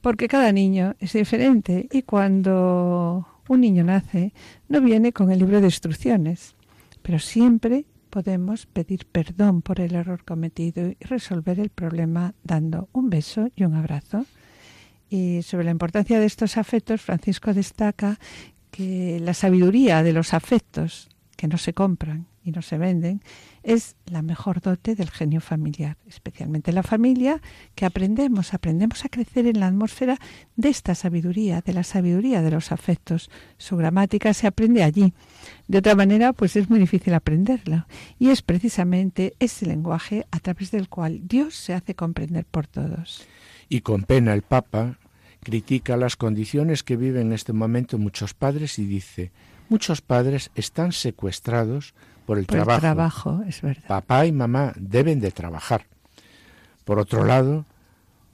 porque 0.03 0.27
cada 0.27 0.51
niño 0.51 0.95
es 0.99 1.13
diferente 1.13 1.87
y 1.89 2.01
cuando 2.01 3.25
un 3.47 3.61
niño 3.61 3.85
nace 3.85 4.33
no 4.67 4.81
viene 4.81 5.13
con 5.13 5.31
el 5.31 5.39
libro 5.39 5.61
de 5.61 5.67
instrucciones, 5.67 6.55
pero 7.01 7.19
siempre 7.19 7.85
podemos 8.09 8.65
pedir 8.65 9.05
perdón 9.05 9.61
por 9.61 9.79
el 9.79 9.95
error 9.95 10.25
cometido 10.25 10.89
y 10.89 10.97
resolver 11.05 11.57
el 11.57 11.69
problema 11.69 12.33
dando 12.43 12.89
un 12.91 13.09
beso 13.09 13.49
y 13.55 13.63
un 13.63 13.75
abrazo. 13.75 14.25
Y 15.09 15.41
sobre 15.43 15.63
la 15.63 15.71
importancia 15.71 16.19
de 16.19 16.25
estos 16.25 16.57
afectos, 16.57 17.01
Francisco 17.01 17.53
destaca 17.53 18.19
que 18.73 19.19
la 19.19 19.35
sabiduría 19.35 20.01
de 20.01 20.13
los 20.13 20.33
afectos, 20.33 21.07
que 21.37 21.47
no 21.47 21.59
se 21.59 21.73
compran, 21.73 22.25
y 22.43 22.51
no 22.51 22.61
se 22.61 22.77
venden, 22.77 23.21
es 23.61 23.95
la 24.05 24.21
mejor 24.21 24.61
dote 24.61 24.95
del 24.95 25.09
genio 25.09 25.39
familiar, 25.39 25.95
especialmente 26.07 26.73
la 26.73 26.83
familia, 26.83 27.39
que 27.75 27.85
aprendemos, 27.85 28.53
aprendemos 28.53 29.05
a 29.05 29.09
crecer 29.09 29.47
en 29.47 29.59
la 29.59 29.67
atmósfera 29.67 30.17
de 30.55 30.69
esta 30.69 30.95
sabiduría, 30.95 31.61
de 31.61 31.73
la 31.73 31.83
sabiduría 31.83 32.41
de 32.41 32.51
los 32.51 32.71
afectos. 32.71 33.29
Su 33.57 33.77
gramática 33.77 34.33
se 34.33 34.47
aprende 34.47 34.83
allí. 34.83 35.13
De 35.67 35.77
otra 35.77 35.95
manera, 35.95 36.33
pues 36.33 36.55
es 36.55 36.69
muy 36.69 36.79
difícil 36.79 37.13
aprenderla. 37.13 37.87
Y 38.19 38.29
es 38.29 38.41
precisamente 38.41 39.35
ese 39.39 39.65
lenguaje 39.65 40.25
a 40.31 40.39
través 40.39 40.71
del 40.71 40.89
cual 40.89 41.21
Dios 41.27 41.55
se 41.55 41.73
hace 41.73 41.95
comprender 41.95 42.45
por 42.45 42.67
todos. 42.67 43.25
Y 43.69 43.81
con 43.81 44.03
pena 44.03 44.33
el 44.33 44.41
Papa 44.41 44.97
critica 45.43 45.97
las 45.97 46.15
condiciones 46.15 46.83
que 46.83 46.97
viven 46.97 47.27
en 47.27 47.33
este 47.33 47.53
momento 47.53 47.97
muchos 47.97 48.33
padres 48.33 48.79
y 48.79 48.85
dice, 48.85 49.31
muchos 49.69 50.01
padres 50.01 50.51
están 50.55 50.91
secuestrados 50.91 51.93
por 52.25 52.37
el 52.37 52.47
trabajo. 52.47 52.81
trabajo, 52.81 53.43
es 53.47 53.61
verdad. 53.61 53.87
Papá 53.87 54.25
y 54.25 54.31
mamá 54.31 54.73
deben 54.77 55.19
de 55.19 55.31
trabajar. 55.31 55.85
Por 56.85 56.99
otro 56.99 57.25
lado, 57.25 57.65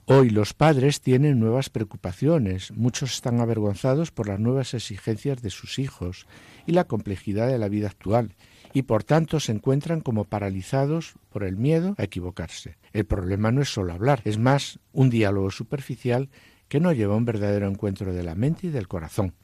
hoy 0.06 0.30
los 0.30 0.54
padres 0.54 1.00
tienen 1.00 1.38
nuevas 1.38 1.70
preocupaciones. 1.70 2.72
Muchos 2.72 3.12
están 3.14 3.40
avergonzados 3.40 4.10
por 4.10 4.28
las 4.28 4.40
nuevas 4.40 4.74
exigencias 4.74 5.42
de 5.42 5.50
sus 5.50 5.78
hijos 5.78 6.26
y 6.66 6.72
la 6.72 6.84
complejidad 6.84 7.48
de 7.48 7.58
la 7.58 7.68
vida 7.68 7.88
actual 7.88 8.34
y 8.72 8.82
por 8.82 9.04
tanto 9.04 9.40
se 9.40 9.52
encuentran 9.52 10.00
como 10.00 10.24
paralizados 10.24 11.14
por 11.30 11.44
el 11.44 11.56
miedo 11.56 11.94
a 11.98 12.04
equivocarse. 12.04 12.76
El 12.92 13.04
problema 13.04 13.50
no 13.50 13.62
es 13.62 13.72
solo 13.72 13.92
hablar, 13.92 14.22
es 14.24 14.38
más 14.38 14.78
un 14.92 15.10
diálogo 15.10 15.50
superficial 15.50 16.28
que 16.70 16.80
no 16.80 16.92
lleva 16.92 17.14
a 17.14 17.16
un 17.16 17.24
verdadero 17.24 17.68
encuentro 17.68 18.14
de 18.14 18.22
la 18.22 18.36
mente 18.36 18.68
y 18.68 18.70
del 18.70 18.86
corazón. 18.86 19.34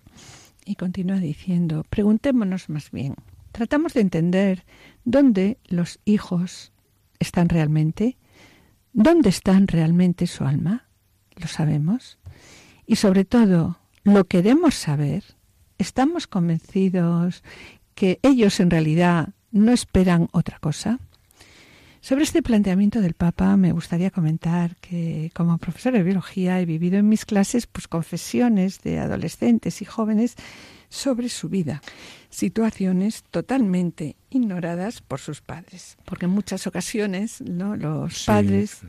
Y 0.65 0.77
continúa 0.77 1.17
diciendo, 1.17 1.85
preguntémonos 1.91 2.69
más 2.69 2.93
bien, 2.93 3.17
tratamos 3.51 3.95
de 3.95 4.01
entender 4.01 4.65
dónde 5.05 5.59
los 5.67 5.99
hijos 6.05 6.73
están 7.19 7.49
realmente, 7.49 8.17
dónde 8.93 9.29
están 9.29 9.67
realmente 9.67 10.29
su 10.29 10.45
alma, 10.45 10.87
lo 11.35 11.49
sabemos, 11.49 12.19
y 12.87 12.97
sobre 12.97 13.25
todo, 13.25 13.81
lo 14.05 14.25
queremos 14.27 14.77
saber, 14.77 15.25
estamos 15.79 16.29
convencidos 16.29 17.43
que 17.97 18.21
ellos 18.23 18.61
en 18.61 18.71
realidad 18.71 19.31
no 19.51 19.73
esperan 19.73 20.29
otra 20.31 20.61
cosa. 20.61 21.01
Sobre 22.07 22.23
este 22.23 22.41
planteamiento 22.41 23.01
del 23.01 23.15
Papa 23.15 23.57
me 23.57 23.73
gustaría 23.73 24.13
comentar 24.13 24.77
que 24.77 25.33
como 25.35 25.59
profesor 25.59 25.93
de 25.93 26.05
biología 26.05 26.61
he 26.61 26.65
vivido 26.65 26.99
en 26.99 27.09
mis 27.09 27.25
clases 27.25 27.67
pues 27.67 27.89
confesiones 27.89 28.81
de 28.83 29.01
adolescentes 29.01 29.83
y 29.83 29.85
jóvenes 29.87 30.37
sobre 30.89 31.29
su 31.29 31.49
vida, 31.49 31.83
situaciones 32.31 33.25
totalmente 33.33 34.15
ignoradas 34.31 35.01
por 35.01 35.19
sus 35.19 35.41
padres, 35.41 35.97
porque 36.05 36.27
en 36.27 36.31
muchas 36.31 36.69
ocasiones 36.69 37.41
¿no? 37.41 37.75
los 37.75 38.25
padres 38.25 38.83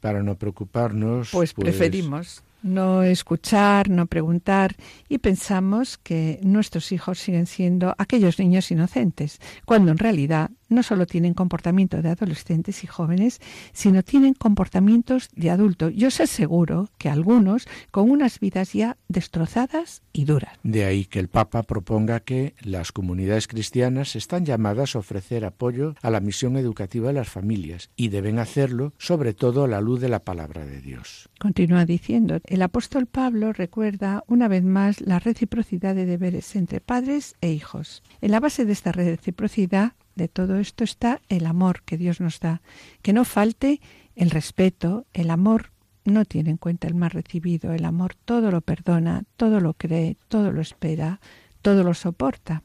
para 0.00 0.22
no 0.22 0.36
preocuparnos 0.36 1.32
pues, 1.32 1.52
pues 1.52 1.66
preferimos 1.66 2.42
no 2.64 3.02
escuchar, 3.02 3.90
no 3.90 4.06
preguntar 4.06 4.74
y 5.08 5.18
pensamos 5.18 5.98
que 5.98 6.40
nuestros 6.42 6.92
hijos 6.92 7.18
siguen 7.18 7.46
siendo 7.46 7.94
aquellos 7.98 8.38
niños 8.38 8.70
inocentes, 8.70 9.38
cuando 9.66 9.92
en 9.92 9.98
realidad 9.98 10.50
no 10.74 10.82
solo 10.82 11.06
tienen 11.06 11.34
comportamiento 11.34 12.02
de 12.02 12.10
adolescentes 12.10 12.84
y 12.84 12.86
jóvenes, 12.86 13.40
sino 13.72 14.02
tienen 14.02 14.34
comportamientos 14.34 15.28
de 15.34 15.50
adultos. 15.50 15.92
Yo 15.94 16.10
sé 16.10 16.26
seguro 16.26 16.88
que 16.98 17.08
algunos 17.08 17.66
con 17.90 18.10
unas 18.10 18.40
vidas 18.40 18.72
ya 18.72 18.96
destrozadas 19.08 20.02
y 20.12 20.24
duras. 20.24 20.58
De 20.62 20.84
ahí 20.84 21.04
que 21.04 21.20
el 21.20 21.28
Papa 21.28 21.62
proponga 21.62 22.20
que 22.20 22.54
las 22.60 22.92
comunidades 22.92 23.48
cristianas 23.48 24.16
están 24.16 24.44
llamadas 24.44 24.94
a 24.94 24.98
ofrecer 24.98 25.44
apoyo 25.44 25.94
a 26.02 26.10
la 26.10 26.20
misión 26.20 26.56
educativa 26.56 27.08
de 27.08 27.14
las 27.14 27.28
familias 27.28 27.90
y 27.96 28.08
deben 28.08 28.38
hacerlo 28.38 28.92
sobre 28.98 29.34
todo 29.34 29.64
a 29.64 29.68
la 29.68 29.80
luz 29.80 30.00
de 30.00 30.08
la 30.08 30.20
palabra 30.20 30.64
de 30.64 30.80
Dios. 30.80 31.28
Continúa 31.38 31.84
diciendo, 31.84 32.40
el 32.44 32.62
apóstol 32.62 33.06
Pablo 33.06 33.52
recuerda 33.52 34.24
una 34.26 34.48
vez 34.48 34.64
más 34.64 35.00
la 35.00 35.18
reciprocidad 35.18 35.94
de 35.94 36.06
deberes 36.06 36.56
entre 36.56 36.80
padres 36.80 37.36
e 37.40 37.50
hijos. 37.50 38.02
En 38.20 38.30
la 38.30 38.40
base 38.40 38.64
de 38.64 38.72
esta 38.72 38.92
reciprocidad 38.92 39.92
de 40.14 40.28
todo 40.28 40.58
esto 40.58 40.84
está 40.84 41.20
el 41.28 41.46
amor 41.46 41.82
que 41.82 41.98
Dios 41.98 42.20
nos 42.20 42.40
da. 42.40 42.62
Que 43.02 43.12
no 43.12 43.24
falte 43.24 43.80
el 44.14 44.30
respeto, 44.30 45.06
el 45.12 45.30
amor 45.30 45.72
no 46.04 46.24
tiene 46.24 46.50
en 46.50 46.56
cuenta 46.56 46.86
el 46.86 46.94
mal 46.94 47.10
recibido, 47.10 47.72
el 47.72 47.84
amor 47.84 48.14
todo 48.14 48.50
lo 48.50 48.60
perdona, 48.60 49.24
todo 49.36 49.60
lo 49.60 49.74
cree, 49.74 50.16
todo 50.28 50.52
lo 50.52 50.60
espera, 50.60 51.20
todo 51.62 51.82
lo 51.82 51.94
soporta. 51.94 52.62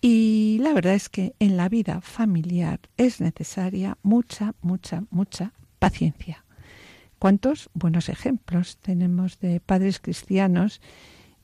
Y 0.00 0.58
la 0.60 0.72
verdad 0.72 0.94
es 0.94 1.08
que 1.08 1.34
en 1.38 1.56
la 1.56 1.68
vida 1.68 2.00
familiar 2.00 2.80
es 2.96 3.20
necesaria 3.20 3.96
mucha, 4.02 4.54
mucha, 4.60 5.04
mucha 5.10 5.52
paciencia. 5.78 6.44
¿Cuántos 7.18 7.70
buenos 7.72 8.10
ejemplos 8.10 8.76
tenemos 8.78 9.40
de 9.40 9.60
padres 9.60 10.00
cristianos 10.00 10.82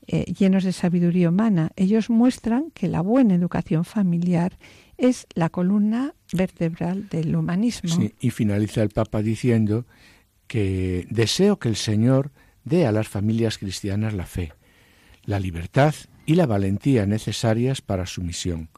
eh, 0.06 0.24
llenos 0.32 0.64
de 0.64 0.72
sabiduría 0.72 1.30
humana? 1.30 1.70
Ellos 1.76 2.10
muestran 2.10 2.70
que 2.72 2.88
la 2.88 3.00
buena 3.00 3.34
educación 3.34 3.86
familiar 3.86 4.58
es 5.00 5.26
la 5.34 5.48
columna 5.48 6.14
vertebral 6.32 7.08
del 7.08 7.34
humanismo. 7.34 8.10
Y 8.20 8.30
finaliza 8.30 8.82
el 8.82 8.90
Papa 8.90 9.22
diciendo 9.22 9.86
que 10.46 11.06
deseo 11.10 11.58
que 11.58 11.68
el 11.68 11.76
Señor 11.76 12.30
dé 12.64 12.86
a 12.86 12.92
las 12.92 13.08
familias 13.08 13.58
cristianas 13.58 14.12
la 14.12 14.26
fe, 14.26 14.52
la 15.24 15.40
libertad 15.40 15.94
y 16.26 16.34
la 16.34 16.46
valentía 16.46 17.06
necesarias 17.06 17.80
para 17.80 18.06
su 18.06 18.22
misión. 18.22 18.68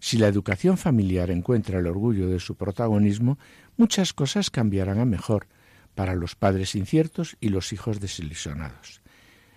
Si 0.00 0.18
la 0.18 0.28
educación 0.28 0.78
familiar 0.78 1.30
encuentra 1.30 1.78
el 1.78 1.86
orgullo 1.86 2.28
de 2.28 2.40
su 2.40 2.56
protagonismo, 2.56 3.38
muchas 3.76 4.12
cosas 4.12 4.50
cambiarán 4.50 4.98
a 4.98 5.04
mejor 5.04 5.46
para 5.94 6.14
los 6.14 6.34
padres 6.34 6.74
inciertos 6.74 7.36
y 7.40 7.48
los 7.48 7.72
hijos 7.72 8.00
desilusionados. 8.00 9.00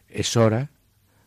Es 0.08 0.38
hora, 0.38 0.72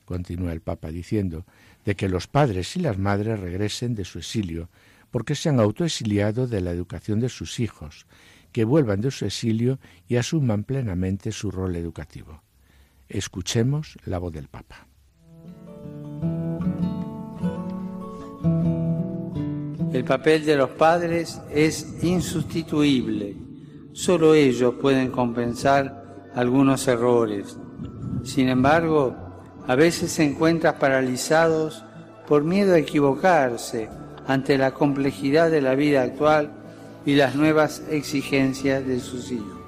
continúa 0.04 0.52
el 0.52 0.60
Papa 0.60 0.90
diciendo, 0.90 1.46
de 1.84 1.96
que 1.96 2.08
los 2.08 2.26
padres 2.26 2.76
y 2.76 2.80
las 2.80 2.98
madres 2.98 3.40
regresen 3.40 3.94
de 3.94 4.04
su 4.04 4.18
exilio, 4.18 4.68
porque 5.10 5.34
se 5.34 5.48
han 5.48 5.60
autoexiliado 5.60 6.46
de 6.46 6.60
la 6.60 6.70
educación 6.70 7.20
de 7.20 7.28
sus 7.28 7.60
hijos, 7.60 8.06
que 8.52 8.64
vuelvan 8.64 9.00
de 9.00 9.10
su 9.10 9.24
exilio 9.24 9.78
y 10.08 10.16
asuman 10.16 10.64
plenamente 10.64 11.32
su 11.32 11.50
rol 11.50 11.76
educativo. 11.76 12.42
Escuchemos 13.08 13.98
la 14.04 14.18
voz 14.18 14.32
del 14.32 14.48
Papa. 14.48 14.86
El 19.92 20.04
papel 20.04 20.44
de 20.44 20.56
los 20.56 20.70
padres 20.70 21.40
es 21.52 22.02
insustituible. 22.02 23.36
Solo 23.92 24.34
ellos 24.34 24.74
pueden 24.80 25.12
compensar 25.12 26.30
algunos 26.34 26.88
errores. 26.88 27.56
Sin 28.24 28.48
embargo, 28.48 29.23
a 29.66 29.74
veces 29.74 30.12
se 30.12 30.24
encuentran 30.24 30.76
paralizados 30.78 31.84
por 32.26 32.44
miedo 32.44 32.74
a 32.74 32.78
equivocarse 32.78 33.88
ante 34.26 34.58
la 34.58 34.72
complejidad 34.72 35.50
de 35.50 35.60
la 35.60 35.74
vida 35.74 36.02
actual 36.02 36.50
y 37.06 37.14
las 37.14 37.34
nuevas 37.34 37.82
exigencias 37.90 38.86
de 38.86 39.00
sus 39.00 39.30
hijos. 39.30 39.58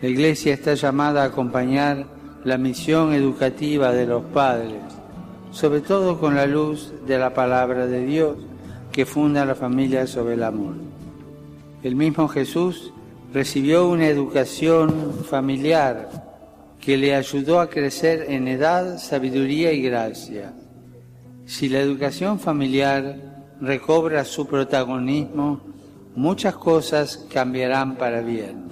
La 0.00 0.08
Iglesia 0.08 0.54
está 0.54 0.74
llamada 0.74 1.22
a 1.22 1.26
acompañar 1.26 2.06
la 2.44 2.58
misión 2.58 3.12
educativa 3.12 3.92
de 3.92 4.06
los 4.06 4.24
padres, 4.24 4.82
sobre 5.52 5.80
todo 5.80 6.18
con 6.18 6.34
la 6.34 6.46
luz 6.46 6.92
de 7.06 7.18
la 7.18 7.32
palabra 7.34 7.86
de 7.86 8.04
Dios 8.04 8.36
que 8.90 9.06
funda 9.06 9.44
la 9.44 9.54
familia 9.54 10.06
sobre 10.06 10.34
el 10.34 10.42
amor. 10.42 10.74
El 11.82 11.96
mismo 11.96 12.28
Jesús 12.28 12.92
recibió 13.32 13.88
una 13.88 14.06
educación 14.06 15.14
familiar 15.28 16.21
que 16.82 16.96
le 16.96 17.14
ayudó 17.14 17.60
a 17.60 17.70
crecer 17.70 18.26
en 18.28 18.48
edad, 18.48 18.98
sabiduría 18.98 19.72
y 19.72 19.82
gracia. 19.82 20.52
Si 21.46 21.68
la 21.68 21.78
educación 21.78 22.40
familiar 22.40 23.54
recobra 23.60 24.24
su 24.24 24.48
protagonismo, 24.48 25.60
muchas 26.16 26.56
cosas 26.56 27.24
cambiarán 27.32 27.96
para 27.96 28.20
bien. 28.20 28.64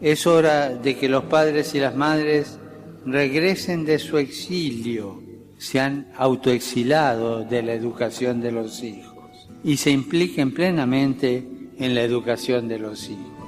Es 0.00 0.28
hora 0.28 0.68
de 0.68 0.96
que 0.96 1.08
los 1.08 1.24
padres 1.24 1.74
y 1.74 1.80
las 1.80 1.96
madres 1.96 2.60
regresen 3.04 3.84
de 3.84 3.98
su 3.98 4.16
exilio, 4.18 5.20
se 5.58 5.80
han 5.80 6.12
autoexilado 6.16 7.42
de 7.44 7.62
la 7.62 7.72
educación 7.72 8.40
de 8.40 8.52
los 8.52 8.80
hijos 8.84 9.48
y 9.64 9.76
se 9.76 9.90
impliquen 9.90 10.54
plenamente 10.54 11.46
en 11.78 11.96
la 11.96 12.02
educación 12.02 12.68
de 12.68 12.78
los 12.78 13.08
hijos. 13.10 13.41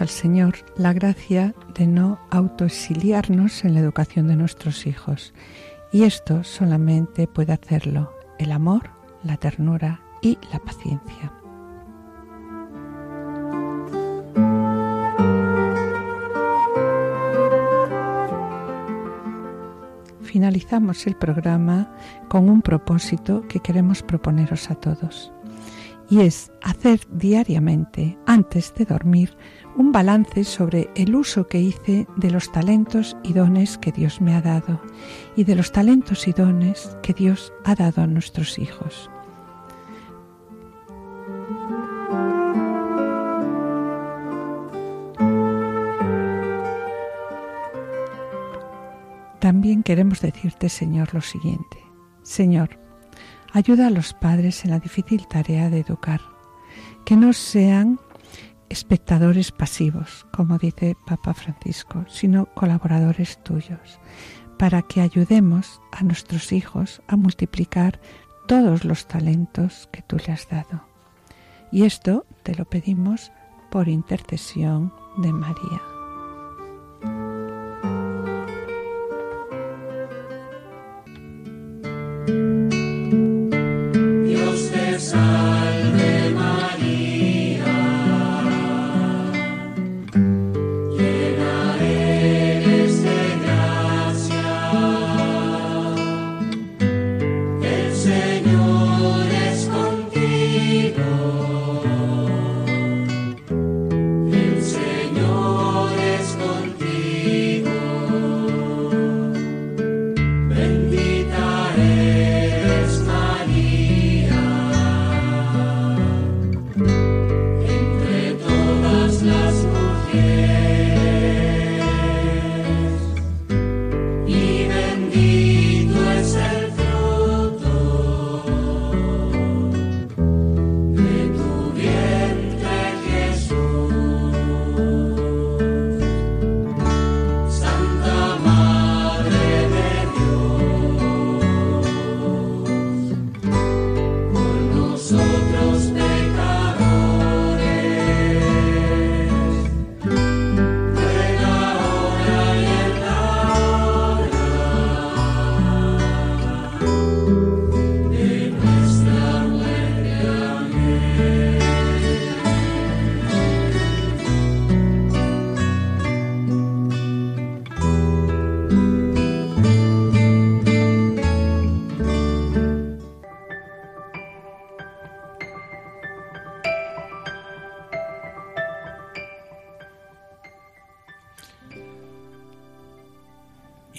Al 0.00 0.08
Señor 0.08 0.54
la 0.76 0.92
gracia 0.92 1.54
de 1.74 1.86
no 1.86 2.18
autoexiliarnos 2.30 3.64
en 3.64 3.74
la 3.74 3.80
educación 3.80 4.28
de 4.28 4.36
nuestros 4.36 4.86
hijos 4.86 5.34
Y 5.92 6.04
esto 6.04 6.44
solamente 6.44 7.26
puede 7.26 7.52
hacerlo 7.52 8.14
el 8.38 8.52
amor, 8.52 8.90
la 9.22 9.36
ternura 9.36 10.00
y 10.22 10.38
la 10.52 10.58
paciencia. 10.58 11.32
finalizamos 20.32 21.06
el 21.06 21.14
programa 21.14 21.94
con 22.28 22.48
un 22.48 22.62
propósito 22.62 23.46
que 23.48 23.60
queremos 23.60 24.02
proponeros 24.02 24.70
a 24.70 24.74
todos. 24.74 25.30
Y 26.08 26.20
es 26.20 26.50
hacer 26.62 27.00
diariamente, 27.10 28.18
antes 28.26 28.74
de 28.74 28.86
dormir, 28.86 29.36
un 29.76 29.92
balance 29.92 30.44
sobre 30.44 30.90
el 30.94 31.14
uso 31.14 31.46
que 31.46 31.60
hice 31.60 32.06
de 32.16 32.30
los 32.30 32.52
talentos 32.52 33.16
y 33.22 33.32
dones 33.32 33.78
que 33.78 33.92
Dios 33.92 34.20
me 34.20 34.34
ha 34.34 34.42
dado 34.42 34.80
y 35.36 35.44
de 35.44 35.54
los 35.54 35.72
talentos 35.72 36.28
y 36.28 36.32
dones 36.32 36.96
que 37.02 37.14
Dios 37.14 37.52
ha 37.64 37.74
dado 37.74 38.02
a 38.02 38.06
nuestros 38.06 38.58
hijos. 38.58 39.10
También 49.42 49.82
queremos 49.82 50.20
decirte, 50.20 50.68
Señor, 50.68 51.12
lo 51.14 51.20
siguiente. 51.20 51.78
Señor, 52.22 52.78
ayuda 53.52 53.88
a 53.88 53.90
los 53.90 54.14
padres 54.14 54.64
en 54.64 54.70
la 54.70 54.78
difícil 54.78 55.26
tarea 55.26 55.68
de 55.68 55.80
educar, 55.80 56.20
que 57.04 57.16
no 57.16 57.32
sean 57.32 57.98
espectadores 58.72 59.52
pasivos, 59.52 60.26
como 60.32 60.58
dice 60.58 60.96
Papa 61.06 61.34
Francisco, 61.34 62.04
sino 62.08 62.46
colaboradores 62.46 63.42
tuyos, 63.44 64.00
para 64.58 64.82
que 64.82 65.02
ayudemos 65.02 65.80
a 65.92 66.02
nuestros 66.02 66.52
hijos 66.52 67.02
a 67.06 67.16
multiplicar 67.16 68.00
todos 68.48 68.84
los 68.84 69.06
talentos 69.06 69.88
que 69.92 70.02
tú 70.02 70.16
le 70.16 70.32
has 70.32 70.48
dado. 70.48 70.84
Y 71.70 71.84
esto 71.84 72.26
te 72.42 72.54
lo 72.54 72.64
pedimos 72.64 73.30
por 73.70 73.88
intercesión 73.88 74.92
de 75.18 75.32
María. 75.32 75.91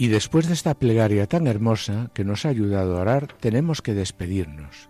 Y 0.03 0.09
después 0.09 0.47
de 0.49 0.53
esta 0.53 0.73
plegaria 0.73 1.27
tan 1.27 1.47
hermosa 1.47 2.11
que 2.13 2.25
nos 2.25 2.45
ha 2.45 2.49
ayudado 2.49 2.97
a 2.97 2.99
orar, 3.03 3.29
tenemos 3.39 3.81
que 3.81 3.93
despedirnos. 3.93 4.89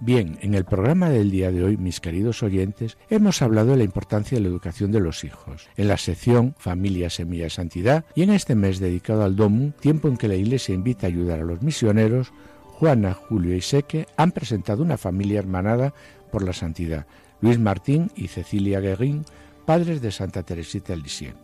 Bien, 0.00 0.38
en 0.40 0.54
el 0.54 0.64
programa 0.64 1.10
del 1.10 1.30
día 1.30 1.52
de 1.52 1.62
hoy, 1.62 1.76
mis 1.76 2.00
queridos 2.00 2.42
oyentes, 2.42 2.96
hemos 3.10 3.42
hablado 3.42 3.72
de 3.72 3.76
la 3.76 3.84
importancia 3.84 4.38
de 4.38 4.40
la 4.40 4.48
educación 4.48 4.92
de 4.92 5.00
los 5.00 5.24
hijos, 5.24 5.68
en 5.76 5.88
la 5.88 5.98
sección 5.98 6.54
Familia, 6.56 7.10
Semilla, 7.10 7.50
Santidad, 7.50 8.06
y 8.14 8.22
en 8.22 8.30
este 8.30 8.54
mes 8.54 8.78
dedicado 8.78 9.24
al 9.24 9.36
DOMU, 9.36 9.72
tiempo 9.72 10.08
en 10.08 10.16
que 10.16 10.26
la 10.26 10.36
Iglesia 10.36 10.74
invita 10.74 11.06
a 11.06 11.10
ayudar 11.10 11.40
a 11.40 11.44
los 11.44 11.60
misioneros, 11.60 12.32
Juana, 12.64 13.12
Julio 13.12 13.54
y 13.54 13.60
Seque 13.60 14.06
han 14.16 14.32
presentado 14.32 14.82
una 14.82 14.96
familia 14.96 15.38
hermanada 15.38 15.92
por 16.32 16.42
la 16.42 16.54
santidad, 16.54 17.06
Luis 17.42 17.58
Martín 17.58 18.10
y 18.16 18.28
Cecilia 18.28 18.80
Guerín, 18.80 19.26
padres 19.66 20.00
de 20.00 20.12
Santa 20.12 20.44
Teresita 20.44 20.96
Lisieux. 20.96 21.36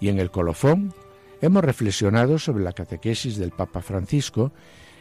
Y 0.00 0.08
en 0.08 0.18
el 0.18 0.32
colofón, 0.32 0.92
hemos 1.40 1.64
reflexionado 1.64 2.38
sobre 2.38 2.64
la 2.64 2.72
catequesis 2.72 3.36
del 3.36 3.50
Papa 3.50 3.80
Francisco, 3.80 4.52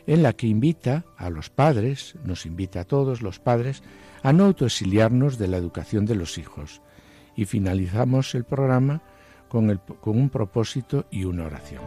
en 0.05 0.23
la 0.23 0.33
que 0.33 0.47
invita 0.47 1.05
a 1.17 1.29
los 1.29 1.49
padres, 1.49 2.15
nos 2.23 2.45
invita 2.45 2.81
a 2.81 2.85
todos 2.85 3.21
los 3.21 3.39
padres, 3.39 3.83
a 4.23 4.33
no 4.33 4.45
autoexiliarnos 4.45 5.37
de 5.37 5.47
la 5.47 5.57
educación 5.57 6.05
de 6.05 6.15
los 6.15 6.37
hijos. 6.37 6.81
Y 7.35 7.45
finalizamos 7.45 8.33
el 8.35 8.45
programa 8.45 9.01
con, 9.47 9.79
un 10.05 10.29
propósito 10.29 11.05
y 11.11 11.25
una 11.25 11.45
oración. 11.45 11.81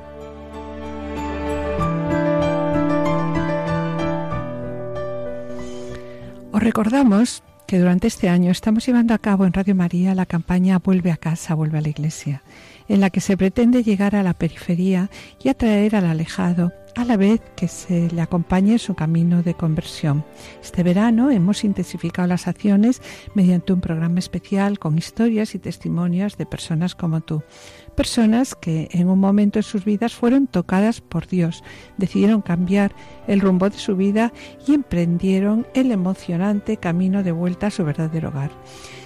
Os 6.52 6.62
recordamos 6.62 7.42
que 7.66 7.78
durante 7.78 8.08
este 8.08 8.28
año 8.28 8.50
estamos 8.50 8.84
llevando 8.84 9.14
a 9.14 9.18
cabo 9.18 9.46
en 9.46 9.52
Radio 9.52 9.74
María 9.74 10.14
la 10.14 10.26
campaña 10.26 10.78
Vuelve 10.78 11.12
a 11.12 11.16
casa, 11.16 11.54
vuelve 11.54 11.78
a 11.78 11.80
la 11.80 11.88
iglesia 11.88 12.42
en 12.90 13.00
la 13.00 13.10
que 13.10 13.20
se 13.20 13.36
pretende 13.36 13.84
llegar 13.84 14.16
a 14.16 14.24
la 14.24 14.34
periferia 14.34 15.10
y 15.42 15.48
atraer 15.48 15.94
al 15.94 16.06
alejado 16.06 16.72
a 16.96 17.04
la 17.04 17.16
vez 17.16 17.40
que 17.54 17.68
se 17.68 18.10
le 18.10 18.20
acompañe 18.20 18.72
en 18.72 18.78
su 18.80 18.96
camino 18.96 19.44
de 19.44 19.54
conversión. 19.54 20.24
Este 20.60 20.82
verano 20.82 21.30
hemos 21.30 21.62
intensificado 21.62 22.26
las 22.26 22.48
acciones 22.48 23.00
mediante 23.32 23.72
un 23.72 23.80
programa 23.80 24.18
especial 24.18 24.80
con 24.80 24.98
historias 24.98 25.54
y 25.54 25.60
testimonios 25.60 26.36
de 26.36 26.46
personas 26.46 26.96
como 26.96 27.20
tú, 27.20 27.44
personas 27.94 28.56
que 28.56 28.88
en 28.90 29.08
un 29.08 29.20
momento 29.20 29.60
de 29.60 29.62
sus 29.62 29.84
vidas 29.84 30.14
fueron 30.14 30.48
tocadas 30.48 31.00
por 31.00 31.28
Dios, 31.28 31.62
decidieron 31.96 32.42
cambiar 32.42 32.92
el 33.28 33.40
rumbo 33.40 33.70
de 33.70 33.78
su 33.78 33.94
vida 33.94 34.32
y 34.66 34.74
emprendieron 34.74 35.68
el 35.74 35.92
emocionante 35.92 36.76
camino 36.76 37.22
de 37.22 37.30
vuelta 37.30 37.68
a 37.68 37.70
su 37.70 37.84
verdadero 37.84 38.30
hogar. 38.30 38.50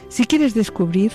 Si 0.08 0.24
quieres 0.24 0.54
descubrir 0.54 1.12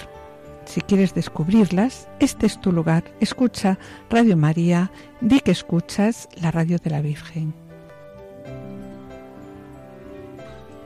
si 0.70 0.82
quieres 0.82 1.16
descubrirlas, 1.16 2.08
este 2.20 2.46
es 2.46 2.62
tu 2.62 2.72
lugar. 2.72 3.04
Escucha 3.20 3.80
Radio 4.10 4.38
María, 4.38 4.92
di 5.20 5.40
que 5.40 5.50
escuchas 5.50 6.30
la 6.40 6.52
radio 6.52 6.78
de 6.78 6.92
la 6.92 7.02
Virgen. 7.02 7.56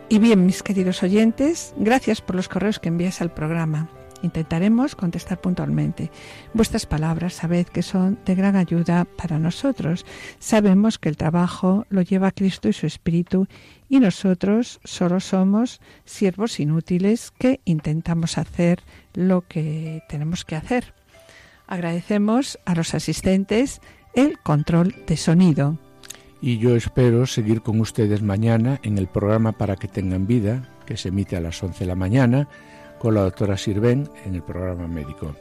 Y 0.07 0.19
bien, 0.19 0.45
mis 0.45 0.63
queridos 0.63 1.03
oyentes, 1.03 1.73
gracias 1.75 2.21
por 2.21 2.35
los 2.37 2.47
correos 2.47 2.79
que 2.79 2.87
envías 2.87 3.21
al 3.21 3.33
programa. 3.33 3.89
Intentaremos 4.23 4.95
contestar 4.95 5.41
puntualmente. 5.41 6.09
Vuestras 6.53 6.85
palabras 6.85 7.33
sabed 7.33 7.67
que 7.67 7.83
son 7.83 8.17
de 8.25 8.35
gran 8.35 8.55
ayuda 8.55 9.05
para 9.05 9.37
nosotros. 9.37 10.05
Sabemos 10.39 10.97
que 10.97 11.09
el 11.09 11.17
trabajo 11.17 11.85
lo 11.89 12.01
lleva 12.01 12.31
Cristo 12.31 12.69
y 12.69 12.73
su 12.73 12.87
Espíritu 12.87 13.47
y 13.89 13.99
nosotros 13.99 14.79
solo 14.85 15.19
somos 15.19 15.81
siervos 16.05 16.59
inútiles 16.61 17.31
que 17.37 17.59
intentamos 17.65 18.37
hacer 18.37 18.81
lo 19.13 19.41
que 19.41 20.01
tenemos 20.07 20.45
que 20.45 20.55
hacer. 20.55 20.93
Agradecemos 21.67 22.57
a 22.65 22.75
los 22.75 22.93
asistentes 22.93 23.81
el 24.15 24.39
control 24.39 24.95
de 25.05 25.17
sonido. 25.17 25.77
y 26.41 26.57
yo 26.57 26.75
espero 26.75 27.25
seguir 27.25 27.61
con 27.61 27.79
ustedes 27.79 28.21
mañana 28.21 28.79
en 28.83 28.97
el 28.97 29.07
programa 29.07 29.53
Para 29.53 29.75
que 29.75 29.87
tengan 29.87 30.27
vida, 30.27 30.69
que 30.85 30.97
se 30.97 31.09
emite 31.09 31.35
a 31.37 31.41
las 31.41 31.61
11 31.61 31.79
de 31.79 31.87
la 31.87 31.95
mañana, 31.95 32.47
con 33.03 33.15
la 33.15 33.23
doctora 33.23 33.57
Sirven 33.57 34.09
en 34.25 34.35
el 34.35 34.41
programa 34.41 34.87
médico. 34.87 35.35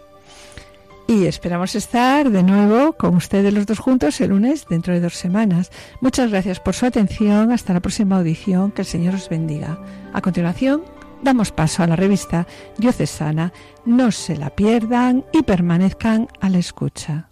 Y 1.06 1.26
esperamos 1.26 1.76
estar 1.76 2.28
de 2.28 2.42
nuevo 2.42 2.94
con 2.94 3.14
ustedes 3.14 3.54
los 3.54 3.66
dos 3.66 3.78
juntos 3.78 4.20
el 4.20 4.30
lunes 4.30 4.66
dentro 4.68 4.92
de 4.92 5.00
dos 5.00 5.14
semanas. 5.14 5.70
Muchas 6.00 6.30
gracias 6.30 6.58
por 6.58 6.74
su 6.74 6.86
atención. 6.86 7.52
Hasta 7.52 7.72
la 7.72 7.80
próxima 7.80 8.16
audición. 8.16 8.72
Que 8.72 8.82
el 8.82 8.86
Señor 8.86 9.14
os 9.14 9.28
bendiga. 9.28 9.78
A 10.12 10.20
continuación, 10.20 10.82
damos 11.22 11.52
paso 11.52 11.84
a 11.84 11.86
la 11.86 11.94
revista 11.94 12.48
Diocesana. 12.78 13.52
No 13.84 14.10
se 14.10 14.36
la 14.36 14.50
pierdan 14.50 15.24
y 15.32 15.42
permanezcan 15.42 16.26
a 16.40 16.48
la 16.48 16.58
escucha. 16.58 17.31